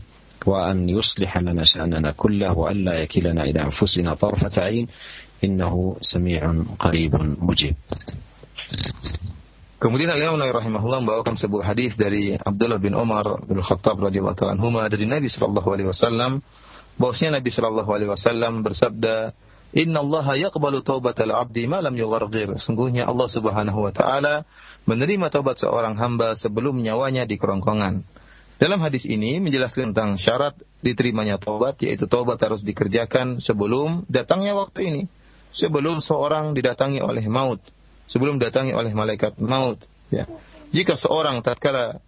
وأن 0.46 0.90
يصلح 0.90 1.38
لنا 1.38 1.64
شأننا 1.64 2.12
كله 2.12 2.54
وأن 2.58 2.86
لا 2.86 2.94
يكلنا 2.94 3.44
إلى 3.44 3.62
أنفسنا 3.62 4.14
طرفة 4.14 4.62
عين. 4.62 4.88
innahu 5.44 6.00
sami'un 6.00 6.80
qaribun 6.80 7.36
mujib. 7.44 7.76
Kemudian 9.84 10.16
Al-Imam 10.16 10.40
Nawawi 10.40 10.56
rahimahullah 10.56 11.00
membawakan 11.04 11.36
sebuah 11.36 11.76
hadis 11.76 12.00
dari 12.00 12.40
Abdullah 12.40 12.80
bin 12.80 12.96
Umar 12.96 13.44
bin 13.44 13.60
Khattab 13.60 14.00
radhiyallahu 14.00 14.40
taala 14.40 14.56
anhuma 14.56 14.88
dari 14.88 15.04
Nabi 15.04 15.28
sallallahu 15.28 15.68
alaihi 15.68 15.92
wasallam 15.92 16.40
bahwasanya 16.96 17.44
Nabi 17.44 17.52
sallallahu 17.52 17.90
alaihi 17.92 18.12
wasallam 18.16 18.64
bersabda 18.64 19.36
Inna 19.74 20.06
Allah 20.06 20.48
yaqbalu 20.48 20.86
taubat 20.86 21.18
al-Abdi 21.18 21.66
ma 21.66 21.82
lam 21.82 21.98
yughargir. 21.98 22.56
Sungguhnya 22.62 23.10
Allah 23.10 23.26
Subhanahu 23.26 23.90
wa 23.90 23.92
taala 23.92 24.46
menerima 24.86 25.34
taubat 25.34 25.60
seorang 25.60 25.98
hamba 25.98 26.38
sebelum 26.38 26.78
nyawanya 26.78 27.26
di 27.26 27.36
kerongkongan. 27.36 28.06
Dalam 28.62 28.80
hadis 28.86 29.04
ini 29.10 29.42
menjelaskan 29.42 29.92
tentang 29.92 30.16
syarat 30.16 30.56
diterimanya 30.80 31.42
taubat 31.42 31.82
yaitu 31.82 32.06
taubat 32.06 32.38
harus 32.40 32.64
dikerjakan 32.64 33.42
sebelum 33.42 34.08
datangnya 34.08 34.56
waktu 34.56 34.80
ini. 34.94 35.04
Sebelum 35.54 36.02
seorang 36.02 36.58
didatangi 36.58 37.00
oleh 37.00 37.24
maut, 37.30 37.62
sebelum 38.10 38.42
didatangi 38.42 38.74
oleh 38.74 38.92
malaikat 38.92 39.38
maut, 39.38 39.78
ya. 40.10 40.26
Jika 40.74 40.98
seorang 40.98 41.46
tatkala 41.46 42.02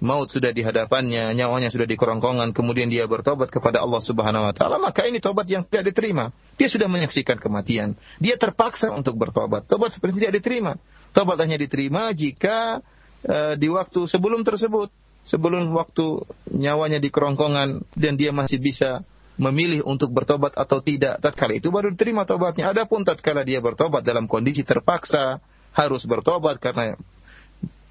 maut 0.00 0.28
sudah 0.28 0.52
di 0.52 0.60
hadapannya, 0.60 1.32
nyawanya 1.32 1.72
sudah 1.72 1.88
di 1.88 1.96
kerongkongan, 1.96 2.52
kemudian 2.52 2.88
dia 2.88 3.08
bertobat 3.08 3.48
kepada 3.48 3.80
Allah 3.80 4.00
Subhanahu 4.00 4.48
wa 4.48 4.54
taala, 4.56 4.76
maka 4.80 5.04
ini 5.04 5.20
tobat 5.20 5.48
yang 5.48 5.64
tidak 5.68 5.92
diterima. 5.92 6.32
Dia 6.56 6.68
sudah 6.68 6.88
menyaksikan 6.88 7.36
kematian. 7.36 7.96
Dia 8.20 8.40
terpaksa 8.40 8.92
untuk 8.92 9.16
bertobat. 9.20 9.68
Tobat 9.68 9.92
seperti 9.92 10.24
tidak 10.24 10.40
diterima. 10.40 10.76
Tobat 11.12 11.36
hanya 11.40 11.56
diterima 11.56 12.12
jika 12.12 12.80
uh, 13.24 13.54
di 13.56 13.68
waktu 13.72 14.04
sebelum 14.08 14.44
tersebut, 14.44 14.88
sebelum 15.24 15.72
waktu 15.72 16.24
nyawanya 16.52 17.00
di 17.00 17.08
kerongkongan 17.08 17.84
dan 17.96 18.12
dia 18.20 18.32
masih 18.32 18.60
bisa 18.60 19.04
memilih 19.36 19.84
untuk 19.84 20.12
bertobat 20.12 20.56
atau 20.56 20.80
tidak. 20.80 21.20
Tatkala 21.20 21.56
itu 21.56 21.68
baru 21.68 21.92
diterima 21.92 22.24
tobatnya. 22.24 22.72
Adapun 22.72 23.04
tatkala 23.04 23.44
dia 23.44 23.60
bertobat 23.60 24.04
dalam 24.04 24.24
kondisi 24.28 24.64
terpaksa 24.64 25.40
harus 25.76 26.02
bertobat 26.08 26.56
karena 26.56 26.96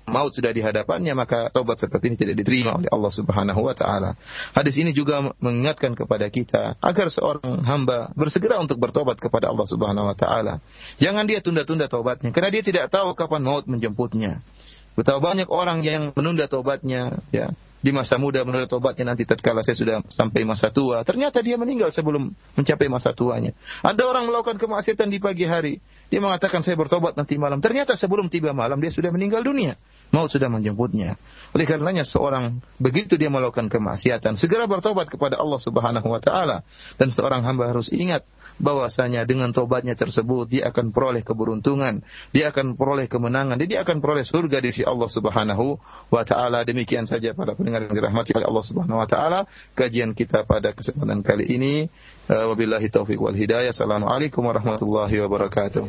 maut 0.06 0.34
sudah 0.34 0.54
di 0.54 0.62
hadapannya 0.62 1.18
maka 1.18 1.50
taubat 1.50 1.82
seperti 1.82 2.14
ini 2.14 2.18
tidak 2.18 2.36
diterima 2.46 2.78
oleh 2.78 2.90
Allah 2.90 3.12
Subhanahu 3.14 3.62
wa 3.66 3.74
taala. 3.74 4.14
Hadis 4.54 4.78
ini 4.78 4.94
juga 4.94 5.34
mengingatkan 5.42 5.98
kepada 5.98 6.30
kita 6.30 6.78
agar 6.78 7.10
seorang 7.10 7.66
hamba 7.66 8.14
bersegera 8.14 8.62
untuk 8.62 8.78
bertobat 8.78 9.18
kepada 9.18 9.50
Allah 9.50 9.66
Subhanahu 9.66 10.06
wa 10.06 10.16
taala. 10.18 10.62
Jangan 11.02 11.26
dia 11.26 11.42
tunda-tunda 11.42 11.90
taubatnya 11.90 12.30
karena 12.30 12.50
dia 12.54 12.64
tidak 12.66 12.94
tahu 12.94 13.18
kapan 13.18 13.42
maut 13.42 13.66
menjemputnya. 13.66 14.42
Betapa 14.96 15.20
banyak 15.20 15.52
orang 15.52 15.84
yang 15.84 16.16
menunda 16.16 16.48
taubatnya 16.48 17.20
ya 17.34 17.52
di 17.84 17.92
masa 17.94 18.18
muda 18.18 18.42
menurut 18.42 18.66
tobatnya 18.66 19.14
nanti 19.14 19.30
tatkala 19.30 19.62
saya 19.62 19.78
sudah 19.78 19.96
sampai 20.10 20.42
masa 20.42 20.74
tua. 20.74 21.06
Ternyata 21.06 21.44
dia 21.46 21.60
meninggal 21.60 21.94
sebelum 21.94 22.34
mencapai 22.58 22.90
masa 22.90 23.14
tuanya. 23.14 23.54
Ada 23.86 24.10
orang 24.10 24.26
melakukan 24.26 24.58
kemaksiatan 24.58 25.06
di 25.08 25.22
pagi 25.22 25.46
hari. 25.46 25.78
Dia 26.10 26.22
mengatakan 26.22 26.62
saya 26.62 26.78
bertobat 26.78 27.14
nanti 27.14 27.38
malam. 27.38 27.62
Ternyata 27.62 27.94
sebelum 27.94 28.30
tiba 28.30 28.54
malam 28.54 28.82
dia 28.82 28.90
sudah 28.90 29.14
meninggal 29.14 29.46
dunia. 29.46 29.78
Maut 30.14 30.30
sudah 30.30 30.48
menjemputnya. 30.50 31.18
Oleh 31.52 31.66
karenanya 31.66 32.06
seorang 32.06 32.62
begitu 32.78 33.18
dia 33.18 33.28
melakukan 33.28 33.68
kemaksiatan, 33.68 34.38
segera 34.38 34.70
bertobat 34.70 35.10
kepada 35.10 35.42
Allah 35.42 35.58
Subhanahu 35.58 36.08
wa 36.08 36.22
taala 36.22 36.62
dan 37.02 37.10
seorang 37.10 37.42
hamba 37.42 37.74
harus 37.74 37.90
ingat 37.90 38.22
bahwasanya 38.62 39.28
dengan 39.28 39.52
tobatnya 39.52 39.98
tersebut 39.98 40.48
dia 40.48 40.72
akan 40.72 40.96
peroleh 40.96 41.22
keberuntungan, 41.22 42.00
dia 42.32 42.52
akan 42.52 42.80
peroleh 42.80 43.12
kemenangan, 43.12 43.60
dia 43.64 43.84
akan 43.84 44.00
peroleh 44.00 44.24
surga 44.24 44.64
di 44.64 44.72
sisi 44.72 44.84
Allah 44.88 45.10
Subhanahu 45.12 45.80
wa 46.12 46.24
taala. 46.24 46.64
Demikian 46.64 47.08
saja 47.08 47.32
para 47.36 47.56
pendengar 47.56 47.88
yang 47.88 47.96
dirahmati 47.96 48.36
oleh 48.36 48.48
Allah 48.48 48.66
Subhanahu 48.66 49.00
wa 49.00 49.08
taala, 49.08 49.40
kajian 49.76 50.16
kita 50.16 50.44
pada 50.48 50.72
kesempatan 50.76 51.24
kali 51.24 51.46
ini. 51.52 51.74
Wabillahi 52.26 52.90
taufik 52.90 53.22
wal 53.22 53.38
hidayah. 53.38 53.70
Assalamualaikum 53.70 54.42
warahmatullahi 54.42 55.22
wabarakatuh. 55.22 55.86